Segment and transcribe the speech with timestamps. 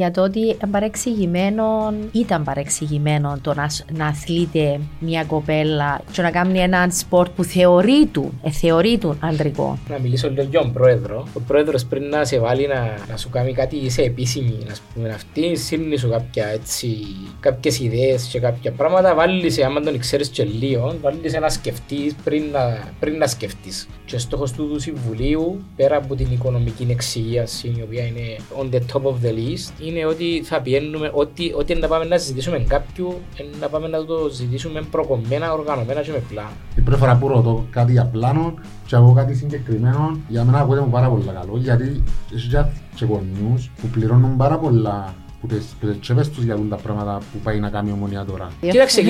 [0.00, 6.58] Για το ότι παρεξηγημένο, ήταν παρεξηγημένο το να, να αθλείται μια κοπέλα και να κάνει
[6.58, 9.78] έναν sport που θεωρείτουν, ε, θεωρείτουν αντρικό.
[9.88, 11.28] Να μιλήσω λίγο για τον πρόεδρο.
[11.34, 15.08] Ο πρόεδρος πριν να σε βάλει να, να σου κάνει κάτι σε επίσημη, να πούμε
[15.08, 16.96] αυτή, σύρνει σου κάποια έτσι,
[17.40, 21.48] κάποιες ιδέες και κάποια πράγματα, βάλεις σε, άμα τον ξέρεις και λίγο, βάλεις σε να
[21.48, 23.88] σκεφτείς πριν να, πριν να σκεφτείς.
[24.04, 28.74] Και ο στόχος του, του Συμβουλίου, πέρα από την οικονομική εξυγίανση, η οποία είναι on
[28.74, 32.58] the top of the list, είναι ότι θα πηαίνουμε, ότι, ότι να πάμε να συζητήσουμε
[32.58, 33.14] κάποιου,
[33.60, 36.50] να πάμε να το συζητήσουμε προκομμένα, οργανωμένα και με πλάνο.
[36.76, 38.54] Η πρώτη φορά που ρωτώ κάτι για πλάνο
[38.86, 42.02] και εγώ κάτι συγκεκριμένο, για μένα ακούγεται μου πάρα πολύ καλό, γιατί
[42.34, 42.48] έχει
[42.94, 45.64] και γονιούς που πληρώνουν πάρα πολλά που τις
[46.00, 48.50] τσέπες τους για τα πράγματα που πάει να κάνει η ομονία τώρα.
[48.60, 49.02] Κοίταξε,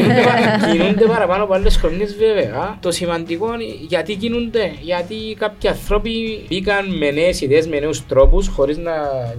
[0.73, 2.79] κινούνται παραπάνω από άλλες χρονίες βέβαια.
[2.81, 4.73] Το σημαντικό είναι γιατί κινούνται.
[4.81, 6.11] Γιατί κάποιοι άνθρωποι
[6.49, 8.93] μπήκαν με νέες ιδέες, με νέους τρόπους, χωρίς να...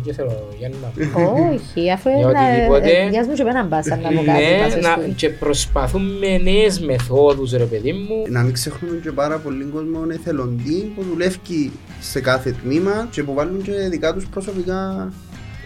[0.04, 3.10] Δεν θέλω, Γιάννη να Όχι, αφού είναι...
[3.10, 4.42] Γιάς μου και πέναν μπάσα να μου κάτι.
[4.80, 8.24] Ναι, και προσπαθούν με νέες μεθόδους, ρε παιδί μου.
[8.30, 13.34] Να μην ξεχνούμε και πάρα πολύ κόσμο εθελοντή που δουλεύει σε κάθε τμήμα και που
[13.34, 15.12] βάλουν και δικά τους προσωπικά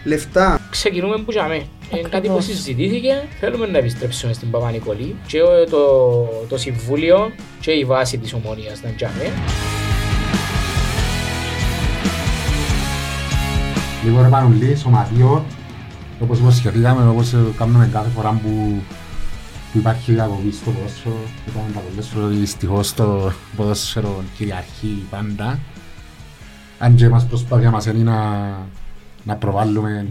[0.06, 0.60] λεφτά.
[0.70, 1.66] Ξεκινούμε που τζαμε.
[1.90, 3.22] Είναι κάτι που συζητήθηκε.
[3.40, 5.38] Θέλουμε να επιστρέψουμε στην Παπα-Νικολή και
[5.70, 5.84] το,
[6.48, 9.32] το Συμβούλιο και η βάση της ομόνιας να τζαμε.
[14.04, 15.44] Λίγο ρε Πανουλή, σωματείο,
[16.20, 18.82] όπως υποσχεθήκαμε, όπως κάνουμε κάθε φορά που
[19.72, 25.58] που υπάρχει διακοπή στο ποδόσφαιρο, είπαμε τα πολλές φορές δυστυχώς το ποδόσφαιρο κυριαρχεί πάντα.
[26.78, 28.20] Αν και μας προσπάθεια μας είναι να
[29.26, 30.06] να προβάλλουμε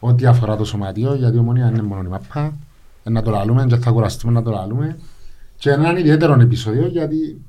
[0.00, 2.58] ό,τι αφορά το σωματείο, γιατί η ομονία είναι μόνο η μαπά,
[3.02, 4.98] να το λαλούμε και θα κουραστούμε να το λαλούμε.
[5.56, 7.44] Και έναν ιδιαίτερο επεισόδιο, γιατί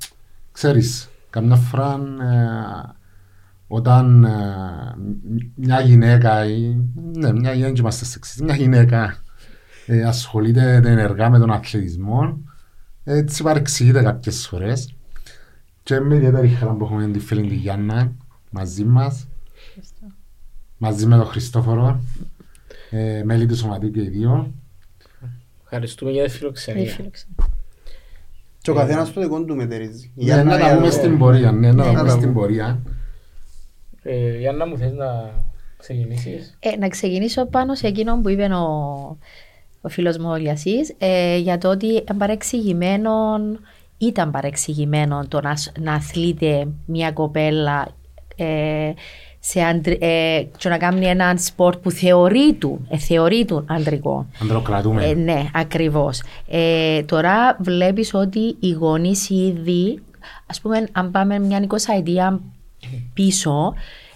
[0.51, 2.93] ξέρεις, καμιά φορά ε,
[3.67, 4.29] όταν ε,
[5.55, 6.77] μια γυναίκα, ή,
[7.13, 9.17] ναι, μια γυναίκα, είμαστε σεξιστή, μια γυναίκα
[9.85, 12.37] ε, ασχολείται ενεργά με τον αθλητισμό,
[13.03, 14.95] έτσι παρεξηγείται κάποιες φορές.
[15.83, 18.11] Και με ιδιαίτερη χαρά που έχουμε τη φίλη τη Γιάννα
[18.49, 19.27] μαζί μας,
[20.81, 22.01] μαζί με τον Χριστόφορο,
[22.89, 24.51] ε, μέλη του Σωματείου και οι δύο.
[25.63, 26.97] Ευχαριστούμε για τη φιλοξενία.
[28.61, 30.11] Και ο καθένας το δικό του μετερίζει.
[30.15, 32.79] Ναι, να τα πούμε στην πορεία, ναι, να τα πούμε στην πορεία.
[34.03, 35.33] Ε, Γιάννα μου θες να
[35.77, 36.57] ξεκινήσεις.
[36.59, 39.17] Ε, να ξεκινήσω πάνω σε εκείνο που είπε ο,
[39.81, 43.11] ο φίλος μου ο Λιασής, ε, για το ότι παρεξηγημένο,
[43.97, 47.87] ήταν παρεξηγημένο το να, να αθλείται μια κοπέλα
[48.35, 48.93] ε,
[49.43, 54.25] σε αντρι, ε, και να κάνει έναν sport που θεωρείτουν, ε, θεωρείτουν αντρικό.
[54.41, 55.05] Ανδροκρατούμενο.
[55.05, 56.21] Ε, ναι, ακριβώς.
[56.47, 60.01] Ε, τώρα βλέπεις ότι οι γονείς ήδη,
[60.45, 62.39] ας πούμε, αν πάμε μια 20 ετία
[63.13, 63.73] πίσω,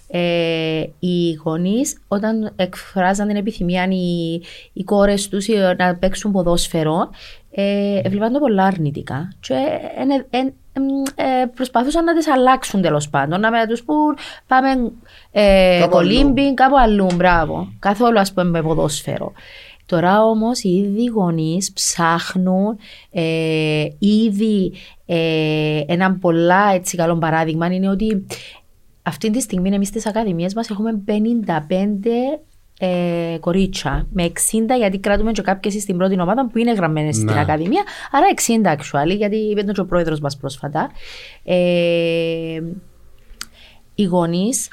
[0.08, 4.42] ε, οι γονείς όταν εκφράζαν την επιθυμία οι,
[4.74, 5.48] οι κόρες τους
[5.78, 7.10] να παίξουν ποδόσφαιρο,
[7.52, 9.34] ε, έβλεπαν το πολλά αρνητικά.
[9.40, 9.54] Και
[11.16, 13.40] ε, ε, προσπαθούσαν να τις αλλάξουν τέλος πάντων.
[13.40, 14.92] Να με τους πούν πάμε
[15.32, 17.08] ε, κολύμπι, κάπου αλλού.
[17.16, 17.68] Μπράβο.
[17.80, 19.32] Καθόλου ας πούμε με ποδόσφαιρο.
[19.86, 22.78] Τώρα όμως οι ίδιοι γονείς ψάχνουν
[23.12, 24.74] ε, ήδη
[25.06, 28.26] ε, ένα πολλά έτσι καλό παράδειγμα είναι ότι
[29.02, 31.12] αυτή τη στιγμή εμείς στις ακαδημίες μας έχουμε 55
[32.80, 34.32] ε, κορίτσια με 60
[34.78, 37.40] γιατί κρατούμε και κάποιες στην πρώτη ομάδα που είναι γραμμένες στην ναι.
[37.40, 37.84] Ακαδημία.
[38.12, 40.92] Άρα 60 actually, γιατί είπε τον ο πρόεδρος μας πρόσφατα.
[41.44, 42.62] Ε,
[43.96, 44.70] οι γονείς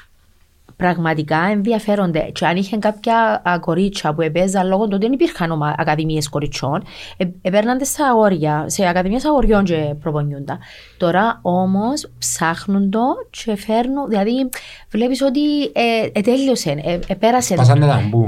[0.75, 2.19] πραγματικά ενδιαφέρονται.
[2.19, 6.83] Και αν είχε κάποια κορίτσια που επέζαν λόγω του ότι δεν υπήρχαν ακαδημίες κοριτσών,
[7.17, 10.57] ε, επέρναν στα αγόρια, σε ακαδημίες αγοριών και προπονιούντα.
[10.97, 14.49] Τώρα όμως ψάχνουν το και φέρνουν, δηλαδή
[14.89, 17.55] βλέπεις ότι ε, ε, τέλειωσε, ε, ε, πέρασε.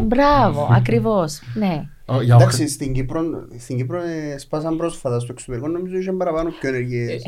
[0.01, 1.41] Μπράβο, ακριβώς.
[1.53, 1.83] Ναι.
[2.21, 3.21] Εντάξει, στην Κύπρο,
[3.59, 7.23] στην Κύπρο ε, σπάσαν πρόσφατα στο εξωτερικό, νομίζω είχε παραπάνω πιο ενεργές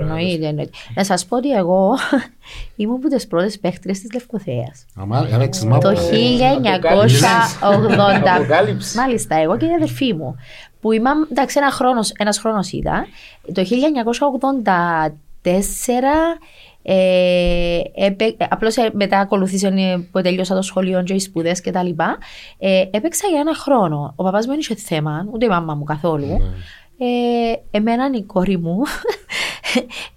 [0.00, 0.70] Εννοείται, εννοείται.
[0.94, 1.90] Να σας πω ότι εγώ
[2.76, 4.86] ήμουν από τις πρώτες παίχτρες της Λευκοθέας.
[5.80, 5.94] Το 1980,
[8.96, 10.36] μάλιστα εγώ και η αδερφή μου,
[10.80, 13.04] που ήμουν, εντάξει ένα χρόνος, ένας χρόνος ήταν,
[13.52, 13.66] το 1984
[16.86, 17.80] ε,
[18.48, 22.18] Απλώς ε, μετά ακολουθήσε ε, που τελειώσα το σχολείο και οι σπουδές και τα λοιπά.
[22.58, 24.12] Ε, έπαιξα για ένα χρόνο.
[24.16, 26.26] Ο παπάς μου δεν είχε θέμα, ούτε η μάμα μου καθόλου.
[26.26, 26.40] Ναι.
[26.98, 28.82] Ε, εμένα η κόρη μου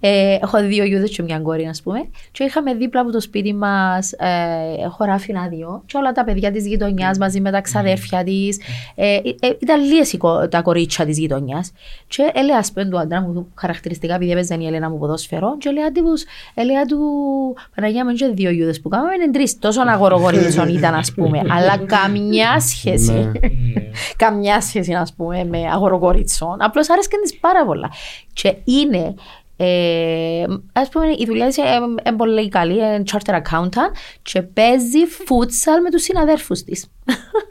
[0.00, 2.08] ε, έχω δύο γιούδες και μια κόρη, ας πούμε.
[2.30, 6.66] Και είχαμε δίπλα από το σπίτι μας ε, χωράφι άδειο και όλα τα παιδιά της
[6.66, 8.60] γειτονιάς μαζί με τα ξαδέρφια της.
[8.94, 9.20] Ε, ε,
[9.60, 11.72] ήταν λίγες οι κο- τα κορίτσια της γειτονιάς.
[12.06, 15.68] Και έλεγα, ας πούμε, του άντρα μου χαρακτηριστικά, επειδή έπαιζε η Ελένα μου ποδόσφαιρο, και
[15.68, 16.24] έλεγα τους,
[16.54, 16.98] έλεγα του,
[17.74, 19.58] Παναγία μου, και δύο γιούδες που κάναμε, είναι τρεις.
[19.58, 21.40] Τόσο αγορογορίτσον ήταν, ας πούμε.
[21.54, 23.12] Αλλά καμιά σχέση.
[23.12, 23.30] Ναι.
[24.24, 26.56] καμιά σχέση, ας πούμε, με αγοροκορίτσον.
[26.60, 27.90] Απλώς άρεσκαν της πάρα πολλά.
[28.32, 29.14] Και είναι.
[29.60, 35.78] Ε, ας πούμε η δουλειά της είναι πολύ καλή, είναι charter accountant και παίζει futsal
[35.82, 36.86] με τους συναδέρφους της.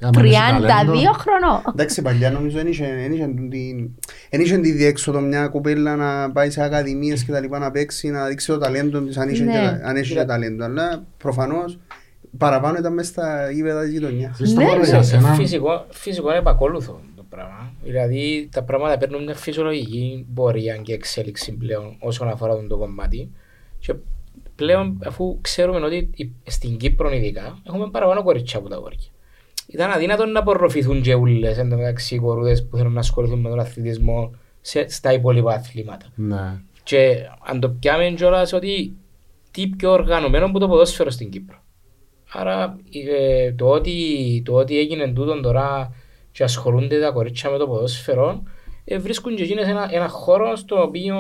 [0.01, 1.11] Άμα έχει 32 ταλέντο.
[1.11, 1.61] χρονών.
[1.73, 3.89] Εντάξει, παλιά νομίζω δεν είχε, δεν είχε την-
[4.31, 8.09] δεν είχε τη διέξοδο μια κουπέλα να πάει σε ακαδημίες και τα λοιπά να παίξει,
[8.09, 9.51] να δείξει το ταλέντο της αν είχε, Ναι.
[9.51, 10.63] και- αν έχει και ταλέντο.
[10.63, 11.79] Αλλά προφανώς
[12.37, 14.35] παραπάνω ήταν μέσα στα γήπεδα της γειτονιάς.
[14.35, 14.87] Χριστό Ναι, μόνο ναι.
[14.87, 15.33] για σένα.
[15.33, 17.06] Φυσικό, φυσικό είναι επακόλουθο το πράγμα.
[17.87, 23.31] Δηλαδή τα πράγματα παίρνουν μια φυσιολογική πορεία και εξέλιξη πλέον όσον αφορά τον το κομμάτι.
[23.79, 23.93] Και
[24.55, 28.99] πλέον αφού ξέρουμε ότι η- στην Κύπρο ειδικά έχουμε παραπάνω κορίτσια από τα αγόρια.
[29.67, 33.39] Ήταν αδύνατο να απορροφηθούν και ούλες εν τω μεταξύ οι κορούδες που θέλουν να ασχοληθούν
[33.39, 36.05] με τον αθλητισμό σε, στα υπόλοιπα αθλήματα.
[36.15, 36.61] Ναι.
[36.83, 38.95] Και αν το πιάμε κιόλας ότι
[39.51, 41.57] τι πιο οργανωμένο που το ποδόσφαιρο στην Κύπρο.
[42.31, 42.77] Άρα
[43.09, 43.93] ε, το, ότι,
[44.45, 45.93] το ότι έγινε τούτο τώρα
[46.37, 48.43] και ασχολούνται τα κορίτσια με το ποδόσφαιρο
[48.85, 51.15] ε, βρίσκουν και εκείνες ένα, ένα χώρο στο οποίο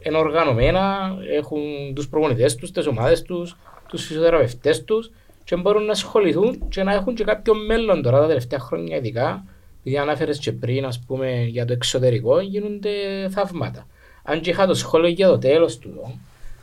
[0.00, 1.60] είναι οργανωμένα, έχουν
[1.94, 3.56] τους προπονητές τους, τις ομάδες τους,
[3.88, 5.10] τους φυσιοθεραπευτές τους
[5.44, 9.44] και μπορούν να ασχοληθούν και να έχουν και κάποιο μέλλον τώρα τα τελευταία χρόνια ειδικά
[9.78, 12.90] επειδή ανάφερες και πριν ας πούμε για το εξωτερικό γίνονται
[13.30, 13.86] θαύματα.
[14.24, 16.20] Αν και είχα το σχόλιο για το τέλος του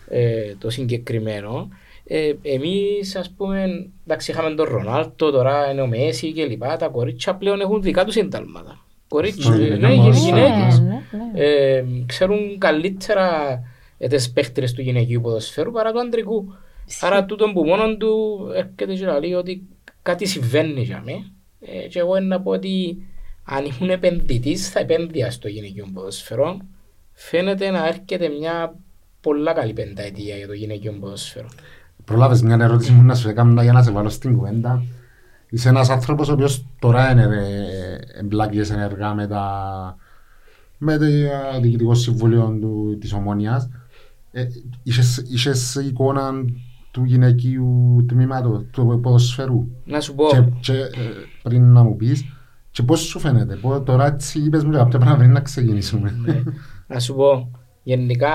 [0.09, 1.69] ε, το συγκεκριμένο
[2.13, 3.65] ε, εμείς ας πούμε
[4.05, 8.05] εντάξει είχαμε τον Ρονάλτο τώρα είναι ο Μέση και λοιπά τα κορίτσια πλέον έχουν δικά
[8.05, 8.85] τους συντάλματα.
[9.07, 10.79] Κορίτσια, Ναι, ναι, ναι, γυ- ναι, γυναίκες.
[10.79, 11.03] ναι,
[11.33, 11.43] ναι.
[11.43, 13.59] Ε, ξέρουν καλύτερα
[13.97, 16.53] ε, τις παίχτρες του γυναικείου ποδοσφαίρου παρά του αντρικού.
[17.01, 19.63] Άρα τούτο που μόνο του έρχεται και λέει ότι
[20.01, 21.13] κάτι συμβαίνει για μέ.
[21.59, 22.97] Ε, και εγώ να πω ότι
[23.43, 26.57] αν ήμουν επενδυτής θα επένδυα στο γυναικείο ποδοσφαίρο.
[27.13, 28.75] Φαίνεται να έρχεται μια
[29.21, 31.47] πολλά καλή πενταετία για το γυναικείο ποδοσφαίρο.
[32.05, 34.83] Προλάβες μια ερώτηση μου να σου έκανα για να σε βάλω στην κουβέντα.
[35.49, 39.95] Είσαι ένας άνθρωπος ο οποίος τώρα είναι ε, εμπλάκης ενεργά με, τα,
[40.77, 41.29] με το ε,
[41.61, 43.69] διοικητικό συμβούλιο του, της Ομόνιας.
[44.31, 44.45] Ε,
[44.83, 46.31] είχες, είχες εικόνα
[46.91, 50.89] του γυναικείου τμήματος του ποδοσφαίρου; Να σου πω, και, και ε,
[51.43, 52.25] πριν να μου πεις
[52.71, 56.15] και πώς σου φαίνεται, πώς, τώρα έτσι είπες μου κάποια πράγματα πριν να ξεκινήσουμε.
[56.87, 57.51] να σου πω,
[57.83, 58.29] γενικά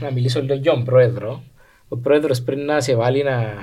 [0.00, 1.42] να μιλήσω λίγο για τον πρόεδρο.
[1.88, 3.54] Ο πρόεδρος πριν να σε βάλει να,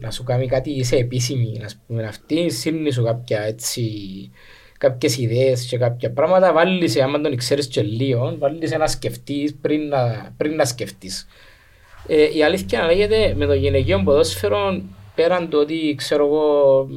[0.00, 3.90] να σου κάνει κάτι σε επίσημη, να πούμε αυτή, σύρνει σου κάποια έτσι,
[4.78, 8.86] κάποιες ιδέες και κάποια πράγματα, βάλει σε, άμα τον ξέρεις και λίγο, βάλει σε να
[8.86, 11.26] σκεφτείς πριν να, πριν να σκεφτείς.
[12.06, 14.82] Ε, η αλήθεια να λέγεται με το γυναικείο ποδόσφαιρο
[15.14, 16.88] πέραν το ότι ξέρω εγώ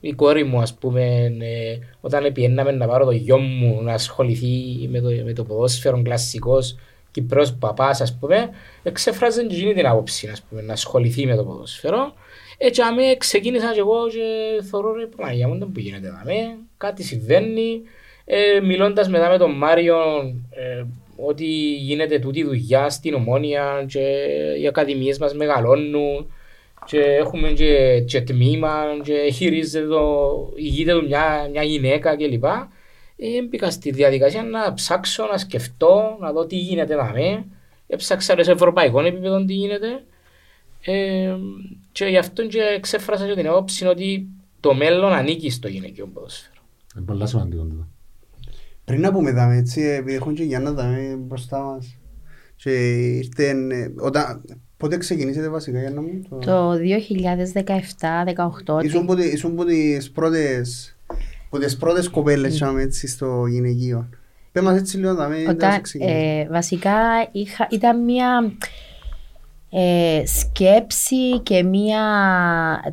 [0.00, 1.04] η κόρη μου ας πούμε
[1.40, 6.02] ε, όταν πιέναμε να πάρω το γιο μου να ασχοληθεί με το, με το ποδόσφαιρο
[6.02, 6.76] κλασσικός
[7.12, 8.50] Κυπρός παπάς ας πούμε
[8.82, 12.14] εξέφραζε και εκείνη την άποψη ας πούμε, να ασχοληθεί με το ποδόσφαιρο
[12.58, 17.02] έτσι αμέ ξεκίνησα και εγώ και θωρώ ρε Παναγία μου δεν που γίνεται δαμέ κάτι
[17.02, 17.82] συμβαίνει
[18.24, 19.96] ε, μιλώντας μετά με τον Μάριο
[20.50, 20.84] ε,
[21.16, 24.26] ότι γίνεται τούτη η δουλειά στην Ομόνια και
[24.60, 26.32] οι ακαδημίες μας μεγαλώνουν
[26.84, 32.44] και έχουμε και, και τμήμα και χειρίζεται το, ηγείται του μια, μια γυναίκα κλπ.
[33.24, 37.44] Ε, μπήκα στη διαδικασία να ψάξω, να σκεφτώ, να δω τι γίνεται να με.
[37.86, 40.04] Έψαξα σε ευρωπαϊκό επίπεδο τι γίνεται.
[40.84, 41.34] Ε,
[41.92, 44.26] και γι' αυτό και εξέφρασα και την άποψη ότι
[44.60, 46.60] το μέλλον ανήκει στο γυναικείο ποδόσφαιρο.
[46.96, 47.86] Είναι πολύ σημαντικό τούτο.
[48.84, 51.96] Πριν να πούμε δάμε έτσι, επειδή έχουν και Γιάννα δάμε μπροστά μας
[52.56, 52.70] και
[53.16, 54.42] ήρθε, ε, όταν,
[54.76, 56.38] πότε ξεκινήσετε βασικά Γιάννα μου, το...
[56.38, 56.72] Το
[58.78, 60.96] 2017-18 Ήσουν που, τη- ήσουν που τις πρώτες,
[61.52, 64.08] που τις πρώτες κοπέλες τσάμε, έτσι στο γυναικείο.
[64.52, 66.40] Πες μας έτσι λίγο δάμε, Όταν, όταν ξεκινήσετε.
[66.40, 66.92] ε, βασικά
[67.32, 68.52] είχα, ήταν μια
[69.70, 72.00] ε, σκέψη και μια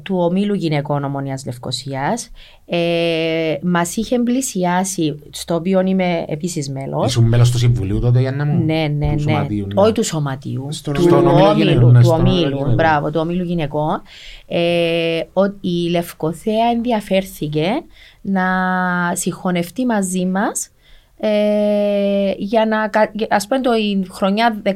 [0.04, 2.30] του ομίλου γυναικών Ομονίας Λευκοσίας.
[2.66, 7.06] Ε, μας είχε πλησιάσει, στο οποίο είμαι επίσης μέλος.
[7.08, 9.20] Ήσουν μέλος του Συμβουλίου τότε, Γιάννα μου; Ναι, ναι, Του ναι.
[9.20, 9.82] Σωματείου, ναι.
[9.82, 10.68] Όχι του σωματείου.
[10.70, 11.92] Στον του ομίλο γυναικών, ομίλου.
[11.92, 12.48] ναι, Του στον ομίλο ομίλου.
[12.56, 12.74] γυναικών.
[12.74, 14.02] Μπράβο, του ομίλου γυναικών.
[14.48, 17.66] Ε, ο- η Λευκοθέα ενδιαφέρθηκε
[18.32, 18.46] να
[19.16, 20.70] συγχωνευτεί μαζί μας
[21.20, 24.72] ε, για να, κα- για- ας πούμε το η χρονιά 17-18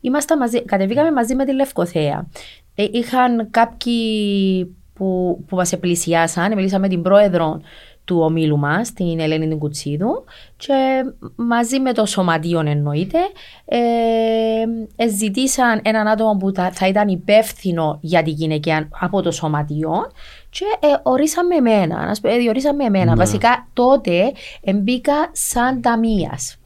[0.00, 2.26] ήμασταν μαζί, κατεβήκαμε μαζί με τη Λευκοθέα.
[2.74, 7.60] Ε, είχαν κάποιοι που, που μας επλησιάσαν, μιλήσαμε με την πρόεδρο
[8.04, 10.24] του ομίλου μας, την Ελένη την Κουτσίδου,
[10.56, 10.74] και
[11.36, 13.18] μαζί με το σωματείο εννοείται,
[13.64, 13.78] ε,
[14.96, 19.92] ε, ζητήσαν έναν άτομο που θα, θα ήταν υπεύθυνο για τη γυναικεία από το σωματείο
[20.50, 23.10] και ε, ορίσαμε εμένα, να σου πω, ε, διορίσαμε εμένα.
[23.10, 23.16] Ναι.
[23.16, 24.32] Βασικά τότε
[24.74, 26.56] μπήκα σαν ταμείας.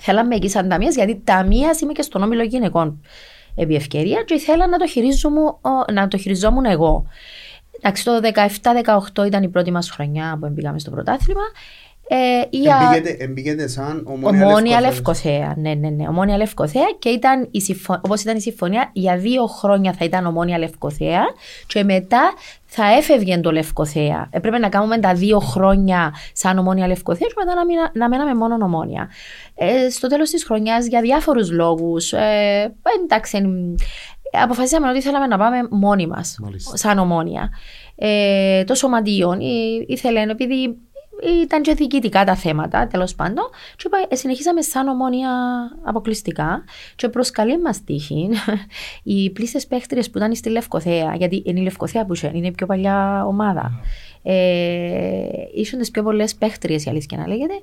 [0.00, 3.00] Θέλαμε εκεί σαν ταμείας γιατί ταμείας είμαι και στον όμιλο γυναικών
[3.56, 7.06] επί ευκαιρία και ήθελα να το, χειρίζομαι- ο- να το χειριζόμουν εγώ.
[7.80, 8.20] Εντάξει, το
[9.22, 11.42] 17-18 ήταν η πρώτη μας χρονιά που μπήκαμε στο πρωτάθλημα.
[12.08, 12.16] Ε,
[12.50, 14.84] για Εμπήκετε- Εμπήκετε σαν ομόνια ομόνια Λευκοθέας.
[14.84, 15.54] Λευκοθέα.
[15.56, 16.08] Ναι, ναι, ναι.
[16.08, 18.00] Ομόνια Λευκοθέα και ήταν η συμφω...
[18.04, 21.20] όπως ήταν η συμφωνία, για δύο χρόνια θα ήταν ομόνια Λευκοθέα
[21.66, 22.32] και μετά
[22.64, 24.28] θα έφευγε το Λευκοθέα.
[24.30, 28.34] Έπρεπε να κάνουμε τα δύο χρόνια σαν ομόνια Λευκοθέα και μετά να, μείνα- να μέναμε
[28.34, 29.10] μόνο ομόνια.
[29.54, 33.74] Ε, στο τέλος της χρονιάς για διάφορους λόγους, ε, εντάξει, εμ,
[34.42, 36.76] αποφασίσαμε ότι θέλαμε να πάμε μόνοι μας, Μάλιστα.
[36.76, 37.50] σαν ομόνια.
[37.96, 39.38] Ε, το σωματείο ε,
[39.86, 40.76] ήθελε, επειδή
[41.42, 43.44] ήταν και διοικητικά τα θέματα, τέλος πάντων.
[43.76, 45.30] Και είπα, ε, συνεχίσαμε σαν ομόνια
[45.82, 46.64] αποκλειστικά.
[46.96, 48.28] Και προ καλή μας τύχη,
[49.02, 52.50] οι πλήστες παίχτριες που ήταν στη Λευκοθέα, γιατί είναι η Λευκοθέα που είχε, είναι η
[52.50, 53.80] πιο παλιά ομάδα.
[54.22, 57.54] Ε, ήσουν τις πιο πολλές παίχτριες, η αλήθεια να λέγεται.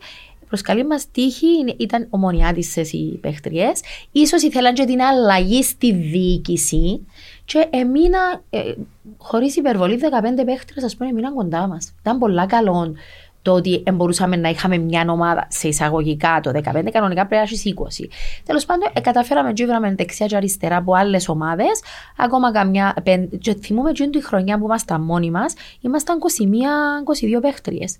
[0.52, 3.80] Προ καλή μας τύχη είναι- ήταν ομονιάτισες οι παίχτριες.
[4.28, 7.06] σω ήθελαν και την αλλαγή στη διοίκηση.
[7.46, 8.74] Και έμεινα, ε,
[9.18, 11.94] χωρίς υπερβολή, 15 παίχτριε, ας πούμε, έμειναν κοντά μας.
[12.00, 12.96] Ήταν πολλά καλό
[13.42, 17.42] το ότι ε, μπορούσαμε να είχαμε μια ομάδα σε εισαγωγικά το 15, κανονικά πρέπει να
[17.42, 18.10] έχεις 20.
[18.46, 21.82] Τέλος πάντων, ε, καταφέραμε και βράμε δεξιά και αριστερά από άλλες ομάδες.
[22.18, 22.96] Ακόμα καμιά.
[23.04, 27.98] πεν- Και θυμούμε και τη χρονιά που ήμασταν μόνοι μας, ήμασταν 21-22 παίχτριες.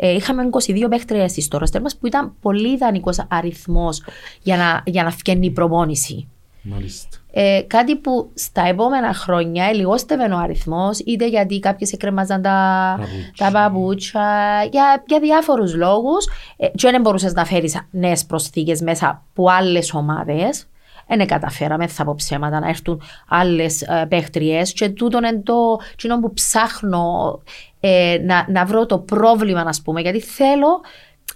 [0.00, 4.02] Ε, είχαμε 22 παίχτριε στη στόροστερ μας που ήταν πολύ ιδανικός αριθμός
[4.42, 6.28] για να, για να φτιάξει η προπόνηση.
[6.62, 7.16] Μάλιστα.
[7.30, 13.32] Ε, κάτι που στα επόμενα χρόνια λιγόστευε ο αριθμός, είτε γιατί κάποιες εκκρεμάζαν τα, Παπούτσια.
[13.36, 16.26] τα παπούτσια, για, για διάφορους λόγους.
[16.56, 20.66] Ε, και δεν μπορούσες να φέρεις νέες προσθήκες μέσα από άλλες ομάδες.
[21.08, 24.72] Δεν καταφέραμε, θα πω ψέματα, να έρθουν άλλες παίχτριες.
[24.72, 25.54] Και τούτον είναι το
[25.96, 27.38] κοινό που ψάχνω
[27.80, 30.80] ε, να, να βρω το πρόβλημα, να πούμε, γιατί θέλω.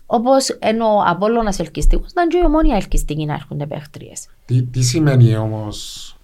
[0.06, 4.28] Όπως ενώ ο Απόλλωνας ελκυστικός, να είναι και η ομόνια ελκυστική να έρχονται παίχτριες.
[4.44, 6.16] Τι, τι σημαίνει όμως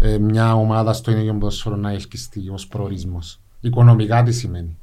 [0.00, 4.78] ε, μια ομάδα στο ίδιο ποδόσφαιρο να ελκυστεί ως προορισμός; Οικονομικά τι σημαίνει;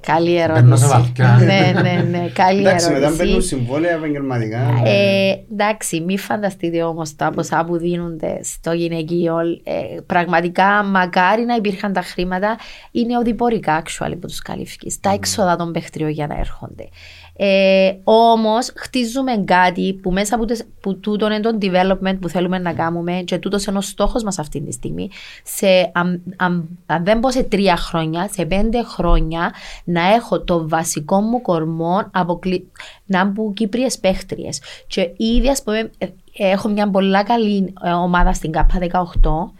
[0.00, 0.86] Καλή Μπαίνω σε ερώτηση.
[0.86, 1.38] βαθιά.
[1.44, 2.28] ναι, ναι, ναι.
[2.32, 3.48] Καλή Εντάξει, μετά μπαίνουν ερώτηση.
[3.48, 4.58] συμβόλαια επαγγελματικά.
[4.84, 9.38] Ε, εντάξει, μην φανταστείτε όμως τα ποσά που δίνονται στο γυναικείο.
[9.64, 12.56] Ε, πραγματικά, μακάρι να υπήρχαν τα χρήματα.
[12.90, 14.98] Είναι οδηπορικά, actually, που τους καλύφει.
[15.00, 16.88] Τα έξοδα των παιχτριών για να έρχονται.
[17.38, 22.58] Ε, Όμως, χτίζουμε κάτι που μέσα από, τες- που τούτον είναι το development που θέλουμε
[22.58, 25.10] να κάνουμε και τούτος είναι ο στόχος μας αυτή τη στιγμή.
[25.44, 29.52] Σε, αν, αν- αν δεν πω σε τρία χρόνια, σε πέντε χρόνια
[29.84, 32.70] να έχω το βασικό μου κορμό αποκλει...
[33.06, 34.60] να μπουν Κύπριες παίχτριες.
[34.86, 36.06] Και ήδη, ας πούμε, ε,
[36.38, 39.52] έχω μια πολλά καλή ε, ομάδα στην ΚΑΠΑ 18.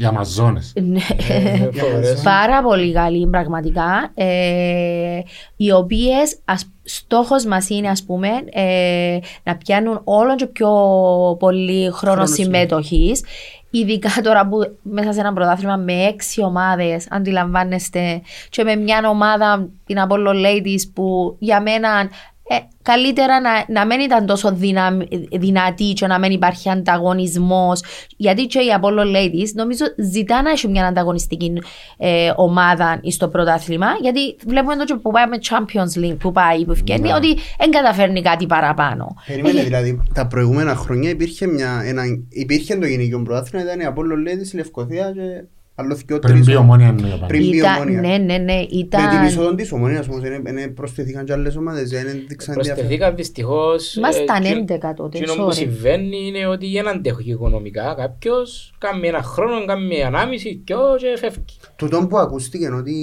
[0.00, 0.72] Οι Αμαζόνες.
[0.82, 1.00] Ναι.
[1.28, 2.20] Ε, φοβερές.
[2.22, 5.20] Πάρα πολύ καλή πραγματικά ε,
[5.56, 10.70] οι οποίες ας, στόχος μας είναι ας πούμε ε, να πιάνουν όλο και πιο
[11.38, 13.24] πολύ χρόνο Χρόνος συμμετοχής
[13.70, 19.68] ειδικά τώρα που μέσα σε ένα πρωτάθλημα με έξι ομάδες αντιλαμβάνεστε και με μια ομάδα
[19.86, 22.10] την Apollo Ladies που για μένα
[22.52, 24.96] ε, καλύτερα να, να μην ήταν τόσο δυνα,
[25.32, 27.82] δυνατή και να μην υπάρχει ανταγωνισμός
[28.16, 31.52] γιατί και οι Apollo Ladies νομίζω ζητά να έχει μια ανταγωνιστική
[31.96, 36.64] ε, ομάδα στο πρωτάθλημα γιατί βλέπουμε το και που πάει με Champions League που πάει
[36.64, 37.14] που ευκαιρνεί Ναι.
[37.14, 39.14] ότι δεν καταφέρνει κάτι παραπάνω.
[39.26, 44.16] Περίμενε, δηλαδή, τα προηγούμενα χρόνια υπήρχε, μια, ένα, υπήρχε το γυναικείο πρωτάθλημα, ήταν η Απόλλω
[44.16, 46.46] Λέδης, η Λευκοθέα και άλλο δυο Πριν τρεις.
[46.46, 47.26] πει ομόνια εννοεί ο Παναγιώτης.
[47.28, 48.00] Πριν μπει η Ήταν, Ομόνια.
[48.00, 49.26] ναι, ναι, ναι, Με την ήταν...
[49.26, 52.54] είσοδο της ομόνιας όμως, είναι- είναι προσθεθήκαν και άλλες ομάδες, δεν έδειξαν ενδιαφέρον.
[52.54, 53.96] Προσθεθήκαν δυστυχώς.
[53.96, 55.54] ε, Ήμασταν τι- 11 τότε, Εκείνο που sorry.
[55.54, 61.44] συμβαίνει είναι ότι δεν αντέχει οικονομικά κάποιος, κάνει ένα χρόνο, κάνει ανάμιση, δυο και φεύγει.
[61.76, 62.94] Τούτο που ακούστηκε είναι ότι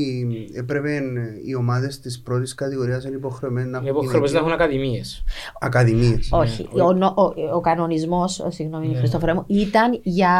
[0.56, 1.02] έπρεπε
[1.48, 5.24] οι ομάδες της πρώτης κατηγορίας είναι υποχρεωμένες να Είναι έχουν υποχρεωμένες να γυναικείο- έχουν ακαδημίες.
[5.60, 6.30] ακαδημίες.
[6.32, 8.98] Όχι, ο, νο- ο, ο κανονισμός, ο, συγγνώμη Ναι.
[8.98, 10.36] Χριστόφορε μου, ήταν για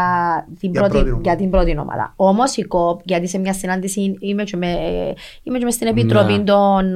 [0.60, 2.14] την, Για πρώτη, πρώτη ομάδα.
[2.30, 2.36] Για την πρώτη ομάδα.
[2.38, 5.88] Όμως η ΚΟΠ, γιατί σε μια συνάντηση είμαι και, με, ε, είμαι και μες στην
[5.88, 6.44] επιτροπή Ναι.
[6.44, 6.96] των,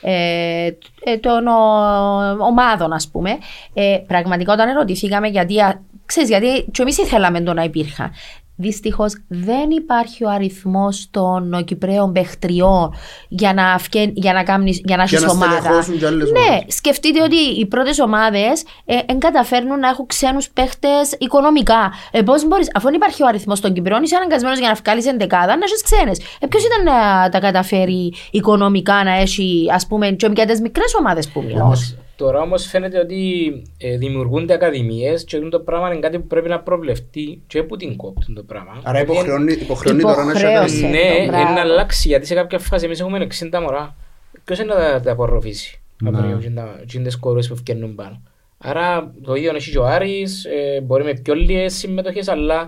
[0.00, 0.66] ε,
[1.04, 3.30] ε, των ο, ομάδων, ας πούμε,
[3.74, 8.12] ε, πραγματικά όταν ερωτηθήκαμε γιατί, α, ξέρεις, γιατί και εμείς ήθελαμε το να υπήρχαν.
[8.58, 12.94] Δυστυχώς δεν υπάρχει ο αριθμός των Κυπρέων παιχτριών
[13.28, 15.56] για να, φκεν, για να, κάνεις, για να Για έχεις να ομάδα.
[15.60, 16.74] στελεχώσουν κι άλλες Ναι, ομάδες.
[16.74, 18.62] σκεφτείτε ότι οι πρώτες ομάδες
[19.06, 21.92] δεν καταφέρνουν να έχουν ξένους παίχτες οικονομικά.
[22.10, 25.06] Ε, Πώς μπορείς, αφού δεν υπάρχει ο αριθμός των Κυπρέων, είσαι αναγκασμένος για να βγάλεις
[25.06, 26.18] εντεκάδα να έχεις ξένες.
[26.40, 30.94] Ε, Ποιος ήταν να τα καταφέρει οικονομικά να έχει, ας πούμε, και για τις μικρές
[31.00, 31.72] ομάδες που μιλάω;
[32.18, 36.48] Όμως, Τώρα όμως φαίνεται ότι ε, δημιουργούνται ακαδημίες και το πράγμα είναι κάτι που πρέπει
[36.48, 38.80] να προβλεφτεί και από την κόπ το πράγμα.
[38.82, 40.84] Άρα Γιατί υποχρεώνει, υποχρεώνει τώρα να έχει Υποχρέωση.
[40.84, 41.14] ακαδημία.
[41.14, 41.42] το Ναι, μπράβο.
[41.42, 43.96] είναι να αλλάξει γιατί σε κάποια φάση εμείς έχουμε 60 μωρά.
[44.44, 46.08] Ποιος είναι να τα, τα απορροφήσει Ναι.
[46.18, 48.22] από τις κορούες που φτιάχνουν πάνω.
[48.58, 52.66] Άρα το ίδιο έχει και ο Άρης, ε, μπορεί με πιο λίγες συμμετοχές αλλά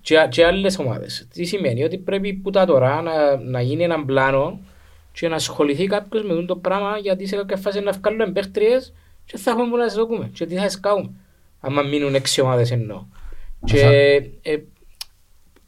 [0.00, 1.28] και, και άλλες ομάδες.
[1.32, 4.60] Τι σημαίνει ότι πρέπει που τα τώρα να, να γίνει έναν πλάνο
[5.20, 8.92] και να ασχοληθεί κάποιος με το πράγμα γιατί σε κάποια φάση να βγάλουμε παίχτριες
[9.24, 11.10] και θα έχουμε που να τις δοκούμε και τι θα σκάουμε.
[11.60, 13.04] Άμα μείνουν έξι ομάδες εννοώ.
[13.64, 13.80] Και
[14.42, 14.56] ε,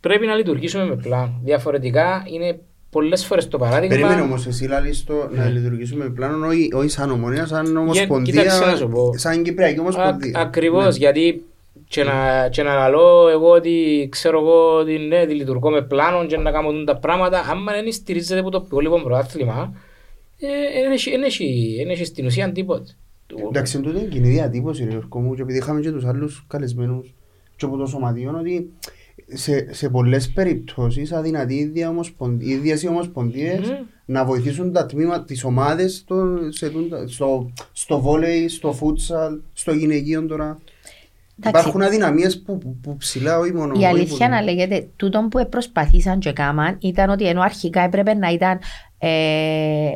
[0.01, 1.41] πρέπει να λειτουργήσουμε με πλάνο.
[1.45, 3.95] Διαφορετικά είναι πολλές φορές το παράδειγμα.
[3.97, 8.33] Περίμενε όμως εσύ λαλείς το να λειτουργήσουμε με πλάνο όχι, όχι σαν ομονία, σαν ομοσπονδία,
[8.43, 9.13] κοίταξε να σου πω.
[9.17, 10.41] σαν Κυπριακή Α, ομοσπονδία.
[10.41, 10.99] ακριβώς, Ναι.
[10.99, 11.45] γιατί
[11.91, 16.27] και να, και να λαλώ εγώ ότι ξέρω εγώ ότι ναι, ότι λειτουργώ με πλάνο
[16.27, 19.73] και να κάνω τα πράγματα, άμα δεν στηρίζεται από το υπόλοιπο πρωτάθλημα,
[20.39, 22.97] ε, δεν έχει- δεν έχει- δεν έχει στην ουσία τίποτε.
[23.49, 26.45] Εντάξει, εν τούτο είναι κοινή διατύπωση ρε Γιώργο μου και επειδή είχαμε και τους άλλους
[26.49, 27.15] καλεσμένους
[27.57, 28.71] και από το σωματείο ότι
[29.33, 33.77] σε, σε πολλές περιπτώσεις αδυνατεί η ίδια ομοσπονδ- οι ίδιες οι ομοσπονδίες Μμμ.
[34.05, 39.73] να βοηθήσουν τα τμήμα, τις ομάδες στο, σε, τούντα- στο, στο βόλεϊ, στο φούτσαλ, στο
[39.73, 40.59] γυναικείο τώρα.
[41.43, 41.61] Εντάξει.
[41.61, 43.73] Υπάρχουν αδυναμίες που, που, που ψηλά όχι μόνο.
[43.75, 47.81] Η όχι αλήθεια που- να λέγεται, τούτο που προσπαθήσαν και κάμαν ήταν ότι ενώ αρχικά
[47.81, 48.59] έπρεπε να ήταν
[49.03, 49.09] ε,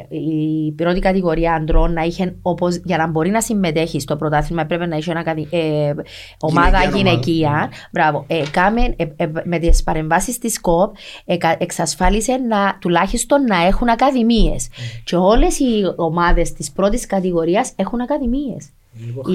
[0.09, 4.87] η πρώτη κατηγορία αντρών να είχε όπως, για να μπορεί να συμμετέχει στο πρωτάθλημα έπρεπε
[4.87, 5.93] να είχε ένα, κατη- ε,
[6.41, 7.49] ομάδα Γυναικεία γυναικεία.
[7.49, 7.69] ομάδα.
[7.93, 8.25] Μπράβο.
[8.27, 10.95] Ε, κάμε, ε, ε, με τις παρεμβάσεις της ΚΟΠ
[11.25, 14.69] εκα- εξασφάλισε να, τουλάχιστον να έχουν ακαδημίες.
[15.05, 18.69] Και όλες οι ομάδες της πρώτης κατηγορίας έχουν ακαδημίες.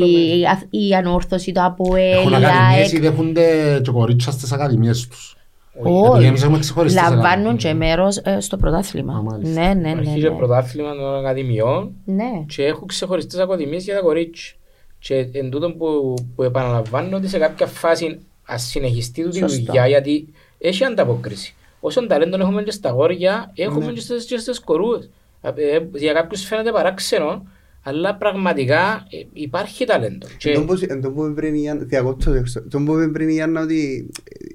[0.02, 4.52] Η, αθ- η ανόρθωση, το ΑΠΟΕΛ, Έχουν η ακαδημίες ΑΕΚ, ή δέχονται και κορίτσια στις
[4.52, 5.36] ακαδημίες τους.
[5.84, 6.10] Όχι.
[6.12, 7.64] Γιατί εμείς έχουμε ξεχωριστές Λαμβάνουν ακαδημίες.
[7.64, 9.22] και μέρος στο Α, πρωτάθλημα.
[9.22, 9.62] μάλιστα.
[9.62, 10.00] Ναι, ναι, ναι.
[10.00, 10.38] Αρχίζει το ναι.
[10.38, 12.44] πρωτάθλημα των ακαδημιών Ναι.
[12.48, 14.54] και έχουν ξεχωριστές ακαδημίες για τα κορίτσια.
[15.00, 19.64] Και εν τούτο που, που επαναλαμβάνω ότι σε κάποια φάση ας συνεχιστεί τούτη η Σωστό.
[19.66, 21.56] δουλειά γιατί έχει ανταπόκριση.
[21.80, 23.92] Όσον ταλέντο έχουμε και στα γόρια, έχουμε Ναι.
[23.92, 25.10] και στις, και στις κορούες.
[25.42, 27.44] Ε, ε, για κάποιους φαίνεται παράξενο,
[27.90, 30.28] αλλά πραγματικά ε, υπάρχει ταλέντο.
[30.38, 32.60] Και, Εν τω πως- εν τω που είπε πριν η Γιάννα- διακόπτω, διακόπτω.
[32.64, 34.10] Εν τω που είπε πριν η Γιάννα ότι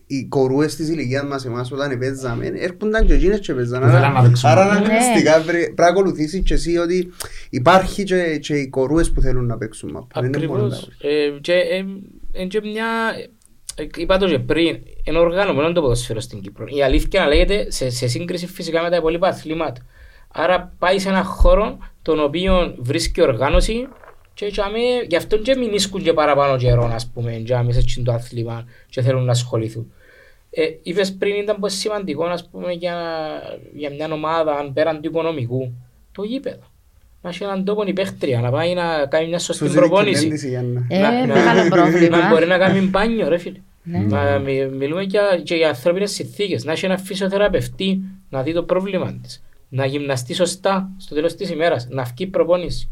[0.07, 3.81] οι κορούες της ηλικίας μας εμάς όταν παίζαμε έρχονταν και εκείνες και παίζαν.
[3.81, 4.51] Που θέλαν να παίξουν.
[4.51, 4.71] Άρα Ναι.
[4.71, 7.13] αναγκαστικά πρέ- πρέπει να ακολουθήσεις και εσύ ότι
[7.51, 10.21] υπάρχει και, και οι κορούες που θέλουν να παίξουν μάπα.
[10.21, 10.89] Δεν είναι μόνο τα Ακριβώς.
[11.01, 11.85] Ε, και, ε,
[12.43, 12.87] ε, και μια,
[13.77, 16.65] ε, είπα το και πριν, είναι οργανωμένο το ποδοσφαίρο στην Κύπρο.
[16.69, 19.81] Η αλήθεια να λέγεται σε, σε σύγκριση φυσικά με τα υπόλοιπα αθλήματα.
[20.37, 23.89] Άρα πάει σε έναν χώρο τον οποίο βρίσκει οργάνωση
[24.35, 28.05] και τζάμε, γι' αυτό και μην ίσκουν και παραπάνω καιρό, ας πούμε, τζάμε σε εκείνο
[28.05, 29.93] το αθλήμα και θέλουν να ασχοληθούν.
[30.51, 32.97] Ε, είπες πριν ήταν πως σημαντικό, ας πούμε, για,
[33.75, 35.73] για μια ομάδα, αν πέραν του οικονομικού,
[36.13, 36.63] το γήπεδο.
[37.23, 40.15] Να έχει έναν τόπο η παίχτρια, να πάει να κάνει μια σωστή Σου ζητεί προπόνηση.
[40.15, 40.87] κυβέρνηση, Γιάννα.
[40.89, 42.19] Ε, Να- μεγάλο να- πρόβλημα.
[42.19, 43.59] Να μπορεί να κάνει μπάνιο, ρε φίλε.
[43.83, 43.99] Ναι.
[43.99, 46.65] Να μι- μιλούμε για, και για ανθρώπινες συνθήκες.
[46.65, 49.43] Να έχει ένα φυσιοθεραπευτή να δει το πρόβλημα της.
[49.75, 51.87] Να γυμναστεί σωστά στο τέλος της ημέρας.
[51.91, 52.89] Να βγει προπόνηση.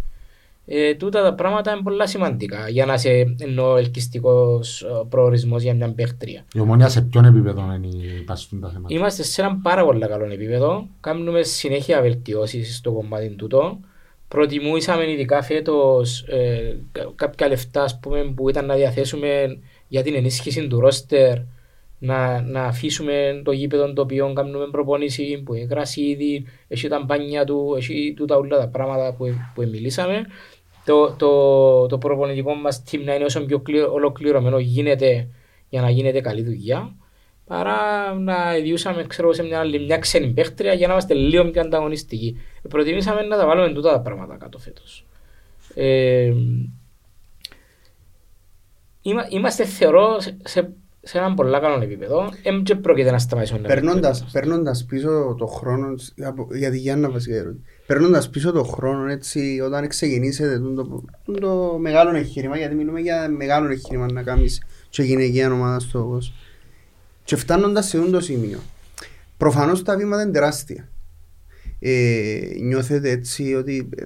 [0.66, 5.74] Ε, τούτα τα πράγματα είναι πολλά σημαντικά για να είσαι εννοώ ελκυστικός ε, προορισμός για
[5.74, 6.44] μια παίχτρια.
[6.54, 10.06] Η ομονία σε ποιον επίπεδο είναι η πάση τα θέματα; Είμαστε σε ένα πάρα πολύ
[10.06, 10.86] καλό επίπεδο.
[11.00, 13.78] Κάνουμε συνέχεια βελτιώσεις στο κομμάτι τούτο.
[14.28, 20.14] Προτιμούσαμε ειδικά φέτος ε, κα- κάποια λεφτά ας πούμε, που ήταν να διαθέσουμε για την
[20.14, 21.38] ενίσχυση του ρόστερ
[22.02, 27.44] να, να αφήσουμε το γήπεδο το οποίο κάνουμε προπόνηση που έχει γρασίδι, έχει τα μπάνια
[27.44, 30.24] του, έχει τούτα όλα τα πράγματα που, που μιλήσαμε.
[30.84, 35.28] Το, το, το προπονητικό μας team να είναι όσο πιο κλει- ολοκληρωμένο γίνεται
[35.68, 36.94] για να γίνεται καλή δουλειά
[37.46, 41.60] παρά να ιδιούσαμε ξέρω, σε μια, άλλη, μια ξένη παίχτρια για να είμαστε λίγο πιο
[41.60, 42.40] ανταγωνιστικοί.
[42.62, 45.06] Ε, προτιμήσαμε να τα βάλουμε τούτα τα πράγματα κάτω φέτος.
[45.74, 46.32] Ε,
[49.02, 52.28] είμα- είμαστε θεωρώ σε, σε, σε έναν πολλά καλό επίπεδο.
[52.42, 53.60] Δεν και πρόκειται να σταματήσουμε.
[53.60, 54.40] να Περνώντας, βελτιωνόμαστε.
[54.40, 57.62] περνώντας πίσω το χρόνο, από- για τη Γιάννα βασικά η ερώτηση.
[57.86, 60.74] Περνώντας πίσω το χρόνο έτσι, όταν ξεκινήσετε το,
[61.24, 66.04] το, το μεγάλο εγχείρημα, γιατί μιλούμε για μεγάλο εγχείρημα να κάνεις και γυναικεία ομάδα στο
[66.04, 66.34] κόσμο.
[67.24, 68.58] Και φτάνοντας σε αυτό το σημείο,
[69.36, 70.88] προφανώς τα βήματα είναι τεράστια.
[71.78, 74.04] Ε, νιώθετε έτσι ότι ε,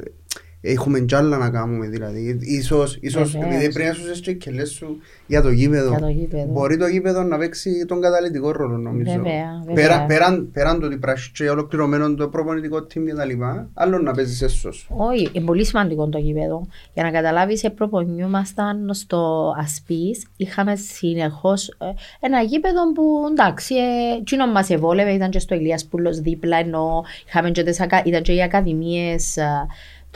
[0.72, 2.38] έχουμε κι άλλα να κάνουμε δηλαδή.
[2.40, 3.54] Ίσως, ίσως Βεβαίως.
[3.54, 5.88] επειδή πριν έσουσες και κελές σου για το γήπεδο.
[5.88, 6.52] Για το γήπεδο.
[6.52, 9.12] Μπορεί το γήπεδο να παίξει τον καταλητικό ρόλο νομίζω.
[9.12, 9.74] Βέβαια, βέβαια.
[9.88, 13.98] Πέρα, πέραν, πέραν το ότι πράσι και ολοκληρωμένο το προπονητικό team και τα λοιπά, άλλο
[13.98, 14.88] να παίζεις έσως.
[14.96, 16.66] Όχι, είναι πολύ σημαντικό το γήπεδο.
[16.94, 21.84] Για να καταλάβεις, ε, προπονιούμασταν στο Ασπίς, είχαμε συνεχώς ε,
[22.20, 27.04] ένα γήπεδο που εντάξει, ε, εκείνο μας ευόλευε, ήταν και στο Ηλίας Πούλος δίπλα, ενώ
[27.28, 29.66] είχαμε και τις, ακα- ήταν και οι ακαδημίες ε,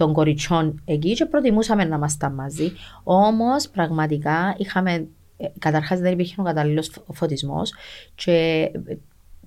[0.00, 2.72] των κοριτσιών εκεί και προτιμούσαμε να ήμασταν μαζί.
[3.02, 4.92] Όμως πραγματικά είχαμε,
[5.36, 7.72] ε, καταρχάς δεν υπήρχε ο κατάλληλος φω- φωτισμός
[8.14, 8.70] και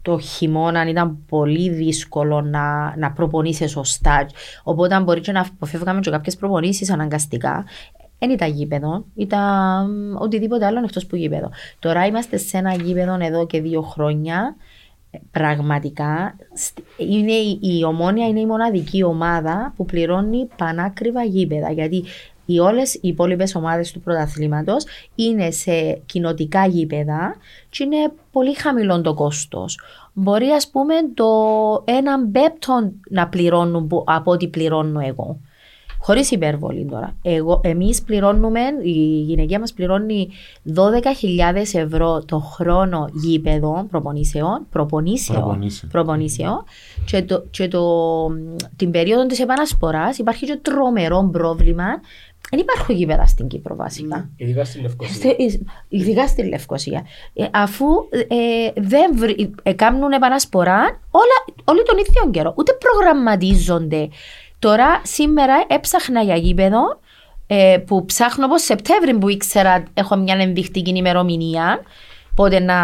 [0.02, 4.26] το χειμώνα ήταν πολύ δύσκολο να, να προπονείσαι σωστά.
[4.64, 7.66] Οπότε μπορεί και να αποφεύγαμε και κάποιες προπονήσεις αναγκαστικά.
[8.20, 11.50] Δεν ήταν γήπεδο, ήταν μ, οτιδήποτε άλλο εκτός που γήπεδο.
[11.80, 14.56] Τώρα είμαστε σε ένα γήπεδο εδώ και δύο χρόνια.
[15.14, 21.72] Ε, Πραγματικά στι- είναι, η- η Ομόνια είναι η μοναδική ομάδα που πληρώνει πανάκριβα γήπεδα.
[21.72, 22.04] Γιατί
[22.46, 27.36] οι όλες οι υπόλοιπες ομάδες του πρωταθλήματος είναι σε κοινοτικά γήπεδα
[27.70, 29.80] και είναι πολύ χαμηλό το κόστος.
[30.14, 31.26] Μπορεί ας πούμε το
[31.86, 35.40] έναν πέπτον να πληρώνουν που- από ό,τι πληρώνω εγώ.
[36.06, 37.16] Χωρίς υπέρβολη τώρα.
[37.22, 40.30] Εγώ, εμείς πληρώνουμε, η γυναικεία μας πληρώνει
[40.76, 45.92] 12.000 ευρώ το χρόνο γήπεδο προπονήσεων, προπονήσεων, Προπονήσεων.
[45.92, 46.64] προπονήσεων
[47.06, 47.84] και, το, και το,
[48.76, 51.86] την περίοδο της επανασποράς υπάρχει και τρομερό πρόβλημα.
[52.50, 54.30] Δεν υπάρχουν γήπεδα στην Κύπρο βασικά.
[54.36, 55.14] Ειδικά στη Λευκοσία.
[55.16, 55.36] Στε-
[55.88, 57.06] Ειδικά στη Λευκοσία.
[57.34, 60.80] Ε, αφού ε, δεν βρει, ε, κάνουν επανασπορά
[61.12, 62.54] όλα, όλοι τον ίδιο καιρό.
[62.58, 64.10] Ούτε προγραμματίζονται.
[64.64, 67.00] Τώρα, σήμερα έψαχνα για γήπεδο
[67.48, 71.82] ε, που ψάχνω από Σεπτέμβρη που ήξερα έχω μια ενδεικτική ημερομηνία
[72.36, 72.78] πότε να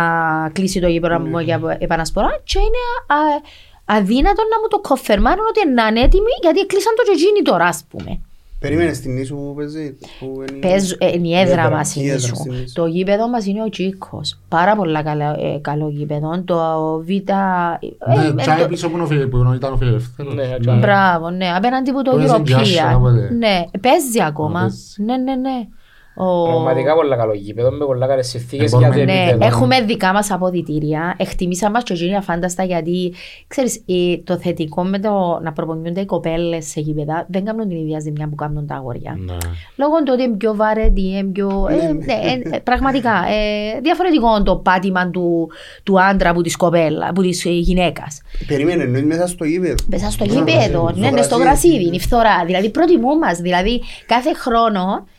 [0.53, 3.41] κλείσει το γήπεδο μου για επανασπορά και είναι α,
[3.85, 7.65] αδύνατο να μου το κοφερμάνουν ότι να είναι έτοιμοι γιατί κλείσαν το και εκείνοι τώρα
[7.65, 8.19] ας πούμε.
[8.59, 9.97] Περίμενε στην νήσου που παίζει.
[10.19, 12.35] που είναι- Παίζ, ε, είναι η έδρα έδρα, μας η η έδρα Νήσου.
[12.35, 12.73] στην Νήσου.
[12.73, 14.21] Το γήπεδο μας είναι ο Τσίκο.
[14.47, 16.41] Πάρα πολλά καλά, ε, καλό γήπεδο.
[16.45, 16.57] Το
[17.05, 17.09] Β.
[17.09, 20.33] ε, Ναι, ε, τσάι το- πίσω που είναι ο Φιλε- που ήταν ο φιλελεύθερος.
[20.33, 20.77] Ναι, τσάι.
[20.79, 21.45] Μπράβο, ναι.
[21.55, 22.95] Απέναντι από το Παίζει διάσημα, European.
[22.95, 23.29] οπότε.
[23.37, 24.59] Ναι, παίζει ακόμα.
[24.59, 25.67] παίζει; Ναι, ναι, ναι.
[26.15, 29.45] Ο- Πραγματικά πολλά καλό γήπεδο με πολλά καλές συνθήκες Ε, για το μπορούμε- Ναι, επίπεδο.
[29.45, 31.15] έχουμε δικά μας αποδητήρια.
[31.17, 33.13] Εκτιμήσαμε μας και εκείνοι αφάνταστα γιατί
[33.47, 37.77] ξέρεις, ε, το θετικό με το να προπονιούνται οι κοπέλες σε γήπεδα δεν κάνουν την
[37.77, 39.15] ίδια ζημιά που κάνουν τα αγόρια.
[39.25, 39.37] Ναι.
[39.75, 41.67] Λόγω του ότι είναι πιο βαρετή, είναι πιο.
[41.69, 42.13] ε, Ναι, ναι,
[42.51, 43.11] ε, ε, πραγματικά.
[43.11, 45.49] Ε, διαφορετικό το πάτημα του,
[45.83, 48.21] του άντρα από της κοπέλα, από της γυναίκας.
[48.47, 49.75] Περίμενε, εννοείς μέσα στο γήπεδο.
[49.87, 51.43] Μέσα στο Ναι, γήπεδο, στο ναι, ναι, στο γρασίδι.
[51.43, 52.43] γρασίδι, είναι η φθορά.
[52.45, 53.43] Δηλαδή, προτιμούμαστε.
[53.43, 55.18] Δηλαδή, κάθε χρόνο ε, ε, ζη- ε,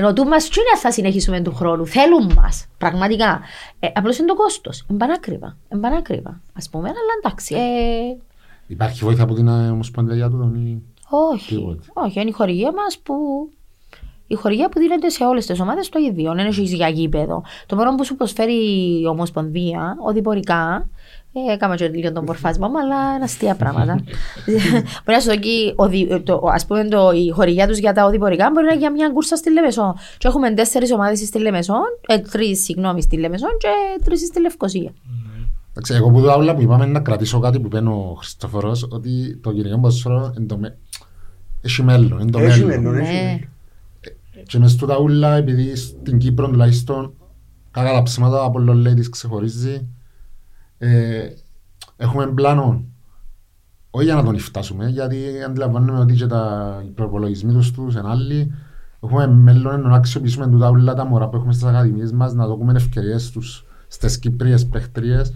[0.00, 2.66] ρωτούν μας τι είναι θα συνεχίσουμε του χρόνου; Θέλουν μας.
[2.78, 3.40] Πραγματικά.
[3.78, 4.86] Ε, Απλώς είναι το κόστος.
[4.90, 5.56] Εμπανάκριβα.
[5.68, 6.30] Εμπανάκριβα.
[6.30, 7.54] Α πούμε, αλλά εντάξει.
[7.54, 8.16] Ε,
[8.66, 10.82] Υπάρχει βοήθεια από την ε, Ομοσπονδία για τούτον ή...
[11.32, 11.56] όχι.
[11.56, 13.14] Τίποτε; Όχι, είναι η χορηγία μας που.
[14.26, 16.34] Η χορηγία που δίνεται σε όλες τις ομάδες το ίδιο.
[16.34, 17.42] Δεν έχει για γήπεδο.
[17.66, 18.52] Το μόνο που σου προσφέρει
[19.00, 20.88] η Ομοσπονδία, οδηπορικά,
[21.48, 23.94] ε, έκαμε και λίγο τον πορφάσμα μου, αλλά είναι αστεία πράγματα.
[25.04, 28.50] μπορεί να σου δώσει, οδη- το, ας πούμε, το, η χορηγία τους για τα οδηπορικά
[28.52, 29.94] μπορεί να είναι για μια κούρσα στη Λεμεσό.
[30.18, 31.74] Και έχουμε τέσσερις ομάδες στη Λεμεσό,
[32.06, 33.68] ε, τρεις, συγγνώμη, στη Λεμεσό και
[34.04, 34.92] τρεις στη Λευκοσία.
[35.70, 39.36] Εντάξει, εγώ που δω όλα που είπαμε να κρατήσω κάτι που είπε ο Χριστόφορος ότι
[39.36, 40.76] το γυναικό ποδόσφαιρο είναι το με-
[41.60, 42.82] έχει μέλλον, είναι το Έχει μέλλον.
[42.82, 43.22] μέλλον, έχει Ναι.
[43.22, 43.48] μέλλον.
[44.46, 47.12] Και μες τούτα ούλα, επειδή στην Κύπρο τουλάχιστον
[47.70, 49.86] κακά τα ψήματα από όλο λέει της ξεχωρίζει,
[50.84, 51.34] ε,
[51.96, 52.84] έχουμε πλάνο
[53.90, 55.16] όχι για να τον φτάσουμε, γιατί
[55.46, 58.52] αντιλαμβάνομαι ότι και τα οι προπολογισμοί τους τους είναι άλλοι.
[59.00, 62.72] Έχουμε μέλλον να αξιοποιήσουμε τούτα ούλα τα μωρά που έχουμε στις ακαδημίες μας, να δούμε
[62.76, 65.32] ευκαιρίες στους, στις Κύπριες παίχτριες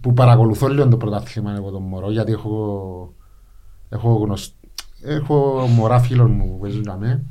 [0.00, 3.14] που παρακολουθώ λίγο το πρωτάθλημα εγώ τον μωρό, γιατί έχω,
[3.88, 4.54] έχω, γνωσ...
[5.02, 7.24] έχω μωρά φίλων μου που παίζουν για μέ.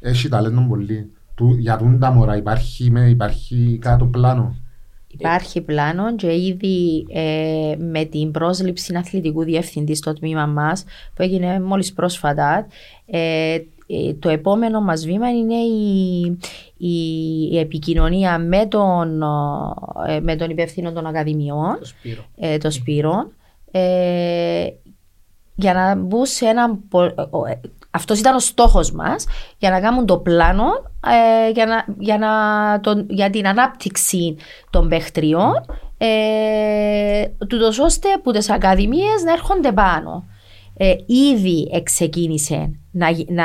[0.00, 1.12] Έχει ταλέντο πολύ.
[1.34, 4.56] Του, για τούν τα μωρά υπάρχει, με, υπάρχει κάτω πλάνο.
[5.12, 11.60] Υπάρχει πλάνο και ήδη ε, με την πρόσληψη αθλητικού διευθυντή στο τμήμα μας που έγινε
[11.60, 12.66] μόλις πρόσφατα
[13.06, 16.20] ε, ε, το επόμενο μας βήμα είναι η,
[16.76, 16.96] η,
[17.52, 19.22] η επικοινωνία με τον,
[20.08, 22.24] ε, με τον υπεύθυνο των ακαδημιών Το Σπύρο.
[22.36, 23.30] ε, το Σπύρο
[23.70, 24.66] ε,
[25.54, 26.78] για να μπουν σε ένα.
[27.92, 29.26] Πο- ε, ο- ε, αυτός ήταν ο στόχος μας
[29.58, 30.64] για να κάνουν το πλάνο
[31.46, 32.30] ε, για, να, για, να,
[32.80, 34.36] τον, για την ανάπτυξη
[34.70, 35.52] των παιχτριών
[35.98, 40.24] ε, τούτος ώστε που τις ακαδημίες να έρχονται πάνω.
[40.76, 43.44] Ε, ήδη εξεκίνησε να, γι- να,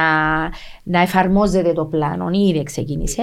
[0.83, 3.21] να εφαρμόζεται το πλάνο, ήδη εξεκίνησε.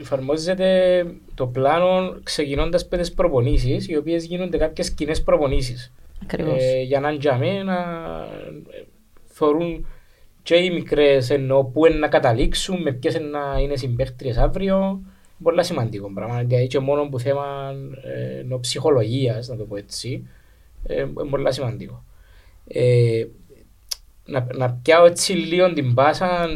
[0.00, 1.02] Εφαρμόζεται
[1.34, 5.92] το πλάνο ξεκινώντας με τις προπονήσεις, οι οποίες γίνονται κάποιες κοινές προπονήσεις.
[6.22, 6.62] Ακριβώς.
[6.62, 7.76] Ε, για να είναι για μένα,
[9.24, 9.86] θεωρούν
[10.46, 15.00] και οι μικρές ενώ πού είναι να καταλήξουν, με ποιες είναι να είναι συμπαίχτριες αύριο.
[15.42, 16.42] Πολλά σημαντικό πράγμα.
[16.42, 20.28] Δηλαδή και μόνο που θέμα ε, ενώ ψυχολογίας, να το πω έτσι,
[20.86, 22.04] ε, είναι πολλά σημαντικό.
[22.68, 23.24] Ε,
[24.24, 26.48] να, να πιάω έτσι λίγο την πάσα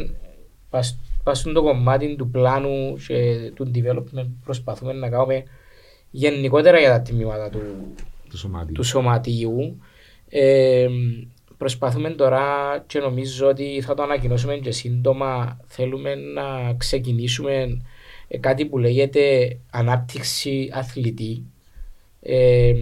[0.69, 5.43] πας, πας στο κομμάτι του πλάνου και του development που προσπαθούμε να κάνουμε
[6.11, 7.61] γενικότερα για τα τμήματα του,
[8.29, 8.73] Το σωματείο.
[8.73, 9.81] του σωματίου.
[10.29, 10.87] Ε,
[11.61, 12.43] προσπαθούμε τώρα
[12.87, 15.59] και νομίζω ότι θα το ανακοινώσουμε και σύντομα.
[15.67, 17.81] Θέλουμε να ξεκινήσουμε
[18.27, 21.43] ε, κάτι που λέγεται ανάπτυξη αθλητή.
[22.21, 22.73] Ε,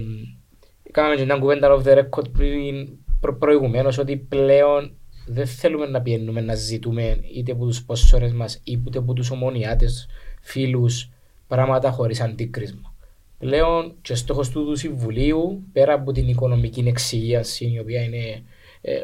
[0.92, 2.90] κάναμε και μια κουβέντα off the record πριν
[3.20, 4.92] προ, προηγουμένως ότι πλέον
[5.26, 10.08] δεν θέλουμε να πιένουμε να ζητούμε είτε από τους σπόσορες μας είτε από τους ομονιάτες
[10.42, 11.10] φίλους
[11.48, 12.94] πράγματα χωρίς αντίκρισμα.
[13.40, 18.44] Πλέον και στόχος του, του Συμβουλίου, πέρα από την οικονομική εξυγίαση η οποία είναι ε,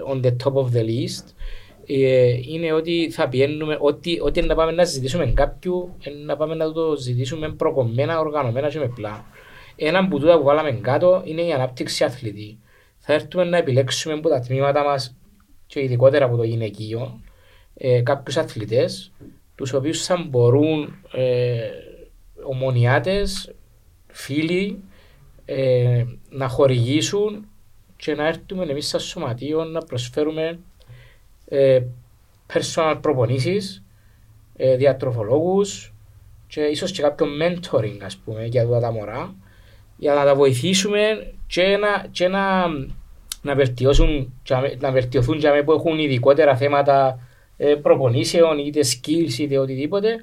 [0.07, 1.25] on the top of the list,
[1.87, 6.55] ε, είναι ότι θα πιένουμε, ότι, ότι να πάμε να ζητήσουμε κάποιου, ε, να πάμε
[6.55, 9.25] να το ζητήσουμε προκομμένα, οργανωμένα και με πλάνο.
[9.75, 12.59] Ένα από τούτα που βάλαμε κάτω είναι η ανάπτυξη αθλητή.
[12.97, 15.15] Θα έρθουμε να επιλέξουμε από τα τμήματα μας
[15.65, 17.19] και ειδικότερα από το γυναικείο
[17.73, 19.11] ε, κάποιους αθλητές
[19.55, 21.69] τους οποίους θα μπορούν ε,
[22.47, 23.53] ομονιάτες,
[24.07, 24.83] φίλοι
[25.45, 27.45] ε, να χορηγήσουν
[28.05, 30.59] και να έρθουμε εμείς σαν σωματείο να προσφέρουμε
[31.45, 31.81] ε,
[32.53, 33.83] personal προπονήσεις,
[34.55, 35.93] ε, διατροφολόγους
[36.47, 39.35] και ίσως και κάποιο mentoring ας πούμε για αυτά τα μωρά
[39.97, 42.67] για να τα βοηθήσουμε και να, και να,
[43.41, 47.19] να, βελτιώσουν, τζαμε- να βελτιωθούν για που έχουν ειδικότερα θέματα
[47.57, 50.15] ε, προπονήσεων είτε skills είτε οτιδήποτε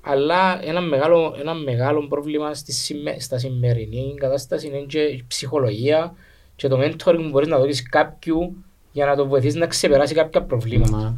[0.00, 6.14] αλλά ένα μεγάλο, ένα μεγάλο πρόβλημα στη, σημε- στα σημερινή κατάσταση είναι και η ψυχολογία
[6.56, 8.56] και το mentoring που μπορείς να δώσεις κάποιου
[8.92, 10.96] για να το βοηθήσεις να ξεπεράσει κάποια προβλήματα.
[10.96, 11.14] Να.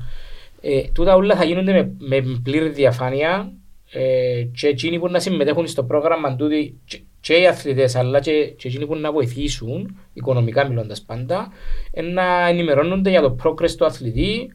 [0.60, 3.52] Ε, τούτα όλα θα γίνονται με, με πλήρη διαφάνεια
[3.92, 8.54] ε, και εκείνοι που να συμμετέχουν στο πρόγραμμα τούτοι και, και οι αθλητές αλλά και,
[8.56, 11.48] και εκείνοι που να βοηθήσουν, οικονομικά μιλώντας πάντα,
[11.90, 14.52] ε, να ενημερώνονται για το progress του αθλητή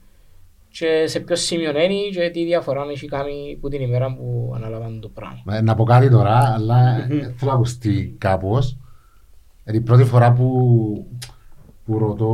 [0.70, 5.00] και σε ποιο σημείο είναι και τι διαφορά έχει κάνει που την ημέρα που αναλαμβάνουν
[5.00, 5.58] το πράγμα.
[5.58, 8.78] Ε, Να πω κάτι τώρα, αλλά ε, θέλω να ακουστεί κάπως.
[9.66, 11.08] Είναι η πρώτη φορά που,
[11.86, 12.32] που ρωτώ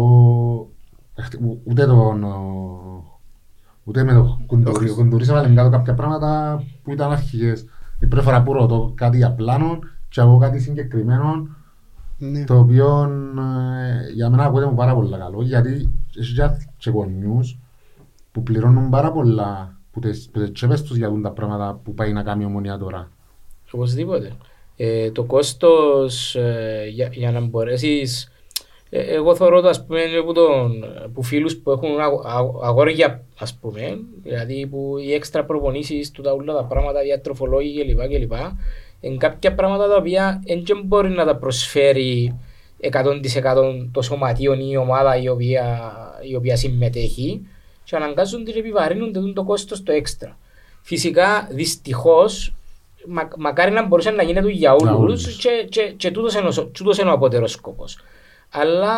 [1.15, 3.03] εχ- ου- ούτε τον ο,
[3.83, 4.75] ούτε με το κουντουρί.
[4.75, 4.95] Ο Χρήστο.
[5.01, 7.65] κουντουρής έβαλε κάτω κάποια πράγματα που ήταν αρχικές.
[7.99, 11.47] Η πρώτη φορά που ρωτώ κάτι για πλάνο και εγώ κάτι συγκεκριμένο
[12.17, 12.43] Ναι.
[12.43, 13.03] το οποίο
[13.37, 15.89] ε, για μένα ακούγεται μου πάρα πολύ καλό γιατί
[16.19, 17.59] έχει και αθ- και γονιούς
[18.31, 22.13] που πληρώνουν πάρα πολλά που τις, που τις τσέπες τους για τα πράγματα που πάει
[22.13, 23.09] να κάνει η ομονία τώρα.
[23.71, 24.31] Οπωσδήποτε.
[24.81, 28.31] Ε, το κόστος ε, για, για να μπορέσεις
[28.89, 33.23] ε, εγώ θεωρώ το ας πούμε από, τον, που φίλους που έχουν αγο- αγο- αγόρια
[33.39, 38.33] ας πούμε δηλαδή που οι έξτρα προπονήσεις του τα όλα τα πράγματα διατροφολόγοι κλπ κλπ
[38.99, 42.39] είναι κάποια πράγματα τα οποία δεν μπορεί να τα προσφέρει
[42.81, 45.91] 100% το σωματείο ή η ομάδα η οποία,
[46.29, 47.41] η οποία συμμετέχει
[47.83, 50.37] και αναγκάζονται και επιβαρύνονται το κόστος το έξτρα.
[50.81, 52.53] Φυσικά, δυστυχώς,
[53.07, 55.37] μα, μακάρι να μπορούσε να γίνεται για Για όλους όλους.
[55.37, 57.97] και, και, και τούτος είναι, ο σο- τούτος είναι ο απότερος σκόπος.
[58.51, 58.91] Αλλά...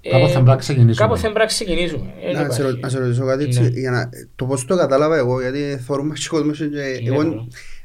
[0.00, 0.94] ε, Κάπως θα πρέπει να ξεκινήσουμε.
[1.06, 2.12] Κάπως θα πρέπει να ξεκινήσουμε.
[2.22, 2.80] Ε, Να δεν σε, ρω- υπάρχει.
[2.80, 3.68] να σε ρωτήσω κάτι έτσι, Ναι.
[3.68, 7.34] για να, το πώς το κατάλαβα εγώ, γιατί θεωρούμε και κόσμος και Ναι, εγώ, ναι.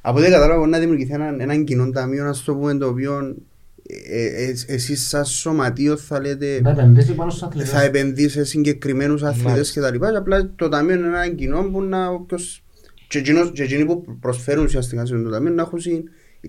[0.01, 3.35] από ό,τι κατάλαβα μπορεί να δημιουργηθεί έναν, έναν κοινό ταμείο, να το πούμε, το οποίο
[3.87, 7.69] ε, ε, ε, εσείς σαν σωματείο θα λέτε Να επενδύσει πάνω στους αθλητές.
[7.69, 9.73] θα επενδύσει σε συγκεκριμένους αθλητές Μάλιστα.
[9.73, 12.63] και τα λοιπά και απλά το ταμείο είναι ένα κοινό που να όποιος
[13.07, 16.03] και εκείνος- και εκείνοι που προσφέρουν ουσιαστικά σε αυτό το ταμείο να έχουν συ-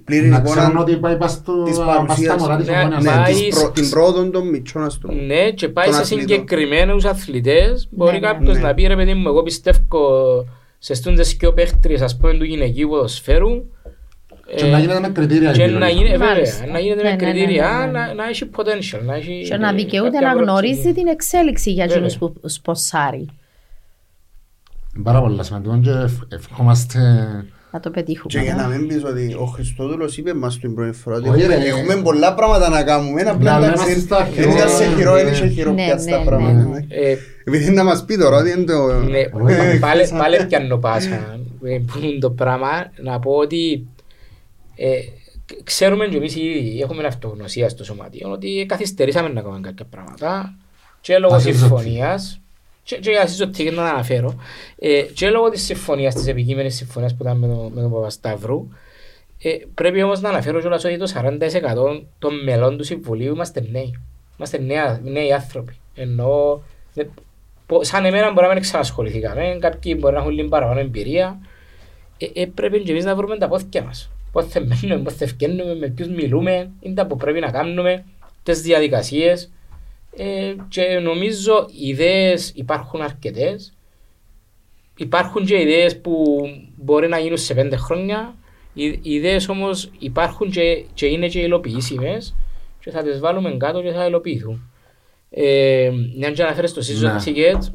[0.04, 2.76] πλήρη Να ξέρουν εικόνα ότι πάει πας στο- της πας στα παρουσίας μωρά της Ναι,
[2.78, 3.04] ομόνιας.
[3.04, 5.22] ναι, πάει της προ- την πρόοδο των μητσών ας το πούμε.
[5.22, 6.28] Ναι, και πάει Των σε αθλητών.
[6.28, 7.88] συγκεκριμένους αθλητές.
[7.90, 8.26] Μπορεί Ναι, ναι.
[8.26, 8.62] κάποιος Ναι.
[8.62, 9.78] να πει ρε παιδί μου, εγώ πιστεύω
[10.78, 13.48] σε στούντες και ο παίχτριες ας πούμε του γυναικείου ποδοσφαίρου.
[14.56, 15.52] Και ε, να γίνεται με κριτήρια.
[15.52, 15.92] και η να επιλογή.
[15.96, 16.66] γίνει, βέβαια, Μάλιστα.
[16.66, 18.06] να γίνεται Ναι, με ναι, ναι, κριτήρια, ναι, ναι, ναι.
[18.06, 20.94] να- να έχει potential, να έχει Και να ε, δικαιούται κάποια να γνωρίζει πρόθεση.
[20.94, 22.04] την εξέλιξη για Βέβαια.
[22.04, 23.26] εκείνους που σποσάρει.
[25.02, 26.98] Πάρα πολλά σημαντικό και ευ- ευχόμαστε...
[27.72, 28.32] Να το πετύχουμε.
[28.32, 28.56] Και για ε.
[28.56, 31.68] να μην πεις ότι ο Χριστόδουλος είπε μας την πρώτη φορά ότι Όχι, έχουμε- ρε.
[31.68, 33.20] έχουμε πολλά πράγματα να κάνουμε.
[33.20, 35.22] Ένα Να απλά λέμε εντάξει, στα δεν ήταν σε χειρό, χειρό, ναι.
[35.22, 36.54] δεν είχε χειρό Ναι, πια στα ναι, πράγματα.
[36.62, 36.68] ναι.
[36.68, 36.86] ναι.
[36.88, 38.92] Ε, Επειδή να μας πει τώρα ότι είναι το...
[38.92, 39.78] Ναι, Όχι.
[39.78, 42.68] πάλι, πάλι πιάνω πάσα ε, που είναι το πράγμα
[43.02, 43.86] να πω ότι
[44.76, 44.88] ε,
[45.46, 50.54] κ- ξέρουμε και εμείς ήδη έχουμε αυτογνωσία στο σωματείο ότι καθυστερήσαμε να κάνουμε κάποια πράγματα
[51.00, 51.58] και λόγω Ασύζωτη.
[51.58, 52.40] συμφωνίας
[52.86, 54.34] και, και για συζωτή και να τα αναφέρω
[54.78, 58.68] ε, και λόγω της συμφωνίας, της επικείμενης συμφωνίας που ήταν με τον, με τον Παπασταύρου
[59.42, 63.98] ε, πρέπει όμως να αναφέρω κιόλας ότι το 40% των μελών του Συμβουλίου είμαστε νέοι.
[64.38, 65.74] Είμαστε νέα, νέοι άνθρωποι.
[65.94, 66.62] Ενώ
[66.94, 67.10] δεν-
[67.66, 71.38] πο- σαν εμένα μπορεί να μην ξανασχοληθήκαμε, κάποιοι μπορεί να έχουν λίγο παραπάνω εμπειρία.
[72.18, 74.10] Ε, ε, πρέπει και εμείς να βρούμε τα πόθηκια μας.
[74.32, 78.04] Πότε μένουμε, πότε ευκαινούμε, με ποιους μιλούμε, είναι τα που πρέπει να κάνουμε,
[78.42, 79.50] τις διαδικασίες.
[80.16, 83.72] Ε, και νομίζω ιδέες υπάρχουν αρκετές.
[84.96, 86.40] Υπάρχουν και ιδέες που
[86.76, 88.34] μπορεί να γίνουν σε πέντε χρόνια.
[88.74, 92.34] Οι οι ιδέες όμως υπάρχουν και, και είναι και υλοποιήσιμες
[92.80, 94.70] και θα τις βάλουμε κάτω και θα υλοποιηθούν.
[95.30, 97.16] Ε, μια και αναφέρεις το season Ναι.
[97.24, 97.72] ticket,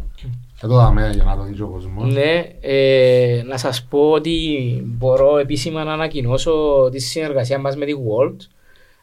[0.64, 2.14] Εδώ δάμε για να το δει ο κόσμος.
[2.14, 7.94] ναι, ε, να σας πω ότι μπορώ επίσημα να ανακοινώσω τη συνεργασία μας με τη
[7.96, 8.36] World.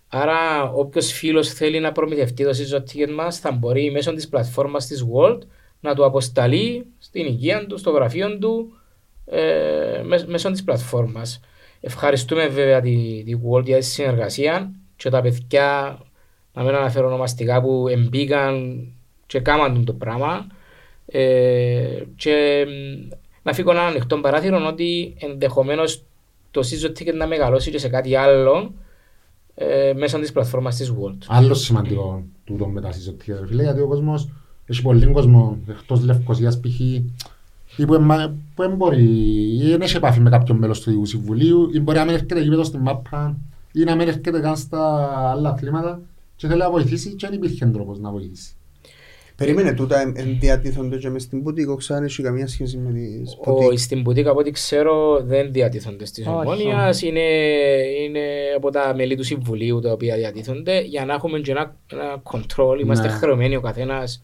[0.08, 4.86] Άρα όποιος φίλος θέλει να προμηθευτεί το season ticket μας θα μπορεί μέσω της πλατφόρμας
[4.86, 5.38] της World
[5.80, 8.72] να του αποσταλεί στην οικία του, στο γραφείο του
[9.24, 11.40] ε, μέσω, μέσω της πλατφόρμας.
[11.80, 15.98] Ευχαριστούμε βέβαια τη, τη World για τη συνεργασία και τα παιδιά
[16.52, 18.86] να μην αναφέρω ονομαστικά που εμπήκαν
[19.26, 20.46] και κάμαν το πράγμα
[21.06, 23.08] ε, και μ,
[23.42, 26.02] να φύγω ένα ανοιχτό παράθυρο ότι ενδεχομένως
[26.50, 28.74] το season ticket να μεγαλώσει και σε κάτι άλλο
[29.60, 31.16] ε, μέσω της πλατφόρμας της World.
[31.26, 34.28] Άλλο σημαντικό τούτο με τα συζωτήρια, φίλε, γιατί ο κόσμος
[34.66, 36.80] έχει πολύ κόσμο εκτός Λευκοσίας π.χ.
[36.80, 39.04] ή που εμ- που δεν μπορεί
[39.56, 42.40] ή δεν έχει επαφή με κάποιον μέλος του Διοικού Συμβουλίου ή μπορεί να μην έρχεται
[42.40, 43.36] γύρω στην μάπα
[43.72, 46.00] ή να μην έρχεται καν στα άλλα αθλήματα
[46.36, 48.52] και θέλει να βοηθήσει και δεν υπήρχε τρόπος να βοηθήσει.
[49.38, 53.36] Περίμενε τούτα εν- εν διατίθονται και μες στην πουτίκο ξανά έχει καμία σχέση με τις
[53.44, 53.78] Ο, πουτίκ.
[53.78, 56.36] στην πουτίκα από ό,τι ξέρω δεν διατίθονται στις Όχι.
[56.36, 57.20] ομόνιας, είναι,
[58.04, 58.20] είναι
[58.56, 62.80] από τα μέλη του Συμβουλίου τα οποία διατίθονται για να έχουμε και ένα, ένα control,
[62.80, 63.12] είμαστε Ναι.
[63.12, 64.22] χρεωμένοι ο καθένας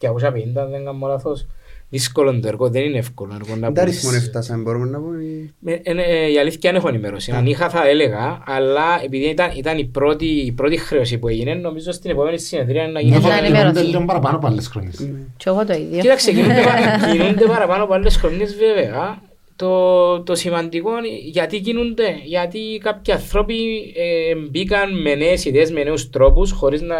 [0.00, 1.46] 250 δεν κάνω λάθος.
[1.88, 3.82] Δύσκολο το έργο, δεν είναι εύκολο έργο να Δεν πεις.
[3.82, 5.22] αριθμόν έφτασαν, μπορούμε να πούμε.
[5.24, 7.32] ή- Ε, ε, ε, η αλήθεια δεν έχω ενημέρωση.
[7.32, 11.54] Αν είχα θα έλεγα, αλλά επειδή ήταν, ήταν η, πρώτη, η πρώτη χρέωση που έγινε,
[11.54, 13.12] νομίζω στην επόμενη συνεδρία να γίνει.
[13.14, 13.72] Ναι, θα Νιώθω ότι ενημερωθεί.
[13.78, 15.00] γίνονται λίγο παραπάνω από άλλες χρονιές.
[15.00, 15.18] Ναι.
[15.36, 16.00] Και εγώ το ίδιο.
[16.00, 19.22] Κοίταξε, κινούνται, πα- κινούνται παραπάνω από άλλες χρονιές βέβαια.
[19.56, 22.18] Το, το σημαντικό είναι γιατί κινούνται.
[22.24, 23.54] Γιατί κάποιοι άνθρωποι
[23.96, 26.96] ε, μπήκαν με νέες ιδέες, με νέους τρόπους, χωρίς να...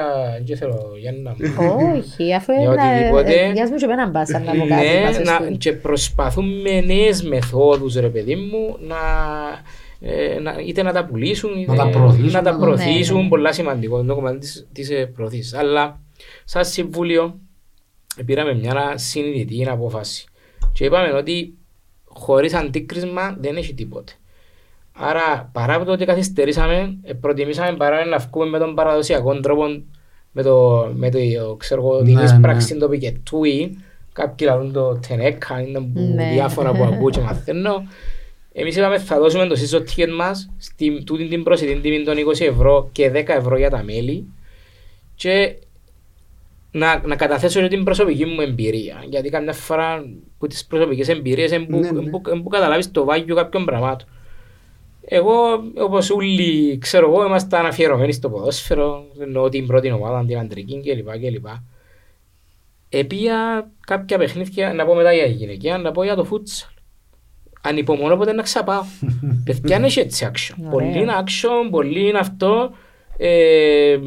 [0.46, 1.36] Δεν θέλω, Γιάννη, να...
[1.96, 3.42] Όχι, αφού Για οτιδήποτε.
[3.44, 3.52] είναι.
[3.52, 4.86] Διάσου μου και εμένα μπάσα να μου κάτι.
[4.86, 8.96] Ναι, πάσα να, στην- και προσπαθούν με νέες μεθόδους ρε παιδί μου να,
[10.00, 13.22] ε, να, είτε να τα πουλήσουν είτε Να τα προωθήσουν, να τα να- προωθήσουν Ναι,
[13.22, 13.28] ναι.
[13.28, 16.00] πολλά σημαντικό είναι το κομμάτι της, της ε, προωθήσης αλλά
[16.44, 17.38] σαν συμβούλιο
[18.26, 20.24] πήραμε μια συνειδητή απόφαση
[20.72, 21.54] και είπαμε ότι
[22.16, 24.12] χωρίς αντίκρισμα δεν έχει τίποτε
[24.92, 29.64] άρα παρά από το ότι καθυστερήσαμε ε, προτιμήσαμε παρά να βγούμε με τον παραδοσιακό τρόπο
[30.32, 31.18] με το, με το
[31.58, 32.78] ξέρω εγώ, την Ναι, εισπράξη ναι.
[32.80, 33.78] το πικετούι
[34.12, 36.30] κάποιοι λαλούν το τενέκα είναι που Ναι.
[36.32, 37.86] διάφορα που ακούω και μαθαίνω
[38.52, 42.40] εμείς είπαμε θα δώσουμε το season ticket μας στην τούτη την προσιτή τιμή των 20
[42.40, 44.26] ευρώ και 10 ευρώ για τα μέλη
[45.14, 45.56] και
[46.70, 49.04] να, να καταθέσω και την προσωπική μου εμπειρία.
[49.08, 50.04] Γιατί καμιά φορά
[50.38, 51.98] που τις προσωπικές εμπειρίες είναι που, Ναι, ναι.
[51.98, 54.08] εν που, εν που καταλάβεις το βάγιο κάποιων πραγμάτων.
[55.08, 55.34] Εγώ,
[55.78, 61.10] όπως όλοι, ξέρω εγώ, ήμασταν αφιερωμένοι στο ποδόσφαιρο, εννοώ την πρώτη ομάδα, την αντρική κλπ.
[61.10, 61.46] κλπ.
[62.88, 66.68] Επία κάποια παιχνίδια, να πω μετά για γυναικεία, να πω για το φούτσαλ.
[67.60, 68.82] Ανυπομονώ ποτέ να ξαπάω.
[69.44, 70.54] Παιδιά, είναι έτσι action.
[70.58, 70.70] Ωραία.
[70.70, 72.70] Πολύ είναι action, πολύ είναι αυτό.
[73.16, 73.98] Ε,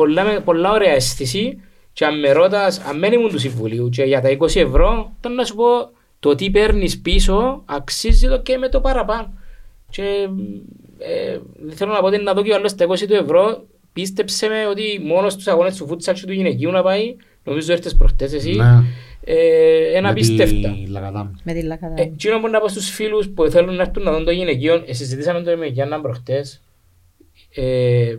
[0.00, 1.60] πολλά, με- πολλά ωραία αίσθηση.
[1.92, 5.34] Και αν με ρώτας, αν μένει ήμουν του Συμβουλίου και για τα 20 ευρώ, τότε
[5.34, 5.64] να σου πω
[6.20, 9.32] το τι παίρνεις πίσω αξίζει το και με το παραπάνω.
[9.90, 10.02] Και
[10.98, 11.38] ε,
[11.74, 14.66] θέλω να πω ότι να δω και ο άλλος τα 20 του ευρώ, πίστεψε με
[14.66, 18.50] ότι μόνος στους αγώνες του φούτσαλ και του γυναικείου να πάει, νομίζω έρθες προχτές εσύ,
[18.50, 18.82] Ναι.
[19.24, 20.74] ε, ένα Με τη πίστευτα.
[20.88, 21.28] Λαγαδάμ.
[21.44, 21.94] Με τη Ε, λακαδά.
[21.96, 24.92] Εκείνο που να πω στους φίλους που θέλουν να έρθουν να δουν το γυναικείο, ε,
[24.92, 26.60] συζητήσαμε το με Γιάννα προχτές,
[27.54, 28.16] ε,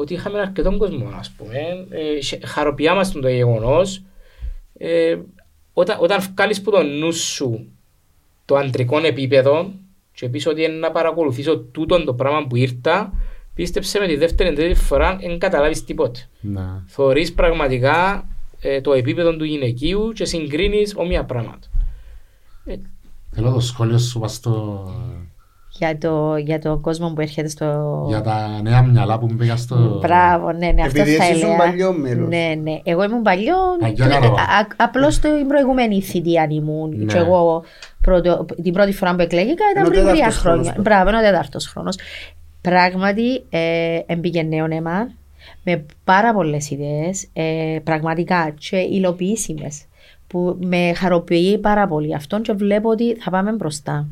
[0.00, 1.86] ότι είχαμε αρκετόν κόσμο, ας πούμε.
[1.90, 4.02] Ε, χε- χαροποιάμαστε το γεγονός.
[4.78, 5.16] Ε,
[5.72, 7.66] όταν, όταν βγάλεις που το νου σου
[8.44, 9.72] το αντρικό επίπεδο
[10.12, 13.12] και πεις ότι είναι να παρακολουθήσω τούτο το πράγμα που ήρθα,
[13.54, 16.28] πίστεψε με τη δεύτερη τρίτη φορά δεν καταλάβεις τίποτε.
[16.40, 16.66] Ναι.
[16.86, 18.28] Θωρείς πραγματικά
[18.60, 21.66] ε, το επίπεδο του γυναικείου και συγκρίνεις όμοια πράγματα.
[22.64, 22.74] Ε,
[23.30, 24.84] Θέλω το σχόλιο σου πας στο...
[25.78, 28.04] Για το, για το κόσμο που έρχεται στο.
[28.08, 29.98] για τα νέα μυαλά που μπήκα στο...
[30.02, 31.58] Μπράβο, ναι, ναι, αυτό Επειδή θα εσύ ήσουν έλεγα.
[31.64, 32.28] παλιό μέλος.
[32.28, 32.80] Ναι, ναι.
[32.82, 33.54] Εγώ ήμουν παλιό.
[33.82, 34.40] Αγιά ε, Καραβά.
[34.40, 36.96] α- Απλώς στην προηγούμενη θητεία ήμουν.
[36.96, 37.04] Ναι.
[37.04, 37.64] Και εγώ
[38.00, 40.76] πρώτο, την πρώτη φορά που εκλέγηκα ήταν Είναι ο πριν τρία τέταρτος χρόνος χρόνια.
[40.76, 40.80] τότε.
[40.90, 41.96] Μπράβο, είναι ο τέταρτος χρόνος.
[42.60, 45.08] Πράγματι, ε, έμπηκε νέο αίμα
[45.64, 49.82] με πάρα πολλές ιδέες, ε, πραγματικά και υλοποιήσιμες.
[50.26, 54.06] Που με χαροποιεί πάρα πολύ αυτό και βλέπω ότι θα πάμε μπροστά.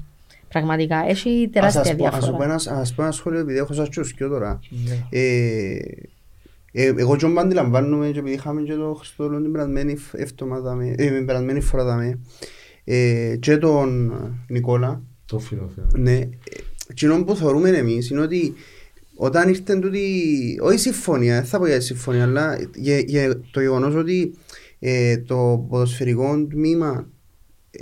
[0.60, 2.44] Πραγματικά έχει Ας τεράστια σας πω- ας σου πω διαφορά.
[2.66, 4.58] ένα- ας πω ένα σχόλιο επειδή έχω σας τσουσκιό τώρα.
[4.70, 5.06] ναι.
[5.10, 5.78] Ε,
[6.78, 10.74] Ε, εγώ και όμπα αντιλαμβάνομαι και επειδή είχαμε και το Χριστόδουλο την περασμένη φ- εβδομάδα
[10.74, 12.18] με- ε, την περασμένη φορά δαμε,
[12.84, 14.12] ε, και τον
[14.48, 15.90] Νικόλα, Το φίλο, φίλο.
[16.02, 16.28] ναι, ε,
[16.90, 18.54] εκείνο που θεωρούμε εμείς είναι ότι
[19.16, 20.08] όταν ήρθε τούτη,
[20.62, 24.34] όχι συμφωνία, δεν θα πω για συμφωνία, αλλά για, για το γεγονός ότι
[24.78, 27.08] ε, το ποδοσφαιρικό τμήμα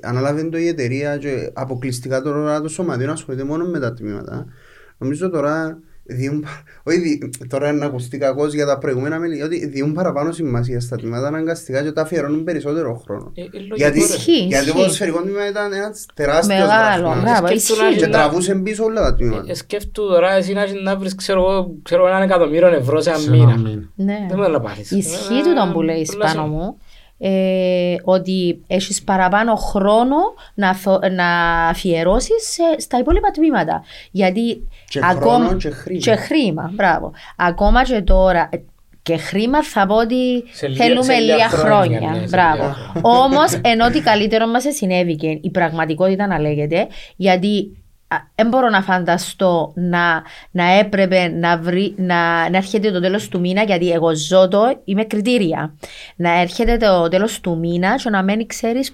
[0.02, 4.46] ανάλαβε το η εταιρεία και αποκλειστικά τώρα το σωματείο ασχολείται μόνο με τα τμήματα.
[4.98, 9.66] Νομίζω τώρα διούν, πα- όχι, δι- τώρα να ακουστεί κακός για τα προηγούμενα μέλη, ότι
[9.66, 13.32] διούν παραπάνω σημασία στα τμήματα αναγκαστικά και τα αφιερώνουν περισσότερο χρόνο.
[13.34, 14.04] Ε, ε, λογικό, Γιατί, ρε.
[14.04, 14.72] Ισχύει, γιατί το ισχύει.
[14.72, 17.22] ποδοσφαιρικό τμήμα ήταν ένας τεράστιος Μεγάλο, γραφμάς.
[17.22, 17.98] μπράβο, Σκέφτομαι ισχύει.
[18.00, 19.44] Και να- τραβούσε πίσω όλα τα τμήματα.
[19.50, 23.10] Ε, Σκέφτου τώρα εσύ να έχεις να βρεις ξέρω εγώ ξέρω, έναν εκατομμύριο ευρώ σε
[23.10, 23.56] ένα Σε ένα μήνα.
[23.58, 23.82] μήνα.
[23.94, 24.26] Ναι.
[24.28, 24.90] Δεν μπορεί να πάρεις.
[24.90, 26.56] Ισχύει Ε, τούτο που λέει πολλά πάνω σημαντικό.
[26.64, 26.78] μου.
[27.18, 30.16] Ε, ότι έχεις παραπάνω χρόνο
[30.54, 31.26] να, θω- να
[31.68, 33.84] αφιερώσεις σε- στα υπόλοιπα τμήματα.
[34.10, 36.00] Γιατί Και χρόνο και χρήμα.
[36.00, 37.12] και χρήμα, μπράβο.
[37.36, 38.56] Ακόμα και τώρα, ε,
[39.02, 42.20] και χρήμα θα πω ότι Σε λίγα- θέλουμε σε λίγα λίγα χρόνια, χρόνια.
[42.20, 42.62] ναι, σε μπράβο.
[42.62, 43.10] λίγα χρόνια.
[43.24, 46.86] Όμως, ενώ ότι καλύτερο μας συνέβηκε η πραγματικότητα να λέγεται,
[47.16, 47.83] γιατί
[48.34, 53.40] δεν μπορώ να φανταστώ να, να έπρεπε να, βρει, να, να έρχεται το τέλος του
[53.40, 55.74] μήνα, γιατί εγώ ζω το, είμαι κριτήρια.
[56.16, 58.92] Να έρχεται το τέλος του μήνα και να μένει ξέρεις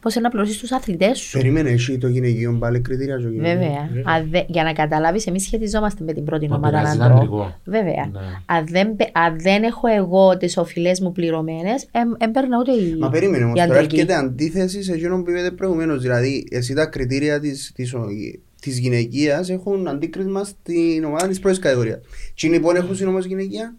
[0.00, 1.38] πώς να πληρώσεις τους αθλητές σου.
[1.38, 3.58] Περίμενε εσύ το γυναικείο πάλι κριτήρια το γυναικείο.
[3.58, 3.88] Βέβαια.
[4.04, 7.10] Αν δε- για να καταλάβεις, εμείς σχετιζόμαστε με την πρώτη Μα ομάδα πειράζει, ανδρών.
[7.16, 7.54] ήταν εγώ.
[7.64, 8.08] Βέβαια.
[8.12, 8.20] Ναι.
[8.46, 11.86] Αν, δεν, πε- αν δεν έχω εγώ τις οφειλές μου πληρωμένες,
[12.18, 12.96] έμπαιρνα ούτε η.
[12.98, 13.94] Μα περίμενε όμως, η τώρα αντρική.
[14.00, 16.02] έρχεται αντίθεση σε εκείνο που είπατε προηγουμένως.
[16.02, 17.72] Δηλαδή, εσύ τα κριτήρια της,
[18.60, 21.98] της, της γυναικείας έχουν αντίκρισμα στην ομάδα της πρώτης κατηγορίας.
[22.34, 23.72] Τι είναι λοιπόν έχουν όμως γυναικείας,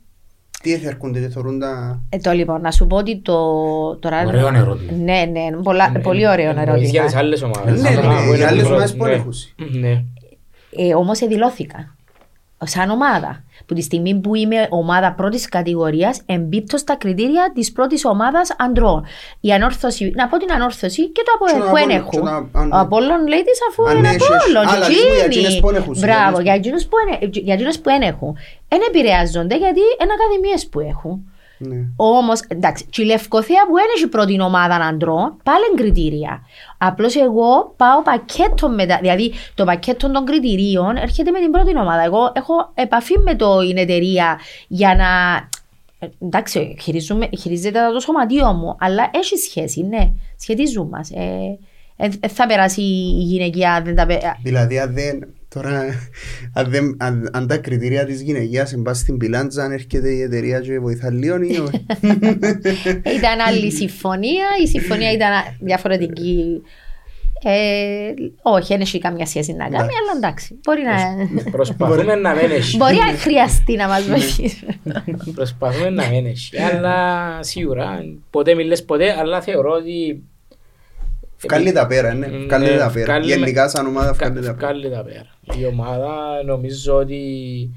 [0.61, 2.01] τι έρχονται και θεωρούν τα...
[2.09, 3.35] Ε, το λοιπόν, να σου πω ότι το.
[3.95, 4.91] Τώρα, Ωραίο ερώτημα.
[4.91, 7.19] Ναι, ναι, πολλά, πολύ ωραίο Εννοείς Για τις ερώτημα.
[7.19, 7.81] άλλες ομάδες.
[7.81, 9.11] Ναι, Αλλά ναι, που οι είναι άλλες πρώτη, ομάδες που ναι.
[9.11, 9.33] έχουν.
[9.79, 10.03] Ναι.
[10.75, 11.95] Ε, Όμως δηλώθηκα.
[12.65, 13.43] Σαν ομάδα.
[13.65, 19.05] Που τη στιγμή που είμαι ομάδα πρώτης κατηγορίας, εμπίπτω στα κριτήρια της πρώτης ομάδας αντρών.
[19.39, 22.09] Η ανόρθωση, να πω την ανόρθωση και το Και από το που Απόλλων, έχουν.
[22.09, 24.67] και το- αν- Ο Απόλλων λέει τη αφού Αν είναι έχεις- Απόλλων.
[24.67, 25.43] άλλα, και δεις μου, για εκείνοι.
[25.45, 28.37] εκείνες που εν έχουν, Μπράβο, για για εκείνους που εν- για εκείνους που δεν έχουν.
[28.67, 31.30] Δεν επηρεάζονται γιατί είναι ακαδημίες που έχουν.
[31.67, 31.75] Ναι.
[31.95, 36.41] Όμως, εντάξει, και η Λευκοθέα που είναι η πρώτη ομάδα αντρών, πάλι είναι κριτήρια.
[36.77, 38.97] Απλώς εγώ πάω πακέτο μετά.
[39.01, 42.03] Δηλαδή, το πακέτο των κριτηρίων έρχεται με την πρώτη ομάδα.
[42.03, 45.05] Εγώ έχω επαφή με το, την εταιρεία για να.
[45.99, 50.11] ε, Εντάξει, χειρίζουμε, χειρίζεται το σωματείο μου, αλλά έχει σχέση, ναι.
[50.39, 51.09] Σχετίζουν μας.
[51.09, 51.57] Ε,
[51.97, 55.33] ε, ε, θα περάσει η γυναικεία, αν δεν τα πε- Δηλαδή, αν δεν...
[55.55, 55.83] Τώρα,
[56.53, 60.21] αν, δεν, αν, αν τα κριτήρια της γυναικείας εν πάση στην πιλάντζα, αν έρχεται η
[60.21, 61.85] εταιρεία και βοηθά λίγο ή όχι.
[63.17, 65.29] Ήταν άλλη συμφωνία, η συμφωνία ήταν
[65.59, 66.61] διαφορετική.
[67.43, 69.95] Ε, όχι, δεν έχει καμία σχέση να κάνει, Εντάξει.
[70.01, 70.59] αλλά εντάξει.
[70.63, 72.77] Μπορεί να, Προσπαθούμε να μην έχει.
[72.77, 74.65] μπορεί να χρειαστεί να μας βοηθήσει.
[75.35, 76.61] Προσπαθούμε να μην έχει.
[76.61, 77.99] Αλλά σίγουρα
[78.29, 80.23] ποτέ μιλές ποτέ, αλλά θεωρώ ότι
[81.43, 82.27] Βγάλει τα πέρα, ναι.
[82.27, 83.05] Ναι, Βγάλει τα πέρα.
[83.05, 84.53] βγάλει- Γενικά σαν ομάδα βγάλει τα πέρα.
[84.53, 85.25] Βγάλει τα πέρα.
[85.59, 87.69] Η ομάδα νομίζω ότι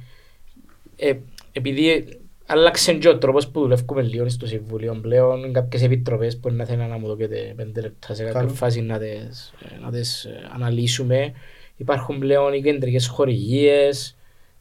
[0.96, 1.12] ε,
[1.52, 2.04] επειδή
[2.46, 6.88] άλλαξε και ο τρόπος που δουλεύουμε λίγο στο Συμβούλιο πλέον κάποιες επιτροπές που να θέλουν
[6.88, 8.52] να μου δώσετε πέντε λεπτά σε κάποια Καλό.
[8.52, 11.32] φάση να τις, ε, να τις ε, αναλύσουμε.
[11.76, 14.16] Υπάρχουν πλέον οι κεντρικές χορηγίες,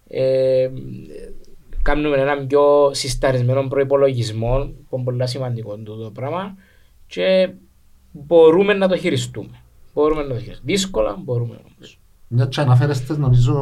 [0.07, 0.69] ε,
[1.81, 6.55] κάνουμε έναν πιο συσταρισμένο προϋπολογισμό που είναι πολύ σημαντικό το πράγμα
[7.07, 7.49] και
[8.13, 9.61] μπορούμε να το χειριστούμε.
[9.93, 10.71] Μπορούμε να το χειριστούμε.
[10.71, 11.97] Δύσκολα μπορούμε όμως.
[12.27, 13.57] Μια και αναφέρεστες νομίζω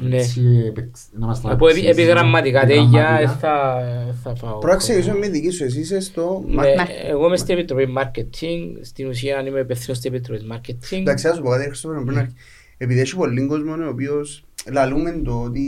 [0.00, 0.16] Ναι.
[0.16, 3.20] έτσι επεξ- να μας τα Από επι, εξηγήσεις, επιγραμματικά τέτοια επιγραμματικά.
[3.20, 3.78] ε, θα,
[4.22, 4.58] θα φάω.
[4.58, 5.64] Τώρα ξεκινήσουμε με δική σου.
[5.64, 6.42] Εσύ είσαι στο...
[6.46, 6.64] Ναι, Μα-
[7.08, 10.96] εγώ είμαι στην Επιτροπή Marketing, στην ουσία είμαι υπεύθυνος στην Επιτροπή Marketing.
[11.00, 12.36] Εντάξει, θα σου πω κάτι Χριστόφερ, πριν αρχι-
[12.78, 15.60] Επειδή έχει πολύ κόσμο ο οποίος λαλούμε το ότι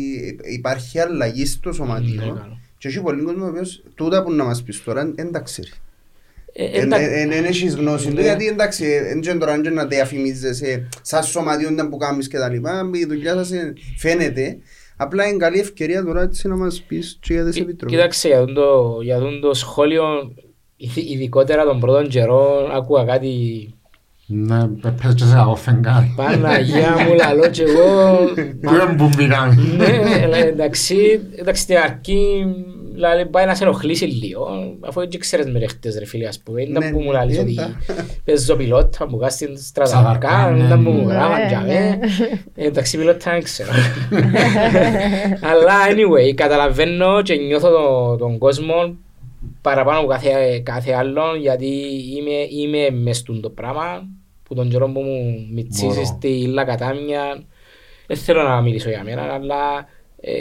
[0.54, 2.58] υπάρχει αλλαγή στο Ναι, σωματείο καλό.
[2.78, 5.68] και έχει πολύ κόσμο ο οποίος τούτα που να μας πεις τώρα δεν τα ξέρει.
[6.58, 8.20] Ε, Δεν εντάξει, έχεις γνώση του Ναι.
[8.22, 12.48] γιατί εντάξει, δεν ξέρω τώρα αν να διαφημίζεσαι σαν σωματείο δεν που κάνεις και τα
[12.48, 14.58] λοιπά, η δουλειά σας είναι- φαίνεται.
[14.96, 17.96] Απλά είναι καλή ευκαιρία τώρα έτσι να μας πεις και για τις Κοι- επιτροπές.
[17.96, 20.04] Κοίταξε, για το, για τον το σχόλιο,
[20.76, 23.30] ειδ- ειδικότερα των πρώτων καιρών, άκουγα κάτι
[24.26, 26.12] Ναι, πες και σε κακό φεγγάρι.
[26.16, 28.16] Παναγία μου λαλό και εγώ
[28.60, 29.54] Πού είναι που μπήκαμε.
[29.76, 32.44] Ναι, αλλά εντάξει, εντάξει στην αρχή
[32.96, 34.48] δηλαδή, πάει να σε ενοχλήσει λίγο
[34.80, 37.54] αφού δεν ξέρεις με ρεχτές ρε φίλε ας πούμε ήταν Ναι, που μου λαλείς ότι
[37.54, 37.66] ναι.
[38.24, 40.96] παίζω πιλότα μου κάνω στην στραταρκά Στραταρκά, ήταν που ναι.
[40.96, 41.98] μου γράμαν Ναι, για ναι.
[42.54, 43.70] με εντάξει πιλότα δεν ξέρω
[45.40, 48.94] αλλά anyway καταλαβαίνω και νιώθω το- τον κόσμο
[49.62, 51.66] παραπάνω από κάθε, κάθε άλλον γιατί
[52.16, 54.06] είμαι, είμαι μες στον το πράγμα
[54.42, 56.04] που τον καιρό που μου μιτσίζεις Μπορώ.
[56.04, 57.42] στη λακατάμια
[58.06, 59.86] δεν θέλω να μιλήσω για μένα αλλά
[60.20, 60.40] ε,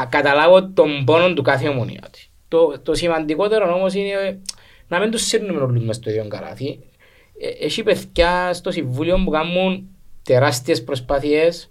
[0.00, 2.26] α, καταλάβω τον πόνο του κάθε ομονιάτη.
[2.48, 4.38] Το, το σημαντικότερο όμως είναι ε,
[4.88, 6.78] να μην τους σύρνουμε όλους μες στο ίδιο καράθι.
[7.40, 9.88] Ε, έχει παιδιά στο Συμβούλιο που κάνουν
[10.22, 11.70] τεράστιες προσπάθειες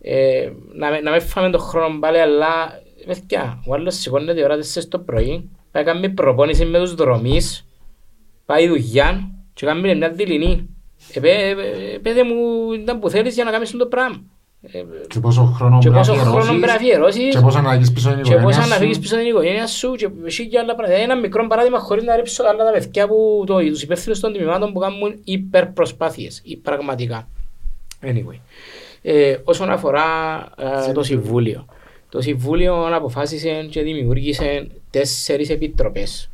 [0.00, 4.44] ε, να, με- να μην φάμε τον χρόνο πάλι, αλλά παιδιά, ο άλλος σηκώνεται η
[4.44, 7.66] ώρα 4 το πρωί, πάει να κάνει προπόνηση με τους δρομείς,
[8.46, 10.68] πάει δουλειά και κάνει μια δειλινή.
[11.14, 14.22] Ε, παι- ε, πέτε μου ήταν που θέλεις για να κάνεις το πράγμα.
[14.72, 17.56] Ε, Και πόσο χρόνο και πρέπει να πόσο χρόνο αφιερώσεις πρέπει να αφιερώσεις και πώς
[17.56, 19.00] αναγκείς πίσω την και πώς οικογένεια να φύγεις σου.
[19.02, 21.02] πίσω την οικογένεια σου και εσύ και άλλα πράγματα.
[21.02, 24.72] Ένα μικρό παράδειγμα χωρίς να ρίψω άλλα τα παιδιά που το, τους υπεύθυνους των τμήματων
[24.72, 27.28] που κάνουν υπερπροσπάθειες, ή πραγματικά.
[28.02, 28.38] Anyway.
[29.02, 30.04] Ε, όσον αφορά
[30.88, 31.66] ε, το Συμβούλιο.
[32.08, 36.30] Το Συμβούλιο αποφάσισε και δημιούργησε τέσσερις επιτροπές.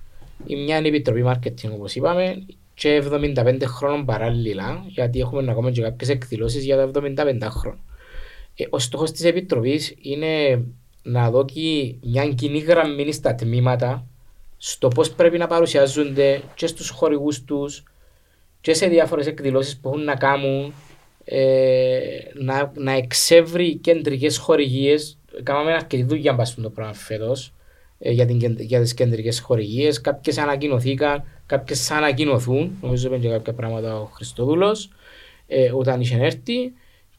[0.47, 5.71] Η μια είναι η Επιτροπή Marketing όπως είπαμε και 75 χρόνων παράλληλα γιατί έχουμε ακόμα
[5.71, 7.81] και κάποιες εκδηλώσεις για τα 75 χρόνια.
[8.55, 10.65] Ε, ο στόχος της Επιτροπής είναι
[11.03, 14.07] να δώσει μια κοινή γραμμή στα τμήματα
[14.57, 17.83] στο πώς πρέπει να παρουσιάζονται και στους χορηγούς τους
[18.61, 20.73] και σε διάφορες εκδηλώσεις που έχουν να κάνουν
[21.25, 21.99] ε,
[22.35, 25.19] να, να εξεύρει κεντρικές χορηγίες.
[25.43, 27.53] Κάναμε αρκετή δουλειά μπας στο πράγμα φέτος
[27.99, 30.01] ε, για, την, κεντ- για τις κεντρικές χορηγίες.
[30.01, 32.79] Κάποιες ανακοινωθήκαν, κάποιες θα ανακοινωθούν.
[32.81, 34.91] Νομίζω είπε και κάποια πράγματα ο Χριστόδουλος
[35.47, 36.73] ε, όταν είχε έρθει.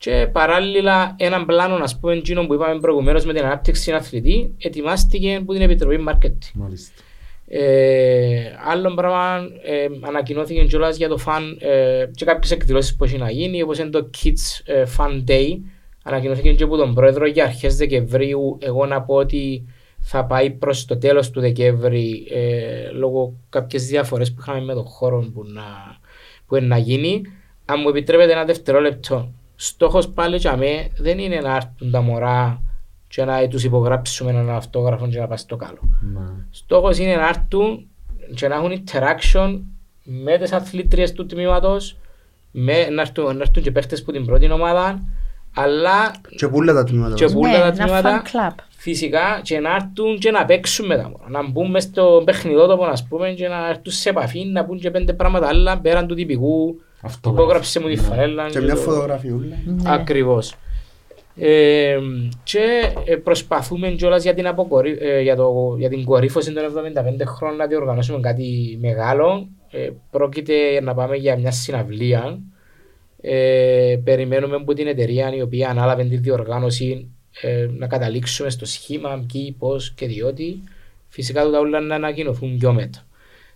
[0.04, 5.36] Και παράλληλα έναν πλάνο, ας πούμε, εκείνο που είπαμε προηγουμένως με την ανάπτυξη αθλητή, ετοιμάστηκε
[5.36, 6.49] από την Επιτροπή Marketing.
[6.54, 7.01] Μάλιστα.
[7.47, 13.18] Ε, άλλο πράγμα ε, ανακοινώθηκε κιόλας για το φαν ε, και κάποιες εκδηλώσεις που έχει
[13.18, 15.58] να γίνει όπως είναι το Kids ε, Fun Day
[16.04, 19.66] ανακοινώθηκε και από τον πρόεδρο για αρχές Δεκεμβρίου εγώ να πω ότι
[19.99, 24.86] θα πάει προς το τέλος του Δεκέμβρη ε, λόγω κάποιες διαφορές που είχαμε με τον
[24.86, 25.64] χώρο που να,
[26.47, 27.22] που είναι να γίνει
[27.66, 29.34] αν μου επιτρέπετε ένα δευτερόλεπτο
[29.66, 32.61] στόχος πάλι για μέ δεν είναι να έρθουν τα μωρά
[33.07, 35.80] και να τους υπογράψουμε έναν αυτόγραφο και να πάει στο καλό.
[36.14, 36.20] Ναι.
[36.51, 37.88] Στόχος είναι να έρθουν
[38.36, 39.59] και να έχουν interaction
[40.03, 41.97] με τις αθλήτριες του τμήματος,
[42.51, 44.99] με, να, έρθουν, να έρθουν και παίχτες που την πρώτη ομάδα,
[45.55, 47.14] αλλά Και πουλά τα τμήματα.
[47.16, 47.34] Και μας.
[47.34, 48.22] πουλά Ναι, τα ένα τμήματα.
[48.26, 48.55] fan club.
[48.78, 51.30] φυσικά και να έρθουν και να παίξουν με τα μωρά.
[51.30, 54.91] Να μπουν μες στο παιχνιδότοπο ας πούμε και να έρθουν σε επαφή, να πούν και
[54.91, 56.82] πέντε πράγματα άλλα πέραν του τυπικού.
[57.06, 58.01] Αυτό Υπόγραψε μου τη Ναι.
[58.01, 58.49] φανέλα.
[58.49, 59.56] Και μια το- φωτογραφιούλα.
[59.66, 59.82] Ναι.
[59.86, 60.56] Ακριβώς.
[61.36, 61.97] Ε,
[62.43, 62.60] και
[63.06, 64.97] ε, προσπαθούμε κιόλας για την, αποκορύ...
[65.01, 65.76] ε, για, το...
[65.80, 69.47] για την κορύφωση των 75 χρόνων να διοργανώσουμε κάτι μεγάλο.
[69.72, 72.39] Ε, πρόκειται να πάμε για μια συναυλία.
[73.22, 77.08] Ε, περιμένουμε από την εταιρεία η οποία ανάλαβε τη διοργάνωση
[77.41, 80.64] ε, να καταλήξουμε στο σχήμα, ποιοι, πώς και διότι.
[81.08, 83.06] Φυσικά τούτα όλα να ανακοινωθούν πιο μετά.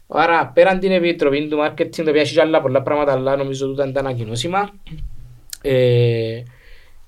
[0.08, 3.68] Άρα πέραν την επιτροπή του marketing, το οποίο έχει και άλλα πολλά πράγματα, αλλά νομίζω
[3.68, 4.74] τούτα είναι τα ανακοινώσιμα.
[5.62, 6.44] Ε,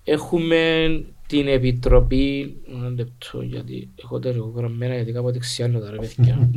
[0.03, 0.87] έχουμε
[1.27, 2.57] την επιτροπή.
[2.73, 6.49] Ένα λεπτό, γιατί έχω τα λίγο γραμμένα, γιατί κάποτε ξιάνω τα ρε παιδιά.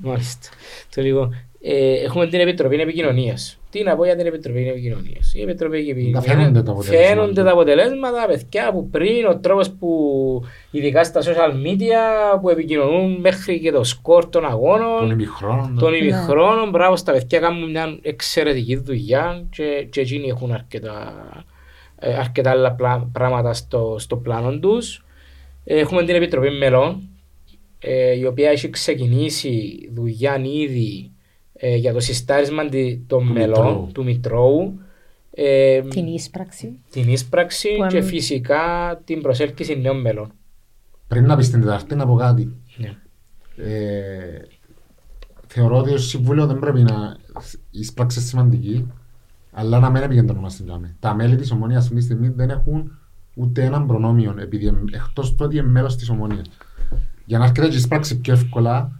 [0.00, 0.48] Μάλιστα.
[0.94, 1.34] Το λίγο.
[1.60, 3.36] Ε, έχουμε την Επιτροπή Επικοινωνία.
[3.70, 5.16] Τι να πω για την Επιτροπή Επικοινωνία.
[5.32, 6.20] Η Επιτροπή Επικοινωνία.
[6.20, 7.08] φαίνονται τα αποτελέσματα.
[7.14, 13.16] Φαίνονται τα αποτελέσματα, παιδιά από πριν, ο τρόπος που ειδικά στα social media που επικοινωνούν
[13.20, 15.76] μέχρι και το σκορ των αγώνων Των ημιχρόνων.
[15.78, 21.12] των ημιχρόνων, μπράβο στα παιδιά κάνουν μια εξαιρετική δουλειά και, και εκείνοι έχουν αρκετά,
[21.98, 25.04] ε, αρκετά άλλα πλά- πράγματα στο, στο πλάνο τους.
[25.64, 27.08] Ε, Έχουμε την Επιτροπή Μελών,
[27.78, 31.09] ε, η οποία έχει ξεκινήσει δουλειά ήδη
[31.60, 33.88] ε, για το συστάρισμα τη- των Του μελών Μητρώου.
[33.94, 34.80] του Μητρώου.
[35.30, 36.78] Ε, Την ίσπραξη.
[36.90, 38.60] την ίσπραξη Που και εμ- φυσικά
[39.04, 40.32] την προσέλκυση νέων μελών.
[41.08, 42.56] Πριν να πεις την Τετάρτη να πω κάτι.
[42.76, 42.96] Ναι.
[43.56, 44.42] Ε,
[45.46, 47.16] θεωρώ ότι ως Συμβούλιο δεν πρέπει να
[47.70, 48.86] εισπράξει σημαντική,
[49.52, 50.96] αλλά να μην επικεντρωνόμαστε τζάμε.
[51.00, 52.98] Τα μέλη της Ομονίας αυτή τη στιγμή δεν έχουν
[53.34, 56.46] ούτε έναν προνόμιο, επειδή εμ- εκτός του ότι είναι μέλος της Ομονίας.
[57.24, 58.99] Για να έρχεται και εισπράξη πιο εύκολα,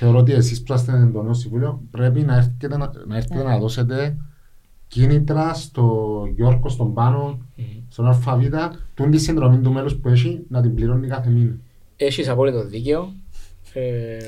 [0.00, 3.58] θεωρώ ότι εσείς που είστε το νέο Συμβούλιο πρέπει να έρθετε να, να, έρθετε να
[3.58, 4.16] δώσετε
[4.88, 7.38] κίνητρα στο Γιώργο, στον Πάνο,
[7.88, 11.56] στον Αλφαβήτα, τούν τη συνδρομή του μέλους που έχει να την πληρώνει κάθε μήνα.
[11.96, 13.12] Έχεις απόλυτο δίκαιο.
[13.72, 14.18] Ε,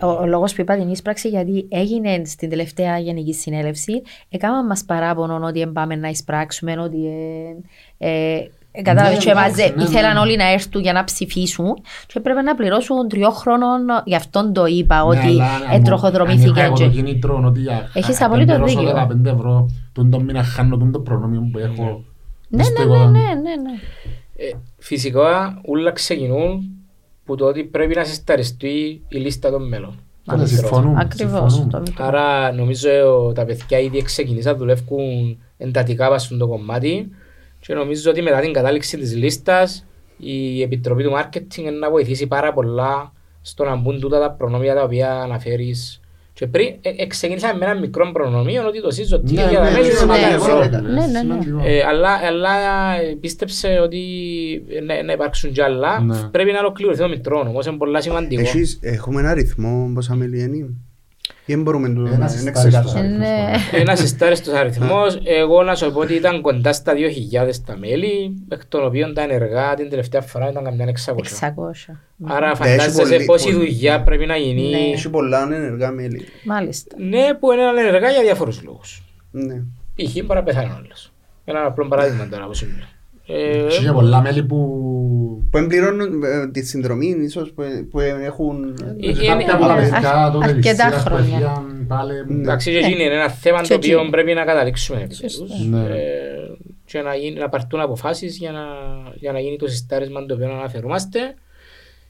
[0.00, 4.84] Ο, ο λόγος που είπα την ίσπραξη, γιατί έγινε στην τελευταία Γενική Συνέλευση, έκαναν μας
[4.84, 7.06] παράπονο ότι δεν πάμε να εισπράξουμε, ότι.
[7.06, 8.48] Ε, ε, ε,
[8.82, 10.18] Κατάλαβε, Ναι, και εντάξει, μαζε, ναι, ήθελαν ναι.
[10.20, 11.74] όλοι να έρθουν για να ψηφίσουν
[12.06, 13.80] και πρέπει να πληρώσουν τριών χρόνων.
[14.04, 16.48] Γι' αυτόν το είπα, Ναι, ότι αλλά αν- αν ετροχοδρομήθηκε.
[16.48, 18.94] είχα εγώ και- το κίνητρο ότι για- Έχεις αν απολύτως πληρώσω δίκιο.
[18.94, 21.84] 15 ευρώ, τον το μήνα χάνω τον το προνόμιο που έχω.
[21.84, 21.92] Ναι,
[22.48, 23.18] μες ναι, στο ναι, οικοδόμημα.
[23.18, 23.72] ναι, ναι, ναι.
[24.36, 26.62] Ε, φυσικά όλα ξεκινούν
[27.24, 29.98] που το ότι πρέπει να συσταριστεί η λίστα των μέλων.
[30.24, 31.52] Ναι, Των συμφωνούμε, Ακριβώς.
[31.52, 31.92] συμφωνούμε.
[31.98, 37.08] Άρα νομίζω ε, τα παιδιά ήδη ξεκινήσαν, δουλεύουν εντατικά πάνω στο κομμάτι
[37.66, 39.86] και νομίζω ότι μετά την κατάληξη της λίστας
[40.16, 44.82] η Επιτροπή του Μάρκετινγκ να βοηθήσει πάρα πολλά στο να μπουν τούτα τα προνόμια τα
[44.82, 46.00] οποία αναφέρεις.
[46.32, 49.60] Και πριν ε, ε, ξεκίνησα με ένα μικρό προνομίο ότι το σύζω τι Ναι, για
[49.60, 50.58] ναι, να μην ναι, είναι ναι, μεγάλο.
[50.58, 51.18] ναι, Ναι, ναι, ναι.
[51.18, 51.60] σημαντικό.
[51.64, 52.50] Ε, αλλά, αλλά
[53.00, 54.00] ε, πίστεψε ότι
[54.86, 56.00] να, να υπάρξουν κι άλλα.
[56.00, 56.28] Ναι.
[56.30, 58.40] Πρέπει να ολοκληρωθεί το μικρό, όμως είναι πολύ σημαντικό.
[58.40, 60.74] Εσείς έχουμε ένα αριθμό πόσα μέλη είναι;
[61.46, 63.00] Ή δεν μπορούμε να το Ένας να συστάριστος εξετάσουμε.
[63.00, 63.26] αριθμός, Ναι.
[63.72, 63.78] ναι.
[63.80, 65.20] Ένα συστάριστος αριθμός.
[65.24, 69.22] Εγώ να σου πω ότι ήταν κοντά στα 2.000 τα μέλη, εκ των οποίων τα
[69.22, 71.14] ενεργά την τελευταία φορά ήταν καμιά 600.
[71.40, 71.96] 600.
[72.24, 73.56] Άρα έχει φαντάζεσαι πολύ- πόση πολύ.
[73.56, 74.70] δουλειά πρέπει να γίνει.
[74.70, 74.78] Ναι.
[74.78, 76.24] Έχει πολλά ενεργά μέλη.
[76.44, 76.96] Μάλιστα.
[76.98, 79.02] Ναι, που είναι ενεργά για διάφορους λόγους.
[79.30, 79.54] Ναι.
[79.94, 80.12] Π.χ.
[80.24, 81.12] μπορεί να πεθάνει ο άλλος.
[81.44, 82.86] Ένα απλό παράδειγμα τώρα που σήμερα.
[83.26, 84.58] Ε, Έχει και πολλά μέλη που...
[85.54, 88.76] Που εμπληρώνουν ε, τη συνδρομή ίσως που, που έχουν...
[89.00, 91.34] Ε, και ε, κάποια από τα ε, παιδιά τότε αρκετά ληξίας που χρόνια.
[91.34, 92.12] έφυγαν πάλι...
[92.30, 94.10] Εντάξει, και εκείνη είναι ένα θέμα Και το οποίο εκείνη.
[94.10, 95.32] πρέπει να καταλήξουμε επιτέλους.
[95.32, 95.64] Σωστά.
[95.70, 95.84] Ναι.
[95.84, 96.00] Ε,
[96.84, 98.64] και να, γίνει, να πάρθουν αποφάσεις για να,
[99.14, 101.18] για να γίνει το συστάρισμα το οποίο αναφερούμαστε.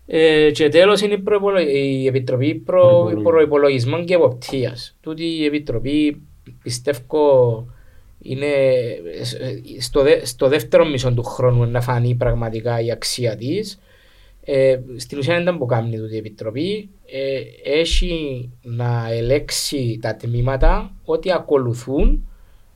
[0.06, 3.22] Ε, και τέλος είναι η, προϋπολο- η Επιτροπή Προ, Προϋπολογισμών.
[3.22, 4.96] Προϋπολογισμών και Εποπτείας.
[5.00, 6.22] Τούτη η Επιτροπή
[6.62, 7.66] πιστεύω
[8.26, 13.78] είναι ε, στο, δε- στο δεύτερο μισό του χρόνου να φανεί πραγματικά η αξία της.
[14.44, 16.88] Ε, στην ουσία δεν ήταν που κάνει τούτη η Επιτροπή.
[17.06, 17.40] Ε,
[17.80, 22.28] έχει να ελέξει τα τμήματα ότι ακολουθούν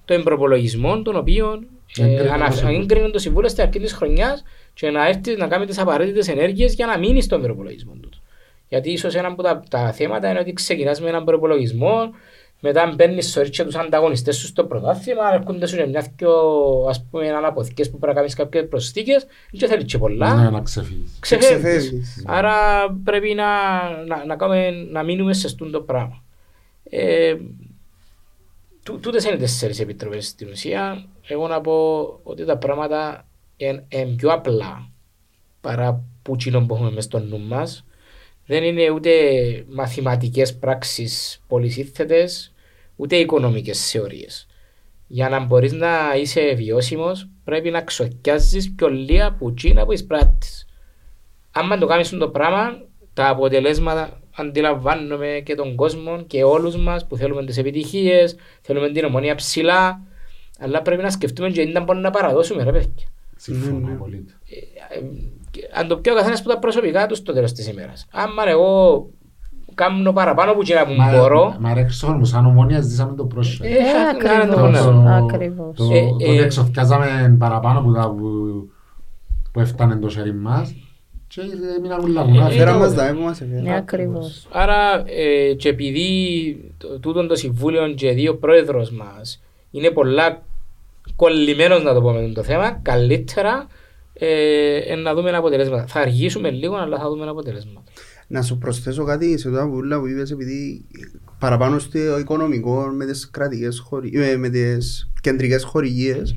[0.04, 1.66] τον προπολογισμό των οποίων
[1.98, 2.80] ε, Εγκρίνουν το ανα- Συμβούλιο.
[2.80, 4.42] εγκρίνουν το Συμβούλιο στην αρχή της χρονιάς
[4.74, 8.08] και να έρθει να κάνει τις απαραίτητες ενέργειες για να μείνει στον προπολογισμό του.
[8.68, 12.10] Γιατί ίσως ένα από τα, τα θέματα είναι ότι ξεκινάς με έναν προπολογισμό,
[12.60, 16.32] μετά μπαίνει στο ρίτσο τους ανταγωνιστές σου στο πρωτάθλημα, έρχονται σου και μια δυο
[16.88, 20.34] ας πούμε αναποθήκες που πρέπει να κάνεις κάποιες προσθήκες και θέλεις και πολλά.
[20.42, 21.16] Ναι, να ξεφύγεις.
[21.20, 21.56] Ξεφεύγεις.
[21.78, 22.24] Ξεφεύγεις.
[22.26, 22.54] Άρα
[23.04, 23.44] πρέπει να,
[24.06, 26.22] να, να, κάνουμε, να μείνουμε σε αυτό το πράγμα.
[26.90, 27.36] Ε,
[28.82, 31.04] τού- τούτες είναι τέσσερις επιτροπές στην ουσία.
[31.26, 34.90] Εγώ να πω ότι τα πράγματα είναι, είναι πιο απλά
[35.60, 37.84] παρά που εκείνο που έχουμε μες στο νου μας.
[38.48, 39.10] Δεν είναι ούτε
[39.68, 42.54] μαθηματικές πράξεις πολυσύνθετες,
[42.96, 44.46] ούτε οικονομικές θεωρίες.
[45.06, 45.88] Για να μπορείς να
[46.20, 50.66] είσαι βιώσιμος πρέπει να ξοκιάζεις πιο λίγα που εκείνα που εισπράττεις.
[51.50, 52.82] Αν το κάνεις το πράγμα,
[53.14, 59.04] τα αποτελέσματα αντιλαμβάνομαι και τον κόσμο και όλους μας που θέλουμε τις επιτυχίες, θέλουμε την
[59.04, 60.00] ομονία ψηλά,
[60.58, 63.06] αλλά πρέπει να σκεφτούμε και δεν μπορούμε να παραδώσουμε ρε παιδιά.
[63.36, 64.26] Συμφωνώ πολύ.
[65.48, 68.06] Ε, και αν το πιω ο καθένας που τα προσωπικά του στο τέλος της ημέρας.
[68.12, 69.06] Άμα εγώ
[69.74, 73.70] κάνω παραπάνω που εκείνα που Μα- μπορώ, Μα ρε Χρυσόνομο, σαν ομονίας ζήσαμε το πρόσφατο.
[73.70, 74.84] ε, Ε, θα- να είναι το ακριβώς.
[74.84, 75.16] πονάμε.
[75.32, 75.76] Ακριβώς.
[75.76, 78.26] Το, Ε, το ε, ότι εξοφιάζαμε παραπάνω που, τα, που,
[79.52, 80.74] που έφτανε το σέρι μας
[81.26, 81.40] και
[81.78, 82.48] έμειναν όλα Ε, βουνά.
[82.50, 83.60] Φέρα το- μας τα που μας έφερε.
[83.60, 84.46] Ναι, ακριβώς.
[84.52, 90.42] Άρα ε, και επειδή το- τούτον το συμβούλιο και δύο πρόεδρος μας είναι πολλά
[91.16, 93.66] κολλημένος να το πούμε το θέμα, καλύτερα
[94.18, 95.86] ε, ε, να δούμε αποτελέσματα.
[95.86, 97.82] Θα αργήσουμε λίγο, αλλά θα δούμε αποτελέσματα.
[98.26, 100.84] Να σου προσθέσω κάτι σε το που είπες επειδή
[101.38, 104.10] παραπάνω στο οικονομικό με τις κρατικές χωρι...
[104.14, 106.36] ε, με τις κεντρικές χορηγίες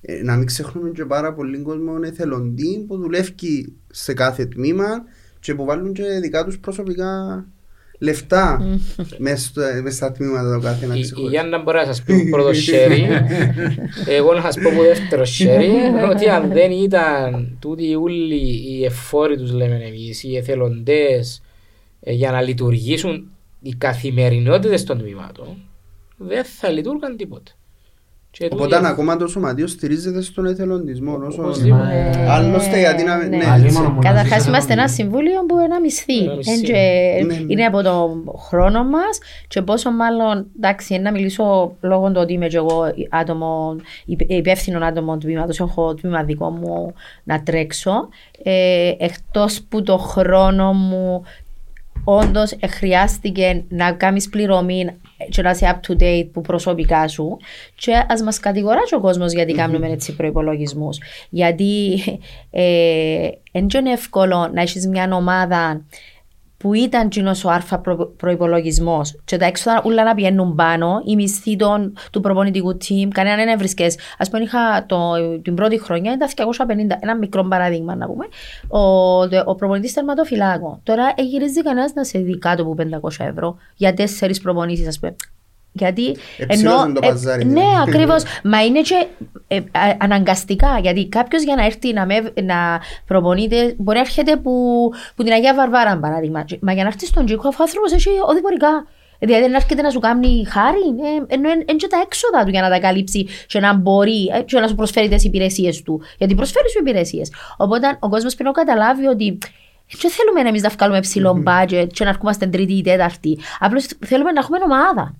[0.00, 4.88] ε, να μην ξεχνούμε και πάρα πολύ κόσμο εθελοντή που δουλεύει σε κάθε τμήμα
[5.40, 7.44] και που βάλουν και δικά τους προσωπικά
[8.02, 8.78] λεφτά
[9.18, 11.30] μέσα στο- μέσα στα τμήματα το κάθε ένα Η, η ξεχωριστό.
[11.30, 13.06] Γιάννα μπορεί να σας πει που πρώτος σέρι,
[14.06, 15.70] εγώ να σας πω που δεύτερος σέρι,
[16.10, 18.40] ότι αν δεν ήταν τούτοι όλοι
[18.70, 21.42] οι εφόροι τους λέμε εμείς, οι εθελοντές
[22.00, 23.30] ε, για να λειτουργήσουν
[23.60, 25.56] οι καθημερινότητες των τμήματων,
[26.16, 27.50] δεν θα λειτουργούν τίποτε.
[28.32, 31.42] Και τούτοι Οπότε αν ακόμα το σωματείο στηρίζεται στον εθελοντισμό όσο...
[31.42, 32.10] Οπωσδήποτε.
[32.14, 33.16] Ε, Άλλωστε γιατί να...
[33.16, 33.36] ναι.
[33.36, 33.76] ναι, Αλλή έτσι.
[33.78, 36.18] μόνο που να Καταρχάς ζεις είμαστε ένα έναν- συμβούλιο που ένα μισθή.
[36.22, 36.52] Ένα μισθή.
[36.52, 37.44] Εν και- Ναι, ναι.
[37.46, 39.18] Είναι από το χρόνο μας
[39.48, 44.84] και πόσο μάλλον, εντάξει, να μιλήσω λόγω του ότι είμαι και εγώ άτομο, υπε- υπεύθυνο
[44.86, 48.08] άτομο τμήματος, έχω τμήμα δικό μου να τρέξω.
[48.42, 51.22] Ε, εκτός που το χρόνο μου
[52.04, 54.90] όντως χρειάστηκε να κάνεις πληρωμή
[55.28, 57.36] και να είσαι up to date που προσωπικά σου
[57.74, 60.88] και ας μας κατηγορά και ο κόσμος γιατί κάνουμε έτσι προπολογισμού.
[61.30, 62.00] Γιατί
[62.50, 65.84] ε, δεν είναι εύκολο να έχεις μια ομάδα
[66.60, 67.80] που ήταν κοινό ο άρφα
[68.16, 73.38] προπολογισμό και τα έξοδα όλα να πηγαίνουν πάνω, η μισθή των, του προπονητικού team, κανέναν
[73.38, 73.98] δεν έβρισκες.
[74.18, 76.28] Α πούμε, είχα το, την πρώτη χρονιά ήταν
[76.92, 78.24] 250, ένα μικρό παράδειγμα να πούμε,
[78.68, 78.80] ο,
[79.44, 80.80] ο προπονητής τερματοφυλάκων.
[80.82, 84.98] Τώρα ε, γυρίζει κανένας να σε δει κάτω από 500 ευρώ για τέσσερις προπονήσεις, ας
[84.98, 85.16] πούμε.
[85.72, 87.90] Γιατί Εψηλώσαν το παζάρι, ναι, δηλαδή.
[87.90, 88.22] ακριβώς.
[88.44, 89.06] Μα είναι και
[89.48, 90.78] ε, α- αναγκαστικά.
[90.78, 94.52] Γιατί κάποιος για να έρθει να, με, να προπονείται μπορεί να έρχεται που,
[95.16, 96.44] που την Αγία Βαρβάρα, παράδειγμα.
[96.60, 98.86] Μα για να έρθει στον Τζίκο, αφού ο άνθρωπος έχει οδηπορικά.
[99.18, 100.78] Δηλαδή δεν έρχεται να σου κάνει χάρη,
[101.28, 104.42] ε, ενώ είναι και τα έξοδα του για να τα καλύψει και να μπορεί ε,
[104.42, 106.02] και να σου προσφέρει τις υπηρεσίες του.
[106.18, 107.32] Γιατί προσφέρει σου υπηρεσίες.
[107.56, 109.38] Οπότε ο κόσμος πρέπει να καταλάβει ότι
[110.00, 113.38] δεν θέλουμε εμείς να βγάλουμε ψηλό budget και να έρχομαστε τρίτη ή τέταρτη.
[113.58, 115.14] Απλώς θέλουμε να έχουμε ομάδα.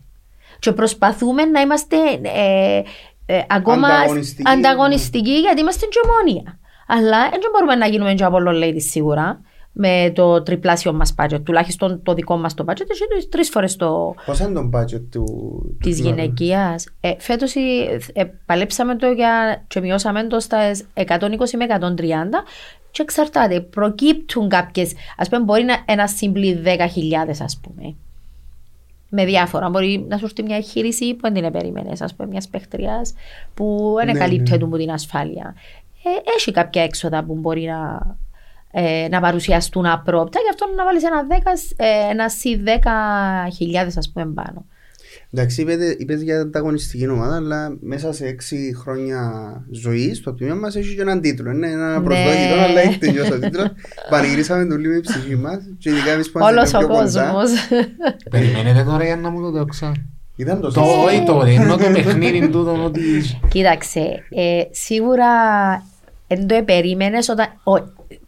[0.61, 2.83] Και προσπαθούμε να είμαστε ε,
[3.27, 4.51] ε, ακόμα Ανταγωνιστικοί.
[4.51, 6.59] ανταγωνιστικοί γιατί είμαστε και ομόνια.
[6.87, 9.41] Αλλά δεν μπορούμε να γίνουμε και από ladies σίγουρα
[9.73, 11.43] με το τριπλάσιο μας budget.
[11.45, 15.27] Τουλάχιστον το δικό μας το budget έχει τρεις φορές το Πώς είναι το budget του...
[15.83, 16.87] της του- γυναικείας.
[17.01, 17.55] Ε, φέτος
[18.13, 20.59] ε, παλέψαμε το για, και μειώσαμε το στα
[20.95, 21.11] 120
[21.57, 22.03] με 130
[22.91, 23.61] και εξαρτάται.
[23.61, 26.71] Προκύπτουν κάποιες, ας πούμε μπορεί να ένα σύμπλη 10.000
[27.43, 27.95] ας πούμε.
[29.13, 29.69] Με διάφορα.
[29.69, 33.01] Μπορεί να σου έρθει μια εγχείρηση που δεν την περίμενε, ας πούμε, μιας παίχτρια
[33.55, 34.65] που δεν Ναι, καλύπτεται ναι.
[34.65, 35.55] από την ασφάλεια.
[36.05, 38.17] Ε, έχει κάποια έξοδα που μπορεί να,
[38.71, 44.11] ε, να παρουσιαστούν απρόπτα, γι' αυτό να βάλεις ένα 10, ε, ένα συ 10.000 ας
[44.13, 44.65] πούμε πάνω.
[45.33, 49.31] Εντάξει, είπετε- είπες για ανταγωνιστική ομάδα, αλλά μέσα σε έξι χρόνια
[49.71, 51.51] ζωής το τμήμα μας έχει και έναν τίτλο.
[51.51, 52.05] Είναι ένα Ναι.
[52.05, 53.67] προσδόκητο, αλλά έχει τελειώσει ο τίτλος.
[54.11, 55.59] Πανηγυρίσαμε τον λίγο η ψυχή μας.
[55.79, 57.31] Και ειδικά εμείς που είμαστε Όλος πιο ο κοντά.
[57.33, 57.51] κόσμος.
[58.31, 59.93] Περιμένετε τώρα για να μου το δόξα.
[60.37, 63.01] Ήταν το Το όχι το, ενώ το παιχνίδι τούτο ότι...
[63.49, 64.01] Κοίταξε,
[64.31, 65.27] ε, σίγουρα
[66.29, 67.47] δεν το περίμενε όταν.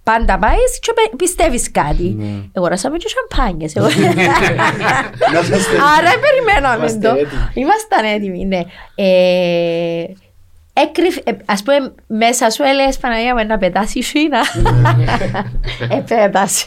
[0.04, 2.14] Ο- πάντα πάει και πε- πιστεύεις κάτι.
[2.18, 2.26] Ναι.
[2.54, 3.74] Αγοράσαμε και σαμπάνιες.
[3.76, 3.86] εγώ.
[5.32, 7.14] Να είστε- Άρα περιμέναμε Είμαστε το.
[7.14, 7.28] έτοιμοι.
[7.54, 8.60] Ήμασταν έτοιμοι, ναι.
[8.94, 10.04] Ε,
[10.72, 14.40] έκρυφ, ε, ας πούμε, μέσα σου έλεγες Παναγία μου να πετάσει η Σίνα.
[15.88, 16.66] Επέτασε.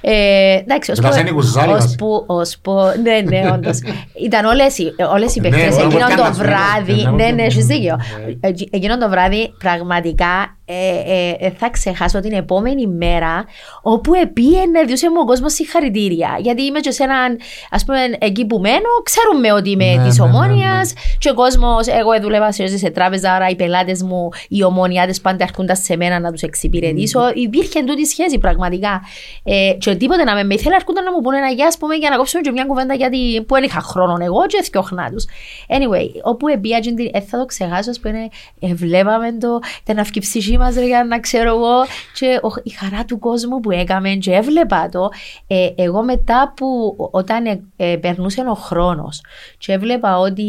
[0.00, 1.94] Ε, εντάξει, ως Πετάσε που- η κουζάρι ως μας.
[1.98, 3.78] που- ως που- ναι, ναι, όντως.
[4.24, 7.02] Ήταν όλες οι, όλες οι Ναι, παιχτές όπως εκείνον το κάνας, ναι, βράδυ.
[7.02, 7.74] ναι, Ναι, ναι, ναι, έχεις ναι.
[7.74, 7.96] δίκιο.
[8.40, 13.44] Ε, Εκείνον το βράδυ πραγματικά ε, ε, ε, θα ξεχάσω την επόμενη μέρα
[13.82, 16.36] όπου επίενε, διούσε μου ο κόσμος συγχαρητήρια.
[16.40, 17.38] Γιατί είμαι και σε έναν,
[17.70, 20.38] ας πούμε, εκεί που μένω, ξέρουμε ότι είμαι Ναι, της ναι, ναι, ναι.
[20.38, 25.20] ομόνιας και ο κόσμος, εγώ δούλευα σε, σε τράπεζα, άρα οι πελάτες μου, οι ομονιάτες
[25.20, 27.20] πάντα έρχονταν σε μένα να τους εξυπηρετήσω.
[27.34, 29.02] Υπήρχε τούτη σχέση πραγματικά.
[29.42, 31.94] Ε, και τίποτε να με με ήθελα, έρχονταν να μου πούνε ένα γεια, ας πούμε,
[31.94, 35.24] για να κόψουμε και μια κουβέντα γιατί που δεν είχα χρόνο εγώ και έφτιαχνα τους.
[35.68, 36.80] Anyway, όπου επία,
[37.12, 38.28] ε, θα το ξεχάσω, ας πούμε,
[38.60, 40.20] ε, βλέπαμε το, ήταν αυκή
[40.56, 41.84] ψυχή μας, ρε, για να ξέρω εγώ,
[42.14, 45.08] και ο- η χαρά του κόσμου που έκαμε και έβλεπα το.
[45.46, 49.20] Ε, εγώ μετά που, όταν ε, ε, περνούσε ο χρόνος
[49.58, 50.44] και έβλεπα ότι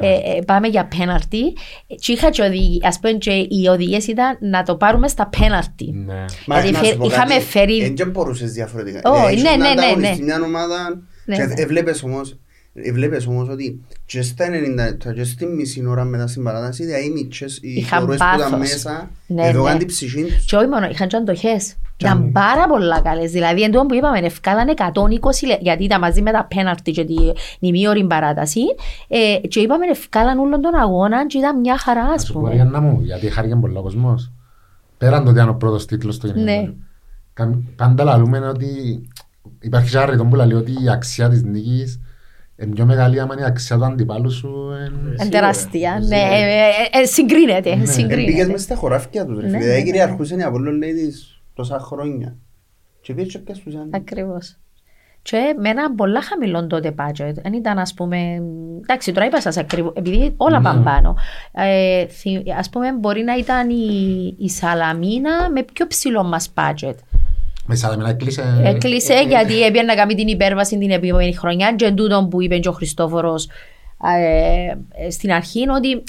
[0.00, 1.56] Πάει ε, ε, πάμε για πέναρτι,
[2.00, 5.92] και είχα και οδηγίες, ας πούμε, και οι οδηγίες ήταν να το πάρουμε στα πέναρτι.
[6.06, 6.24] Ναι.
[6.46, 9.10] Μα Γιατί να σου φε- πω είχαμε κάτι, φέρει- εν και μπορούσες διαφορετικά.
[9.10, 10.24] Ω, Δηλαδή, έχεις ναι, να ναι, ναι, ανταγωνιστείς ναι.
[10.24, 11.54] μια ομάδα Ναι, και ναι.
[11.56, 12.36] έβλεπες όμως
[12.84, 17.04] Έβλεπες όμως ότι και στα 90 λεπτά και στη μισή ώρα μετά στην παράταση δηλαδή
[17.06, 18.58] οι μίτσες, οι Είχαν χορούες που ήταν πάθος.
[18.58, 19.64] μέσα Ναι, εδώ ναι.
[19.64, 20.44] κάνουν την ψυχή τους.
[20.44, 21.74] Και όχι μόνο, είχαν και αντοχές.
[21.96, 23.30] Και Ήταν αν- πάρα πολλά καλές.
[23.30, 27.04] Δηλαδή, εν τω που είπαμε, ευκάλανε 120 λεπτά, γιατί ήταν μαζί με τα πέναρτι και
[27.04, 27.16] την
[27.58, 28.60] ημίωρη παράταση.
[29.08, 32.38] Ε, και είπαμε, ευκάλαν όλον τον αγώνα και ήταν μια χαρά, Να ας σου πω
[32.40, 32.50] πούμε.
[32.50, 34.32] ρε Γιάννα μου, γιατί χάρηκε πολύ ο κόσμος.
[34.98, 36.32] Πέραν το ότι είναι ο πρώτος τίτλος στο Ναι.
[36.52, 36.74] γενικό.
[37.32, 38.66] Κα- Πάντα λαλούμε ότι
[39.60, 42.00] υπάρχει και αρρητό που λέει ότι η αξία της νίκης
[42.62, 44.70] είναι πιο μεγάλη άμα είναι η αξία του αντιπάλου σου.
[44.84, 45.98] εν- Είναι τεράστια.
[46.08, 47.70] Ναι, ε, ε, ε, συγκρίνεται.
[47.70, 48.46] Εμπήκες συγκρίνεται.
[48.46, 49.58] μες στα χωράφια τους ρε Ναι, φίλε.
[49.58, 49.86] ναι, Δηλαδή ναι.
[49.86, 52.36] κυριαρχούσε η Απόλλων λέει της τόσα χρόνια.
[53.00, 53.88] Και πήγες και πιάσους έναν.
[53.94, 54.56] Ακριβώς.
[55.22, 57.32] Και με ένα πολλά χαμηλό τότε budget.
[57.42, 58.42] Δεν ήταν, ας πούμε.
[58.82, 60.64] Εντάξει, τώρα είπα σας ακριβώς, επειδή όλα Ναι.
[60.64, 61.16] πάνε πάνω.
[61.52, 66.94] Ε, θυ- ας πούμε, μπορεί να ήταν η, η Σαλαμίνα με πιο ψηλό μας budget.
[67.66, 68.60] Με Σαλαμίνα έκλεισε...
[68.64, 72.68] Έκλεισε γιατί έπαιρνε να κάνει την υπέρβαση την επόμενη χρονιά και τούτο που είπε και
[72.68, 73.48] ο Χριστόφορος
[74.18, 76.02] ε, στην αρχή είναι ότι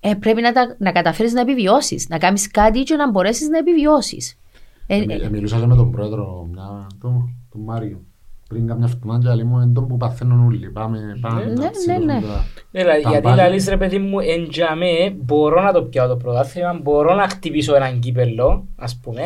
[0.00, 3.58] ε, πρέπει να, τα, να καταφέρεις να επιβιώσεις, να κάνεις κάτι και να μπορέσεις να
[3.58, 4.38] επιβιώσεις.
[4.86, 8.00] Ε, Ε, ε, Μιλούσα και με τον πρόεδρο, μια, τον, τον Μάριο,
[8.48, 11.44] πριν κάποια φτωμάτια, λέει μου, είναι τον που παθαίνουν όλοι, πάμε, πάμε.
[11.44, 12.20] Ναι, τα ναι, ψηλώνουμε ναι.
[12.20, 13.42] τα- Ναι, λα- τα γιατί μπάλια.
[13.44, 17.74] λαλείς ρε παιδί μου, εν τζαμέ, μπορώ να το πιάω το πρωτάθλημα, μπορώ να χτυπήσω
[17.74, 19.22] έναν κύπελο, ας πούμε.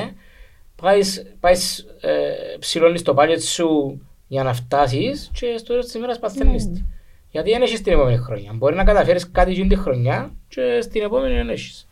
[0.85, 6.18] Πάεις, πάεις ε, ψηλώνεις το budget σου για να φτάσεις και στο τέλος της ημέρας
[6.18, 6.85] παθαίνεις τη.
[7.30, 8.53] Γιατί δεν έχεις την επόμενη χρονιά.
[8.55, 11.89] Μπορεί να καταφέρεις κάτι εκείνη τη χρονιά και στην επόμενη δεν έχεις.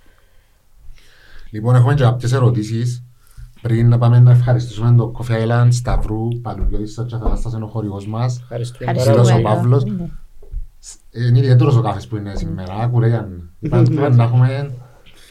[1.51, 3.03] Λοιπόν, έχουμε και κάποιες ερωτήσεις.
[3.63, 8.07] Πριν να πάμε να ευχαριστήσουμε τον Coffee Island Σταυρού Παλουριώτη Σάτσα Θαλάσσας, είναι ο χορηγός
[8.07, 8.39] μας.
[8.41, 9.25] Ευχαριστούμε Ευχαριστούμε.
[9.25, 9.71] Φίλος ο πάρα πολύ.
[9.71, 9.85] Παύλος.
[9.85, 10.07] Ναι.
[11.11, 13.43] Ε, Είναι ιδιαίτερος ο κάφες που είναι σήμερα, άκουρε Γιάννη.
[13.61, 14.75] Είπαμε να έχουμε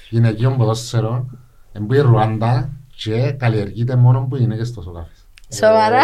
[0.09, 1.25] γυναικείων ποδόσφαιρο,
[1.71, 2.69] εν που η Ρουάντα
[3.03, 5.25] και καλλιεργείται μόνο που οι γυναίκες τόσο κάφες.
[5.53, 5.99] Σοβαρά.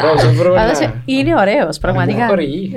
[0.00, 2.26] Μπράβο, σε βρούμε Πάντως, να- είναι ωραίος, πραγματικά.
[2.26, 2.72] Χορηγή.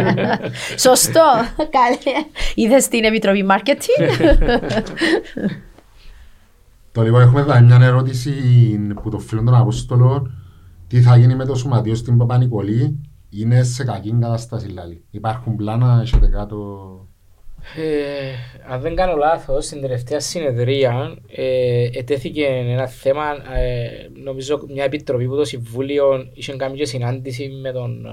[0.86, 1.24] Σωστό.
[1.56, 2.26] Καλή.
[2.54, 4.12] Είδες την Επιτροπή Marketing;
[6.92, 8.32] Το λοιπόν έχουμε εδώ μια ερώτηση
[9.02, 10.30] που το φίλο των Απόστολων.
[10.88, 13.00] Τι θα γίνει με το σωματείο στην Παπα-Νικολή,
[13.30, 15.04] είναι σε κακή κατάσταση λάλη.
[15.10, 16.56] Υπάρχουν πλάνα, έχετε κάτω...
[17.76, 23.24] Ε, αν δεν κάνω λάθος, στην τελευταία συνεδρία ε, ετέθηκε ένα θέμα.
[23.56, 28.10] Ε, νομίζω μια επιτροπή που το Συμβούλιο είχε κάνει και συνάντηση με τον, ε,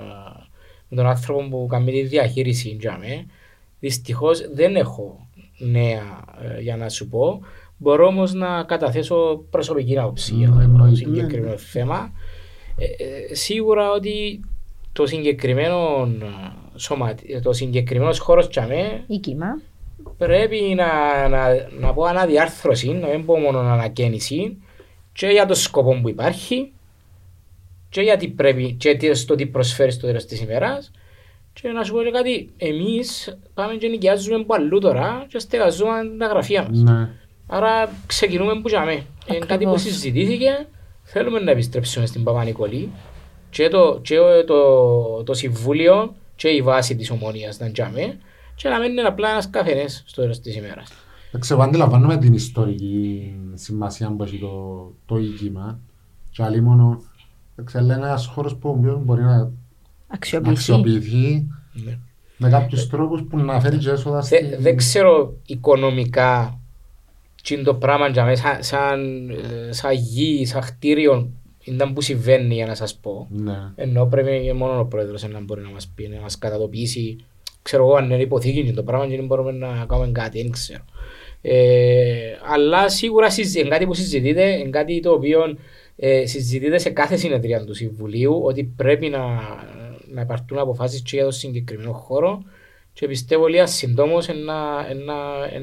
[0.89, 2.77] με τον άνθρωπο που κάνει τη διαχείριση.
[3.79, 5.27] Δυστυχώς δεν έχω
[5.57, 6.23] νέα
[6.57, 7.39] ε, για να σου πω.
[7.77, 10.95] Μπορώ όμως να καταθέσω προσωπική άποψη για Ναι, το εννοείται.
[10.95, 12.11] συγκεκριμένο θέμα.
[12.77, 14.39] Ε, ε, σίγουρα ότι
[14.93, 16.07] το συγκεκριμένο
[16.79, 17.39] σωματι...
[17.41, 19.61] το συγκεκριμένο χώρος τσαμέ Η κύμα.
[20.17, 24.57] πρέπει να, να, να πω αναδιάρθρωση, να μην πω μόνο ανακαίνιση
[25.13, 26.71] και για το σκοπό που υπάρχει
[27.89, 30.91] και γιατί πρέπει και τι- στο τι προσφέρει στο τέλος της ημέρας
[31.53, 35.91] και να σου πω και κάτι, εμείς πάμε και νοικιάζουμε από αλλού τώρα και στεγαζούμε
[36.19, 36.79] τα γραφεία μας.
[36.79, 37.09] Ναι.
[37.47, 38.91] Άρα ξεκινούμε που τζάμε.
[38.93, 39.81] Είναι κάτι που Ακριβώς.
[39.81, 40.67] συζητήθηκε,
[41.03, 42.89] θέλουμε να επιστρέψουμε στην Παπα-Νικολή
[43.49, 48.17] και το, και το, το, το Συμβούλιο και η βάση της Ομόνιας να τζάμε
[48.55, 50.91] και να μένει απλά ένας καφενές στο τέλος της ημέρας.
[51.27, 55.79] Εντάξει, εγώ αντιλαμβάνομαι την ιστορική σημασία που έχει το, το οίκημα
[56.31, 57.01] και άλλη μόνο
[57.55, 59.51] εντάξει, αλλά είναι ένας χώρος που ο οποίος μπορεί να, να
[60.07, 60.55] Αξιοποιηθεί.
[60.55, 61.97] αξιοποιηθεί Ναι.
[62.37, 64.55] με κάποιους τρόπους που να φέρει και έσοδα Δε- στη...
[64.59, 66.59] Δεν ξέρω οικονομικά
[67.43, 71.29] τι είναι το πράγμα τζάμε, σαν, σαν, ε, σαν γη, σαν κτίριο,
[71.73, 73.27] ήταν που συμβαίνει για να σας πω.
[73.29, 73.57] Ναι.
[73.75, 77.15] Ενώ πρέπει μόνο ο πρόεδρος να μπορεί να μας πει, να μας κατατοπίσει.
[77.61, 80.51] Ξέρω εγώ αν είναι υποθήκη και το πράγμα και δεν μπορούμε να κάνουμε κάτι, δεν
[80.51, 80.83] ξέρω.
[81.41, 85.57] Ε, αλλά σίγουρα συζη- είναι κάτι που συζητείται, είναι κάτι το οποίο
[85.95, 89.19] ε, συζητείται σε κάθε συνεδρία του Συμβουλίου ότι πρέπει να,
[90.11, 92.43] να υπάρξουν αποφάσεις και για το συγκεκριμένο χώρο
[92.93, 95.15] και πιστεύω ότι συντόμως να, να,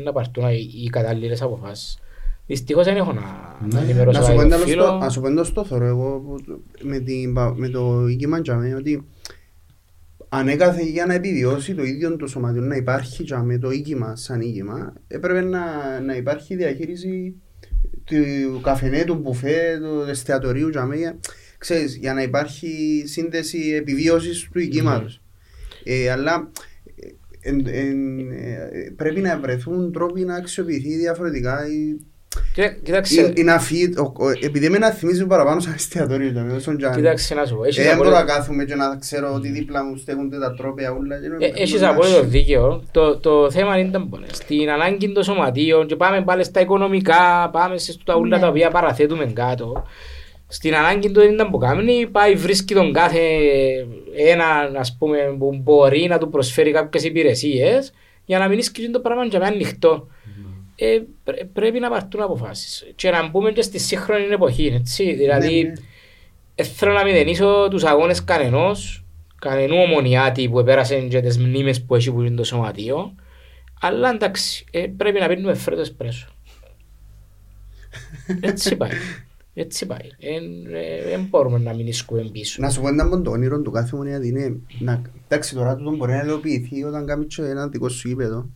[0.02, 1.98] να πάρθουν οι, οι κατάλληλες αποφάσεις.
[2.47, 3.74] Δυστυχώς δεν έχω να, Ναι.
[3.74, 4.82] να ενημερώσω Να σου πω κάτι ένα το άλλο φίλο.
[4.84, 8.40] στο- να σου πω ένα στο θωρώ εγώ που- με, την, πα- με το οίκημα
[8.40, 9.07] τζαμέ ότι
[10.28, 14.92] ανέκαθε για να επιβιώσει το ίδιο το σωματείο να υπάρχει τζαμέ το οίκημα σαν οίκημα
[15.09, 15.61] έπρεπε να,
[16.01, 17.34] να υπάρχει διαχείριση
[18.05, 21.18] του καφενέ, του μπουφέ, του εστιατορίου τζαμέ για,
[21.59, 25.22] ξέρεις, για να υπάρχει σύνδεση επιβίωσης του οικήματος.
[25.84, 26.51] Ε, αλλά
[26.97, 27.09] ε,
[27.49, 31.97] εν- εν- ε, πρέπει να βρεθούν τρόποι να αξιοποιηθεί διαφορετικά η,
[32.55, 36.97] Κοίτα- Κοίταξε, είναι αφή, ο- ο- επειδή εμένα θυμίζει παραπάνω σαν εστιατόριο το μέσο τζάνι.
[36.97, 37.64] κοίταξε να σου πω.
[37.64, 40.55] έχεις Ε, δεν μπορώ απόλυτο- να κάθομαι και να ξέρω ότι δίπλα μου στέκονται τα
[40.55, 41.16] τρόπια ούλα.
[41.20, 42.30] και Ε, είναι- Έχεις είναι απόλυτο άσχημο.
[42.30, 42.82] δίκαιο.
[42.91, 44.30] Το, το θέμα είναι τα πόνες.
[44.32, 48.43] Στην ανάγκη των σωματείων και πάμε πάλι στα οικονομικά, πάμε σε τα ούλα Ναι.
[48.43, 49.84] τα οποία παραθέτουμε κάτω.
[50.49, 53.18] Στην ανάγκη του είναι που κάνει, πάει βρίσκει τον κάθε
[54.16, 57.93] έναν ας πούμε, που μπορεί να του προσφέρει κάποιες υπηρεσίες
[58.24, 60.09] για να μην σκύψει το πράγμα και με ανοιχτό.
[60.79, 62.93] Ε, πρέ- πρέπει να πάρθουν αποφάσεις.
[62.95, 65.14] Και να μπούμε και στη σύγχρονη εποχή, έτσι.
[65.14, 65.72] Δηλαδή, Ναι, ναι.
[66.55, 69.05] ε, θέλω να μηδενίσω τους αγώνες κανενός,
[69.41, 73.14] κανενού ομονιάτη που επέρασε και τις μνήμες που έχει που είναι το σωματείο.
[73.81, 76.29] Αλλά εντάξει, ε, πρέπει να πίνουμε φρέτο εσπρέσο.
[78.41, 78.91] Έτσι πάει.
[79.55, 80.09] Έτσι πάει.
[81.11, 82.62] Δεν μπορούμε να μην ισκούμε πίσω.
[82.62, 85.97] Να σου πω ένα από το όνειρο του κάθε μονιάτη είναι να, εντάξει τώρα τούτο
[85.97, 88.49] μπορεί να υλοποιηθεί όταν κάνεις και ένα δικό σου γήπεδο.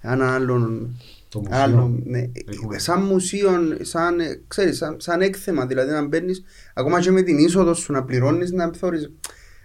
[0.00, 0.90] Ένα άλλον,
[1.32, 1.56] Το μουσείο.
[1.62, 2.78] άλλο, ναι, Έχουμε.
[2.78, 6.42] σαν μουσείο, σαν, ε, ξέρεις, σαν, σαν έκθεμα, δηλαδή να μπαίνεις
[6.74, 9.12] ακόμα και με την είσοδο σου να πληρώνεις να θωρείς.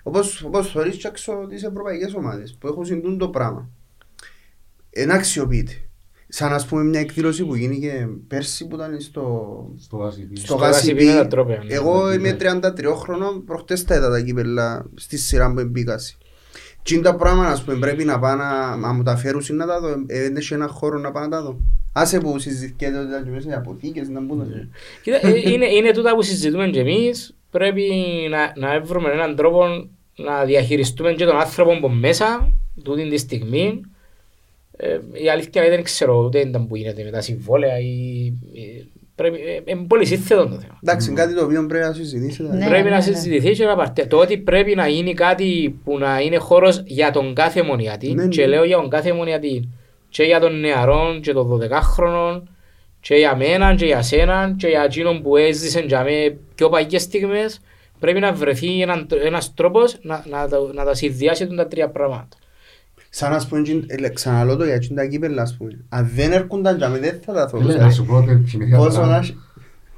[0.04, 3.70] Όπως, όπως θωρείς και έξω τις ευρωπαϊκές ομάδες που έχουν συντούν το πράγμα.
[4.90, 5.72] Ένα αξιοποιείται.
[6.28, 9.24] Σαν ας πούμε μια εκδήλωση που γίνηκε πέρσι που ήταν στο,
[9.78, 10.36] Στο Βασιλείο.
[10.36, 11.06] στο Στο Γασιπί Γασιπί.
[11.16, 11.74] με τα τρόπια, ναι.
[11.74, 12.14] Εγώ Ναι.
[12.16, 16.18] είμαι 33 χρονών, προχτές τα είδα τα κύπελα στη σειρά μου εμπίκαση.
[16.88, 19.66] Τι είναι τα πράγματα ας πούμε, πρέπει να πάω να, να μου τα φέρουν να
[19.66, 21.60] τα δω, ε, δεν έχει ένα χώρο να πάω να τα δω.
[21.94, 24.38] Άσε που συζητιέται ότι ήταν μέσα οι αποθήκες, να μπουν.
[24.38, 24.68] Ναι.
[25.02, 27.36] Κοίτα, ε, είναι, είναι τούτα που συζητούμε και εμείς.
[27.52, 27.92] Πρέπει
[28.30, 33.82] να, να βρούμε έναν τρόπο να διαχειριστούμε και τον άνθρωπο από μέσα, τούτη τη στιγμή.
[34.78, 38.34] Ε, η αλήθεια είναι δεν ξέρω ούτε ήταν που γίνεται με τα συμβόλαια ή...
[39.18, 40.80] ε, πρέπει, ε, είναι πολύ σύνθετο το θέμα.
[40.84, 42.56] Εντάξει, είναι κάτι το οποίο πρέπει να συζητήσετε.
[42.56, 42.68] Ναι.
[42.68, 44.06] πρέπει να συζητηθεί και να πάρτε.
[44.06, 48.24] Το ότι πρέπει να γίνει κάτι που να είναι χώρος για τον κάθε μονιατή Ναι,
[48.24, 48.28] ναι.
[48.30, 49.70] και λέω για τον κάθε μονιατή
[50.10, 52.42] και για τον νεαρόν και των 12χρονων
[53.00, 57.02] και για μένα και για σένα και για εκείνον που έζησε για με πιο παγιές
[57.02, 57.60] στιγμές
[58.00, 62.38] πρέπει να βρεθεί έναν, ένας τρόπος να, να, τα- να τα συνδυάσει τα τρία πράγματα.
[63.10, 65.70] Σαν να πούμε, τζιν- ε, ξαναλώ το για εκείνα τα κύπελα, ας πούμε.
[65.90, 67.58] Αν δεν έρχονταν για μέ, δεν θα τα δω.
[67.58, 69.38] Φίλε, να σου πω ότι θυμήθηκα Πόσο τώρα, να έχει-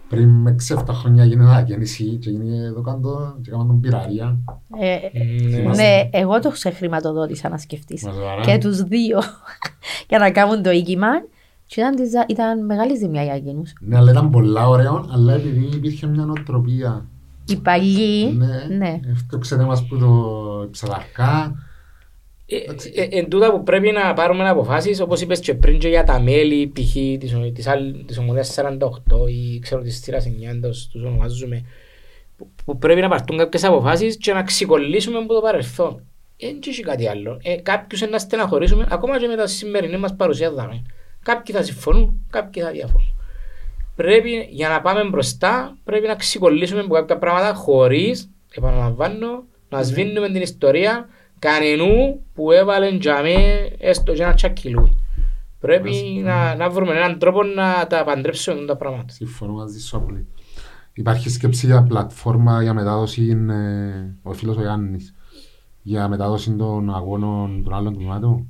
[0.10, 4.38] πριν με 6-7 χρόνια έγινε ανακαίνιση και έγινε εδώ κάτω και έκαναν τον πυραρία.
[4.80, 4.98] Ε,
[5.62, 5.76] Ναι.
[5.76, 8.04] ναι, εγώ το ξεχρηματοδότησα να σκεφτείς.
[8.04, 8.42] Μας βαρά.
[8.42, 9.20] Και τους δύο
[10.10, 11.08] για να κάνουν το οίκημα.
[11.66, 13.74] Και ήταν, της- ήταν μεγάλη ζημιά για εκείνους.
[13.80, 17.06] Ναι, αλλά ήταν πολλά ωραίο, αλλά επειδή υπήρχε μια νοοτροπία
[17.46, 19.00] Οι παλιοί, Ναι, ναι.
[19.14, 21.56] αυτό ξέρετε μας που το ψαδαρκά.
[22.52, 26.04] Ε, ε, Εν τούτα που πρέπει να πάρουμε αποφάσεις, όπως είπες και πριν και για
[26.04, 26.92] τα μέλη, π.χ.
[27.20, 31.66] της, ο- της, άλλ- της Ομονίας 48 ή ξέρω της Θήρας 9, τους τους ονομάζουμε,
[32.38, 36.04] που, που πρέπει να πάρθουν κάποιες αποφάσεις και να ξεκολλήσουμε από το παρελθόν.
[36.40, 37.40] Δεν έχει κάτι άλλο.
[37.44, 40.82] Ε, κάποιους να στεναχωρήσουμε, ακόμα και με τα σημερινή μας παρουσία δάμε.
[41.24, 43.14] Κάποιοι θα συμφωνούν, κάποιοι θα διαφωνούν.
[43.96, 50.28] Πρέπει για να πάμε μπροστά, πρέπει να ξεκολλήσουμε από κάποια πράγματα χωρίς, επαναλαμβάνω, να σβήνουμε
[50.30, 51.10] την ιστορία
[51.40, 53.36] κανενού που έβαλε τζαμί
[53.78, 54.98] έστω και ένα τσακιλούι.
[55.60, 59.14] Πρέπει να, να βρούμε έναν τρόπο να τα παντρέψουμε τα πράγματα.
[59.14, 60.28] Συμφωνώ μαζί σου πολύ.
[60.94, 65.16] Υπάρχει σκέψη για πλατφόρμα για μετάδοση, ε, ο φίλος ο Γιάννης,
[65.82, 68.48] για μετάδοση των αγώνων των άλλων τμήματων;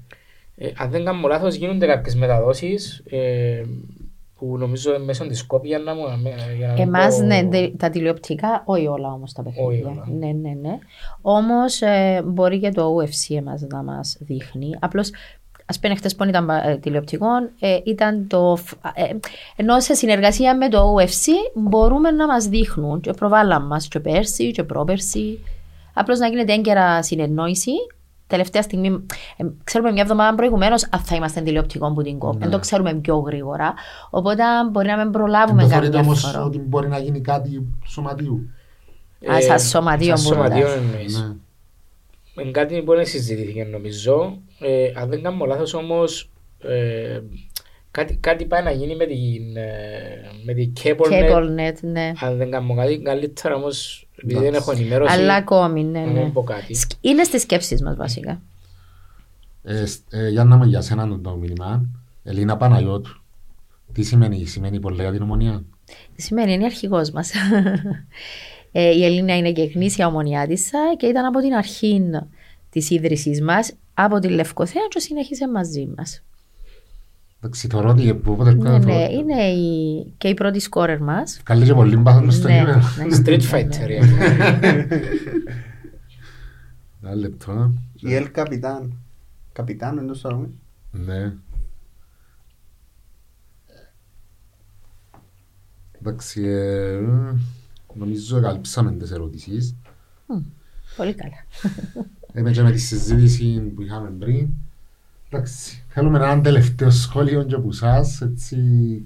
[0.55, 3.63] Ε, αν δεν κάνω λάθος γίνονται κάποιες μεταδόσεις ε,
[4.39, 6.01] που νομίζω μέσω της κόπια να μου...
[6.57, 9.87] για να μην Εμάς, πω- ναι, τε- τα τηλεοπτικά, όχι όλα όμως τα Όχι παιχνίδια.
[9.87, 10.05] όλα.
[10.19, 10.77] Ναι, ναι, ναι.
[11.21, 14.69] Όμως ε, μπορεί και το UFC εμάς να μας δείχνει.
[14.79, 15.09] Απλώς,
[15.65, 18.55] ας πούμε χτες που ήταν ε, τηλεοπτικών, ε, ήταν το...
[18.55, 19.03] φ- ε,
[19.55, 24.51] ενώ σε συνεργασία με το UFC μπορούμε να μας δείχνουν και προβάλλαν μας και πέρσι
[24.51, 25.39] και πρόπερσι.
[25.93, 27.71] Απλώς να γίνεται έγκαιρα συνεννόηση.
[28.29, 29.05] Τελευταία στιγμή,
[29.37, 32.33] ε, ξέρουμε μια εβδομάδα προηγουμένως αν θα είμαστε τηλεοπτικό που την κόπ.
[32.33, 32.39] Ναι.
[32.39, 33.73] Δεν το ξέρουμε πιο γρήγορα.
[34.09, 36.43] Οπότε μπορεί να μην προλάβουμε Δεν θεωρείτε καμιά όμως φορά.
[36.43, 38.49] ότι μπορεί να γίνει κάτι του σωματίου.
[39.31, 41.17] Α, σαν σωματείο σαν μπορούν να- σωματείο εννοείς.
[42.35, 42.41] Ναι.
[42.43, 44.37] Είναι κάτι που δεν συζητήθηκε νομίζω.
[44.59, 46.29] Ε, αν δεν κάνω λάθος όμως,
[46.63, 47.19] ε,
[47.91, 49.67] κάτι, κάτι πάει να γίνει με την, ε,
[50.45, 51.31] με την Cablenet.
[51.35, 52.11] Cablenet, ναι.
[52.21, 54.69] Αν δεν κάνω κάτι καλύτερα όμως, επειδή δεν Εντάξει.
[54.69, 56.21] έχω ενημέρωση, Αλλά ακόμη, ναι, να ναι.
[56.23, 56.73] μην πω κάτι.
[56.75, 58.41] Σκ- Είναι στις σκέψεις μας βασικά.
[59.63, 61.85] Ε, σ- ε, για να με για σένα το- το μήνυμα,
[62.23, 63.21] Ελίνα Παναγιώτου.
[63.93, 65.63] Τι σημαίνει, σημαίνει πολλά για την ομονία;
[66.15, 67.31] Τι σημαίνει, είναι αρχηγός μας.
[68.71, 72.01] ε, η Ελίνα είναι και γνήσια ομονιάτισσα και ήταν από την αρχή
[72.69, 76.23] της ίδρυσης μας, από τη Λευκοθέα και συνέχισε μαζί μας.
[77.41, 81.39] Εντάξει, θεωρώ ότι που όποτε Ναι, ναι, θεωρώ- είναι η, και η πρώτη σκόρερ μας.
[81.43, 82.79] Καλή και πολύ μπάθος μες στο Ναι, γήπεδο.
[82.79, 83.17] ναι.
[83.25, 83.89] Street Fighter.
[83.89, 84.87] ε.
[87.03, 87.73] Ένα λεπτό.
[87.95, 88.93] Η Ελ Καπιτάν.
[89.53, 90.49] Καπιτάν, δεν το στάρουμε.
[90.91, 91.33] Ναι.
[96.01, 96.99] Εντάξει, ε,
[97.93, 99.75] νομίζω καλύψαμε τις ερωτήσεις.
[100.95, 101.45] Πολύ καλά.
[102.35, 104.47] Είμαι και με τη συζήτηση που είχαμε πριν.
[105.29, 108.57] Εντάξει, θέλουμε ένα τελευταίο σχόλιο και από εσάς, έτσι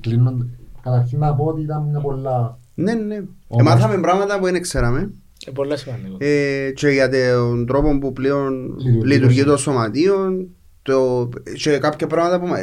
[0.01, 0.47] κλείνοντας.
[0.81, 2.57] Καταρχήν να πω ότι ήταν μια πολλά...
[2.73, 3.15] Ναι, ναι.
[3.47, 5.11] Όμως- Εμάθαμε πράγματα που δεν ξέραμε.
[5.47, 6.15] Ε, Πολλά σημαντικό.
[6.19, 10.47] Ε, και για τον τρόπο που πλέον Λειτουργεί λειτουργεί το το σωματείο
[10.81, 12.59] το, και κάποια πράγματα που μα-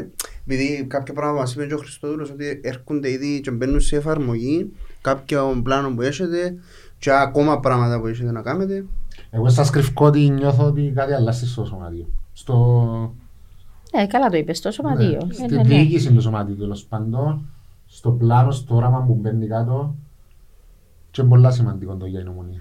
[0.47, 4.73] επειδή κάποια πράγματα μας είπε και ο Χριστόδουλος ότι έρχονται ήδη και μπαίνουν σε εφαρμογή
[5.01, 6.55] κάποιο πλάνο που έχετε
[6.99, 8.85] και ακόμα πράγματα που έχετε να κάνετε
[9.31, 12.07] Εγώ σας κρυφκώ ότι νιώθω ότι κάτι αλλάζει στο σωματείο.
[12.33, 13.15] Στο...
[13.95, 15.09] Ναι, καλά το είπες, το σωματείο.
[15.09, 15.63] Ναι, Ναι, στη ναι, ναι.
[15.63, 17.49] διοίκηση του σωματείου τέλος πάντων,
[17.87, 19.95] στο πλάνο, στο όραμα που μπαίνει κάτω
[21.11, 22.61] και είναι πολλά σημαντικό το για την ομονία.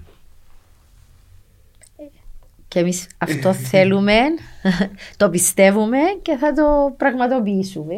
[2.68, 4.14] Και εμείς αυτό θέλουμε,
[5.16, 7.94] το πιστεύουμε και θα το πραγματοποιήσουμε.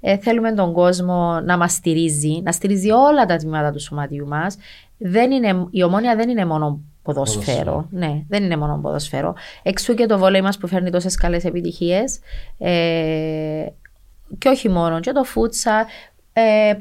[0.00, 4.56] Ε, θέλουμε τον κόσμο να μας στηρίζει, να στηρίζει όλα τα τμήματα του σωματιού μας.
[4.98, 7.44] Δεν είναι, η ομόνια δεν είναι μόνο ποδοσφαίρο.
[7.44, 7.86] Ποδοσφαίρο.
[7.90, 9.34] Ναι, δεν είναι μόνο ποδοσφαίρο.
[9.62, 12.18] Εξού και το βόλεϊ μας που φέρνει τόσες καλές επιτυχίες.
[12.58, 13.66] Ε,
[14.38, 15.86] και όχι μόνο, και το φούτσα.
[16.32, 16.72] Ε,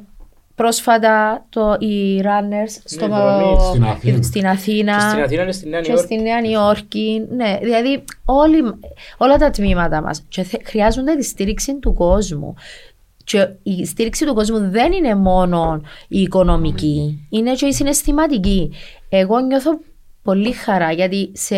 [0.56, 3.64] πρόσφατα το, οι runners στο, δρομείς.
[3.64, 4.24] Στην Αθήνα.
[4.24, 6.06] στην Αθήνα Και στην Αθήνα είναι στη Νέα και Νιόρκη.
[6.06, 7.28] στη Νέα Νιόρκη.
[7.36, 8.58] Ναι, δηλαδή όλοι,
[9.18, 12.54] όλα τα τμήματα μας και θε- χρειάζονται τη στήριξη του κόσμου.
[13.24, 18.72] Και η στήριξη του κόσμου δεν είναι μόνο η οικονομική, είναι και η συναισθηματική.
[19.10, 19.80] Εγώ νιώθω
[20.30, 21.56] πολύ χαρά γιατί σε,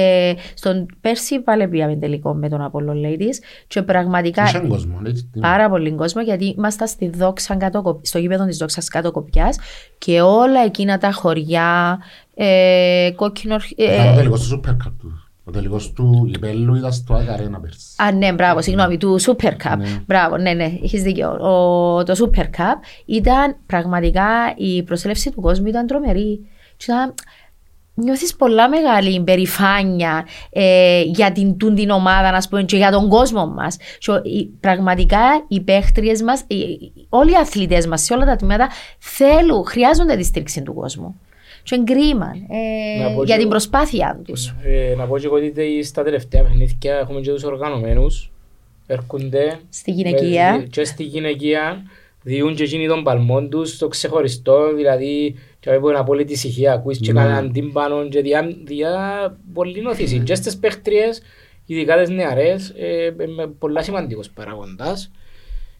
[0.54, 3.36] στον πέρσι πάλι πήγαμε τελικό με τον Apollo Ladies
[3.68, 5.30] και πραγματικά Είχε κόσμο, έτσι.
[5.34, 9.12] τι- πάρα πολύ κόσμο γιατί ήμασταν στη δόξα κάτω, Κοπ- στο γήπεδο της δόξας κάτω
[9.12, 9.58] Κοπιάς
[9.98, 12.00] και όλα εκείνα τα χωριά,
[12.36, 13.56] ε, κόκκινο...
[13.76, 15.26] ε, Ήταν ο τελικός του Super Cup του.
[15.44, 17.86] Ο τελικός του Λιπέλλου ήταν στο Άκα Αρένα πέρσι.
[18.04, 19.78] Α, ναι, μπράβο, συγγνώμη, του Super Cup.
[19.78, 19.88] Ναι.
[20.06, 21.30] Μπράβο, ναι, ναι, έχεις δίκιο.
[21.32, 24.24] Ο, το Super Cup ήταν πραγματικά
[24.56, 26.40] η προσέλευση του κόσμου ήταν τρομερή.
[26.78, 27.14] Και ήταν,
[28.04, 33.10] νιώθεις πολλά μεγάλη περηφάνεια ε, για την, τούν την ομάδα, να πούμε, και για τον
[33.10, 33.78] κόσμο μας.
[34.00, 38.26] Και, ο- οι- πραγματικά οι παίχτριες μας, οι- οι- όλοι οι αθλητές μας σε όλα
[38.26, 41.20] τα τμήματα θέλουν, χρειάζονται τη στήριξη του κόσμου.
[41.64, 44.54] Και είναι κρίμα ε, Να πω για και- την προσπάθειά τους.
[44.64, 48.32] Ε, να πω και εγώ ότι στα τελευταία παιχνίδια έχουμε και τους οργανωμένους.
[48.88, 50.58] Έρχονται Στη γυναικεία.
[50.58, 51.82] με- και στη γυναικεία
[52.24, 57.00] διούν και εκείνοι των παλμών τους το ξεχωριστό, δηλαδή και από είναι απόλυτη ησυχία, ακούεις
[57.00, 57.20] και Ναι.
[57.22, 60.20] κανέναν τύμπανο και διά, διά πολλή νόθηση.
[60.20, 61.22] Και στις παίχτριες,
[61.66, 65.12] ειδικά τις νεαρές, ε, ε, με πολλά σημαντικός παραγοντάς.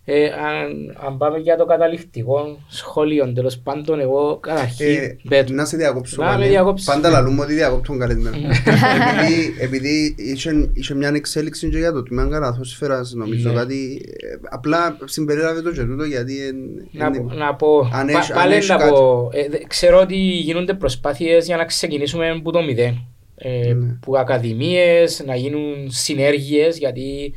[0.06, 5.54] Ε, αν, αν πάμε για το καταληκτικό σχόλιο, τέλος πάντων, εγώ καταρχήν Ε, πέτω.
[5.54, 6.48] Να σε διακόψω Να με πάλι.
[6.48, 6.88] διακόψεις.
[6.88, 8.38] Πάντα λαλούμε ότι διακόπτουν καλεσμένο.
[8.38, 13.56] Επειδή- Επειδή είχε- είχε μια εξέλιξη και για το τμήμα καλαθόσφαιρας νομίζω Ναι.
[13.56, 18.18] κάτι ε, απλά συμπερίλαβε το και τούτο γιατί εν- Να, εν- να πω, Αν πα-
[18.20, 18.92] έχει- αν πάλι έχεις να κάτι.
[18.92, 23.06] πω, ε, δε- ξέρω ότι γίνονται προσπάθειες για να ξεκινήσουμε από το μηδέν.
[23.36, 23.98] Ε, Ναι.
[24.02, 27.34] που ακαδημίες, να γίνουν συνέργειες, γιατί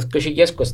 [0.00, 0.06] το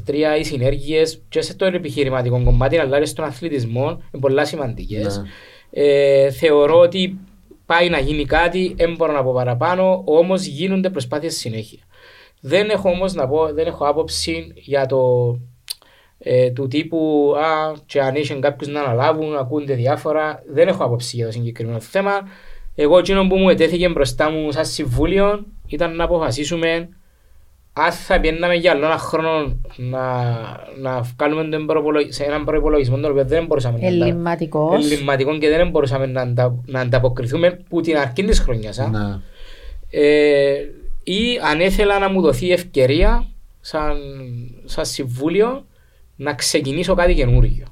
[0.07, 5.17] 2023 οι συνέργειες και σε το επιχειρηματικό κομμάτι αλλά και στον αθλητισμό είναι πολλά σημαντικές.
[5.17, 5.29] Ναι.
[5.71, 7.19] Ε, θεωρώ ότι
[7.67, 11.81] πάει να γίνει κάτι, δεν μπορώ να πω παραπάνω, όμως γίνονται προσπάθειες συνέχεια.
[12.41, 15.01] Δεν έχω όμως να πω, δεν έχω άποψη για το
[16.19, 20.43] ε, του τύπου α, και αν είχε κάποιους να αναλάβουν, ακούνται διάφορα.
[20.53, 22.13] Δεν έχω άποψη για το συγκεκριμένο θέμα.
[22.75, 26.89] Εγώ εκείνο που μου ετέθηκε μπροστά μου σαν συμβούλιο ήταν να αποφασίσουμε
[27.73, 30.23] αν θα πιέναμε για άλλο ένα χρόνο να,
[30.81, 34.85] να βγάλουμε τον προπολογι- σε έναν προπολογισμό τον οποίο δεν μπορούσαμε να αντα- Ελληματικός.
[34.93, 38.79] ελληματικός και δεν μπορούσαμε να, αντα, να ανταποκριθούμε που την αρχή της χρονιάς.
[38.79, 38.89] α.
[38.89, 39.19] Ναι.
[39.91, 40.55] Ε,
[41.05, 43.27] ή αν ήθελα να μου δοθεί ευκαιρία
[43.61, 43.97] σαν,
[44.65, 45.67] σαν συμβούλιο
[46.17, 47.67] να ξεκινήσω κάτι καινούργιο.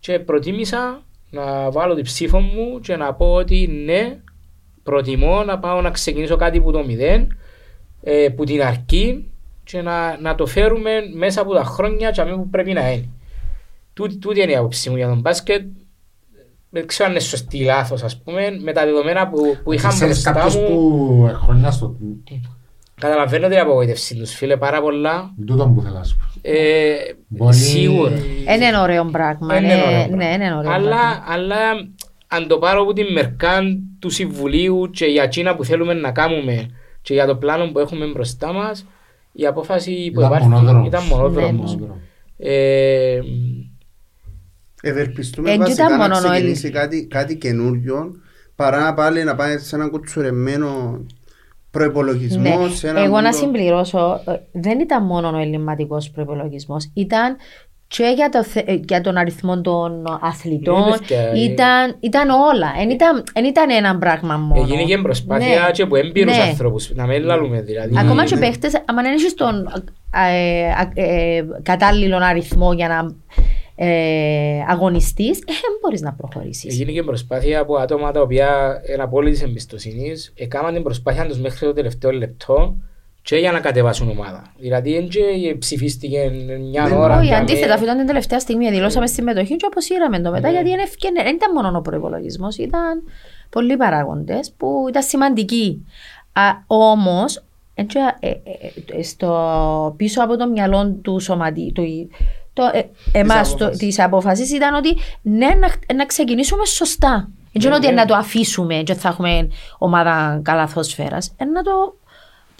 [0.00, 4.18] Και προτίμησα να βάλω την ψήφο μου και να πω ότι ναι,
[4.82, 7.36] προτιμώ να πάω να ξεκινήσω κάτι που το μηδέν,
[8.02, 9.24] ε, που την αρχή
[9.64, 13.08] και να, να το φέρουμε μέσα από τα χρόνια και αμέσως που πρέπει να είναι.
[13.94, 15.62] Τούτη, τούτη είναι η άποψή μου για τον μπάσκετ.
[16.70, 19.90] Δεν ξέρω αν είναι σωστή ή λάθος ας πούμε, με τα δεδομένα που, που είχαν
[19.90, 20.66] Ξέρεις μπροστά κάποιος μου.
[20.68, 21.96] που ε, χρόνια στο...
[23.00, 25.34] Καταλαβαίνω την απογοήτευσή τους φίλε πάρα πολλά.
[25.46, 26.24] Τούτο που θέλω να σου πω.
[26.42, 26.94] Ε,
[27.28, 28.10] Μπορεί- Σίγουρα.
[28.44, 29.56] Δεν είναι ωραίο πράγμα.
[29.56, 30.32] Είναι ναι, ωραίο Ναι, πράγμα.
[30.34, 31.24] είναι ωραίο αλλά, πράγμα.
[31.26, 31.56] αλλά
[32.28, 36.70] αν το πάρω από την μερκάν του Συμβουλίου και για εκείνα που θέλουμε να κάνουμε
[37.02, 38.86] και για το πλάνο που έχουμε μπροστά μας,
[39.32, 40.86] η απόφαση που Ήταν υπάρχει μονόδρομος.
[40.86, 41.76] ήταν μονόδρομος.
[41.76, 41.86] Ναι.
[42.36, 43.20] Ε,
[44.82, 48.12] Ευελπιστούμε Εν βασικά κοίτα να μόνο, ξεκινήσει κάτι, κάτι καινούριο
[48.56, 51.00] παρά πάλι να πάει σε έναν κουτσουρεμένο
[51.70, 52.58] προπολογισμό.
[52.58, 52.74] Ναι.
[52.74, 57.36] σε ένα Εγώ να μούντο- συμπληρώσω, ε, δεν ήταν μόνο ο ελληματικός προπολογισμό, ήταν
[57.96, 61.44] και για, το, θε- ε, για τον αριθμό των αθλητών, Είναι ευκαιρία.
[61.44, 62.72] ήταν, ήταν όλα.
[62.76, 64.62] Δεν ήταν, εν ήταν ένα πράγμα μόνο.
[64.62, 65.70] έγινε και προσπάθεια Ναι.
[65.72, 66.42] και από έμπειρους Ναι.
[66.42, 67.94] ανθρώπους, να μην λαλούμε δηλαδή.
[67.98, 68.40] Ακόμα και Ναι.
[68.40, 69.66] παίχτες, άμα δεν έχεις τον
[70.14, 73.14] ε, ε, ε, κατάλληλο αριθμό για να
[73.74, 76.72] ε, αγωνιστείς, ε, δεν μπορείς να προχωρήσεις.
[76.74, 81.66] Έγινε και προσπάθεια από άτομα τα οποία είναι απόλυτης εμπιστοσύνης, έκαναν την προσπάθεια τους μέχρι
[81.66, 82.76] το τελευταίο λεπτό
[83.22, 84.42] και για να κατεβάσουν ομάδα.
[84.58, 86.18] Δηλαδή, δεν και ψηφίστηκε
[86.70, 87.16] μια Δεν- ώρα.
[87.16, 88.70] Όχι, για αντίθετα, με- αυτή ήταν την τελευταία στιγμή.
[88.70, 90.52] Δηλώσαμε συμμετοχή και αποσύραμε το μετά, Ναι.
[90.54, 93.02] γιατί δεν ευκαινε- δεν ήταν μόνο ο προπολογισμό, ήταν
[93.50, 95.86] πολλοί παράγοντες που ήταν σημαντικοί.
[96.66, 97.42] Όμως,
[99.02, 101.84] στο πίσω από το μυαλό του σωματί, του,
[102.52, 102.82] το, ε,
[103.18, 103.78] εμάς το, απόφασης.
[103.78, 107.28] της απόφασης ήταν ότι ναι, να, να ξεκινήσουμε σωστά.
[107.52, 107.92] Δεν είναι Ναι, ότι ναι.
[107.92, 109.48] να το αφήσουμε και θα έχουμε
[109.78, 111.32] ομάδα καλαθόσφαιρας.
[111.36, 111.96] Ε, να το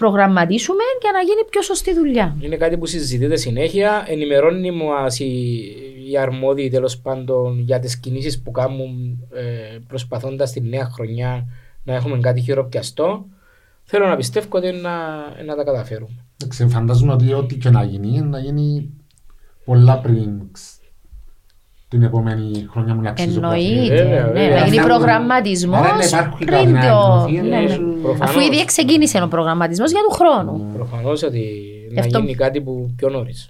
[0.03, 2.36] προγραμματίσουμε για να γίνει πιο σωστή δουλειά.
[2.40, 4.05] Είναι κάτι που συζητείται συνέχεια.
[4.09, 5.32] Ενημερώνει μας οι,
[6.11, 11.46] οι αρμόδιοι τέλος πάντων για τις κινήσεις που κάνουν ε, προσπαθώντας τη νέα χρονιά
[11.84, 13.26] να έχουμε κάτι χειροπιαστό.
[13.84, 14.96] Θέλω να πιστεύω ότι να,
[15.44, 16.24] να τα καταφέρουμε.
[16.42, 18.90] Εντάξει, φαντάζομαι ότι ό,τι και να γίνει, να γίνει
[19.64, 20.81] πολλά πριν ξ-
[21.93, 23.95] την επόμενη χρονιά μου να αξίζει ο Εννοείται.
[23.97, 24.59] Βέβαια, ναι, βέβαια.
[24.61, 26.86] να γίνει Να προγραμματισμός να μην υπάρχει κάτι πριν να το.
[26.86, 27.76] ενωθεί, ναι, ναι.
[28.03, 28.20] προφανώς.
[28.36, 30.70] Αφού ήδη ξεκίνησε ο προγραμματισμός για του χρόνου.
[30.74, 31.51] Προφανώς ότι
[31.93, 33.49] να Αυτό- γίνει κάτι που πιο νωρίς.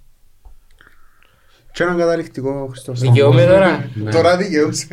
[1.72, 3.00] Και έναν καταληκτικό Χριστός.
[3.00, 3.90] Δικαιούμαι τώρα.
[3.94, 4.10] Ναι.
[4.10, 4.86] Τώρα δικαιούσε.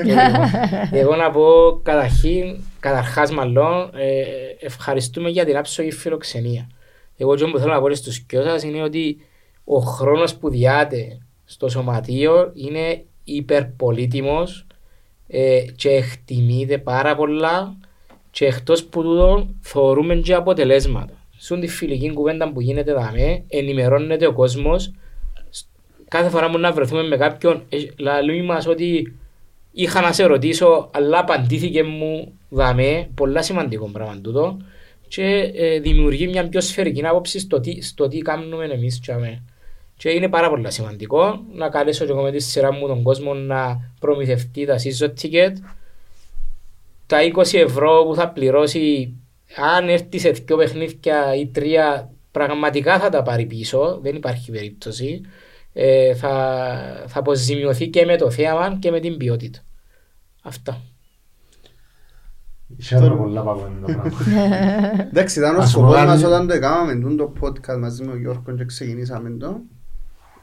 [0.91, 1.43] Εγώ να πω
[1.83, 6.69] καταρχήν, καταρχάς μάλλον, ε, ευχαριστούμε για την άψογη φιλοξενία.
[7.17, 9.17] Εγώ αυτό που θέλω να πω στους κοιό σας είναι ότι
[9.63, 13.03] ο χρόνος που διάτε στο σωματείο είναι
[13.35, 14.65] υπερπολίτιμος
[15.27, 17.77] ε, και εκτιμείται πάρα πολλά
[18.31, 21.13] και εκτός που τούτο θεωρούμε και αποτελέσματα.
[21.37, 24.91] Στον τη φιλική κουβέντα που γίνεται δαμέ, ενημερώνεται ο κόσμος
[26.09, 29.13] κάθε φορά που να βρεθούμε με κάποιον, ε, λαλούει μας ότι
[29.71, 34.57] είχα να σε ρωτήσω, αλλά απαντήθηκε μου δαμέ, πολλά σημαντικό πράγμα τούτο
[35.07, 39.43] και ε, δημιουργεί μια πιο σφαιρική άποψη στο τι, στο τι κάνουμε εμείς και αμέ.
[39.99, 43.33] Και είναι πάρα πολύ σημαντικό να καλέσω και εγώ με τη σειρά μου τον κόσμο
[43.33, 45.53] να προμηθευτεί τα season ticket.
[47.05, 49.13] Τα 20 ευρώ που θα πληρώσει,
[49.75, 53.99] αν έρθει σε δύο παιχνίδια ή τρία, πραγματικά θα τα πάρει πίσω.
[54.01, 55.21] Δεν υπάρχει περίπτωση.
[55.73, 56.29] Ε, θα,
[57.07, 59.59] θα αποζημιωθεί και με το θέαμα και με την ποιότητα.
[60.43, 60.81] Αυτά.
[62.81, 64.11] Χαίρομαι πολλά που ακούω το πράγμα.
[65.11, 68.03] Εντάξει, ήταν ο Ας σκοπός πούμε, μας άλλη- όταν το έκαναμε τούτο το podcast μαζί
[68.03, 69.61] με τον Γιώργο και ξεκινήσαμε το.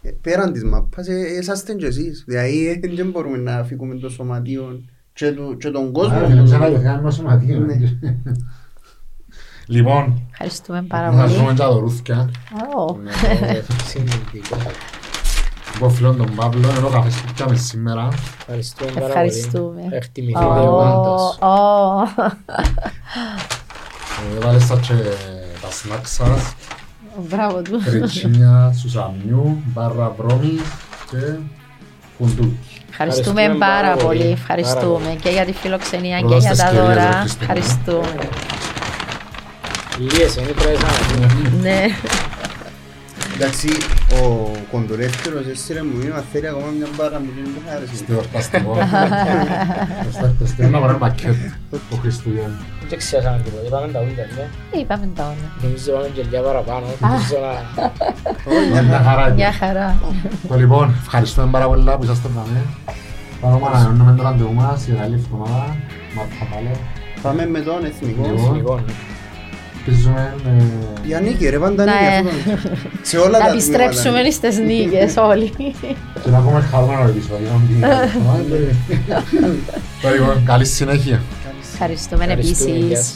[0.07, 2.25] Ε, Πέραν της μάπας, ε, είσαστε και εσείς.
[2.27, 4.81] Δηλαδή, ε, δεν μπορούμε να φύγουμε το σωματείο
[5.13, 6.17] και του- και τον κόσμο.
[6.17, 7.59] Άρα, φίλε, ξανά και κάνουμε σωματείο.
[7.59, 7.75] Ναι.
[9.69, 11.55] Λοιπόν, Ευχαριστούμε πάρα να δούμε πολύ.
[11.55, 12.31] και τα δωρούθκια.
[12.77, 12.97] Ω,
[13.87, 14.57] Συνδυτικό.
[15.77, 18.09] Εγώ φίλον τον Παύλο, ενώ καφές που πιάμε σήμερα.
[18.39, 19.13] Ευχαριστούμε πάρα πολύ.
[19.13, 19.83] Ευχαριστούμε.
[19.91, 21.39] Εκτιμηθείτε ω, όντως.
[21.39, 22.03] ω.
[24.33, 24.93] Ε, Έβαλε στα και
[25.63, 26.55] τα σνακ σας.
[27.29, 27.83] Μπράβο του.
[27.91, 30.61] Ρετσίνια, σουσαμιού, μπάρα βρώμη
[31.11, 31.17] και
[32.19, 32.83] κουντούκι.
[32.91, 34.19] Ευχαριστούμε Ευχαριστούμε πάρα πάρα πολύ.
[34.19, 34.31] πολύ.
[34.33, 37.25] Ευχαριστούμε Πάρα και για τη φιλοξενία και Πρώτα για στις τα κυρίες, δώρα.
[37.41, 37.45] ευχαριστούμε.
[37.45, 38.29] Ευχαριστούμε.
[39.99, 40.89] Λίες, είναι πρέπει να
[41.29, 41.61] πούμε.
[41.63, 41.85] Ναι.
[43.39, 43.69] Εντάξει,
[44.19, 47.97] ο κοντορεύτερος έσυρε μου μήνυμα θέλει ακόμα μια μπάρα μου και δεν μου άρεσε.
[47.97, 48.73] Στο εορταστικό.
[50.23, 51.35] Εορταστικό να πάρουμε μακέτ
[51.91, 52.59] το Χριστούγεννα.
[52.89, 53.63] Δεν ξεχάσαμε τίποτα.
[53.67, 54.47] Είπαμε τα ούλια, ναι.
[54.81, 55.49] Είπαμε τα όλα.
[55.63, 56.87] Νομίζω είπαμε και λίγα παραπάνω.
[57.01, 58.83] Νομίζω να...
[58.83, 59.25] Μια χαρά.
[59.29, 59.97] Μια χαρά.
[60.49, 62.61] Το λοιπόν, ευχαριστούμε πάρα πολύ που είσαστε μαζί.
[63.41, 65.77] Πάμε να ανανεώνουμε το ραντεβού μας για άλλη εβδομάδα.
[66.15, 66.71] Μα θα πάλι.
[67.23, 68.23] Πάμε με τον εθνικό.
[68.27, 68.55] Λοιπόν.
[68.57, 68.85] Λοιπόν,
[69.89, 70.63] Ελπίζουμε ε,
[71.05, 71.93] Για νίκη ρε, πάντα Ναι.
[71.93, 74.31] νίκη αυτό το- Σε όλα Να τα επιστρέψουμε τμήματα.
[74.31, 75.51] στις νίκες όλοι.
[76.25, 77.61] και να έχουμε χαρούμενο επεισόδιο.
[80.03, 81.23] Το λοιπόν, καλή συνέχεια.
[81.73, 82.71] Ευχαριστούμε ευχαριστούμε.
[82.71, 82.99] Γεια επίσης.
[82.99, 83.15] σας.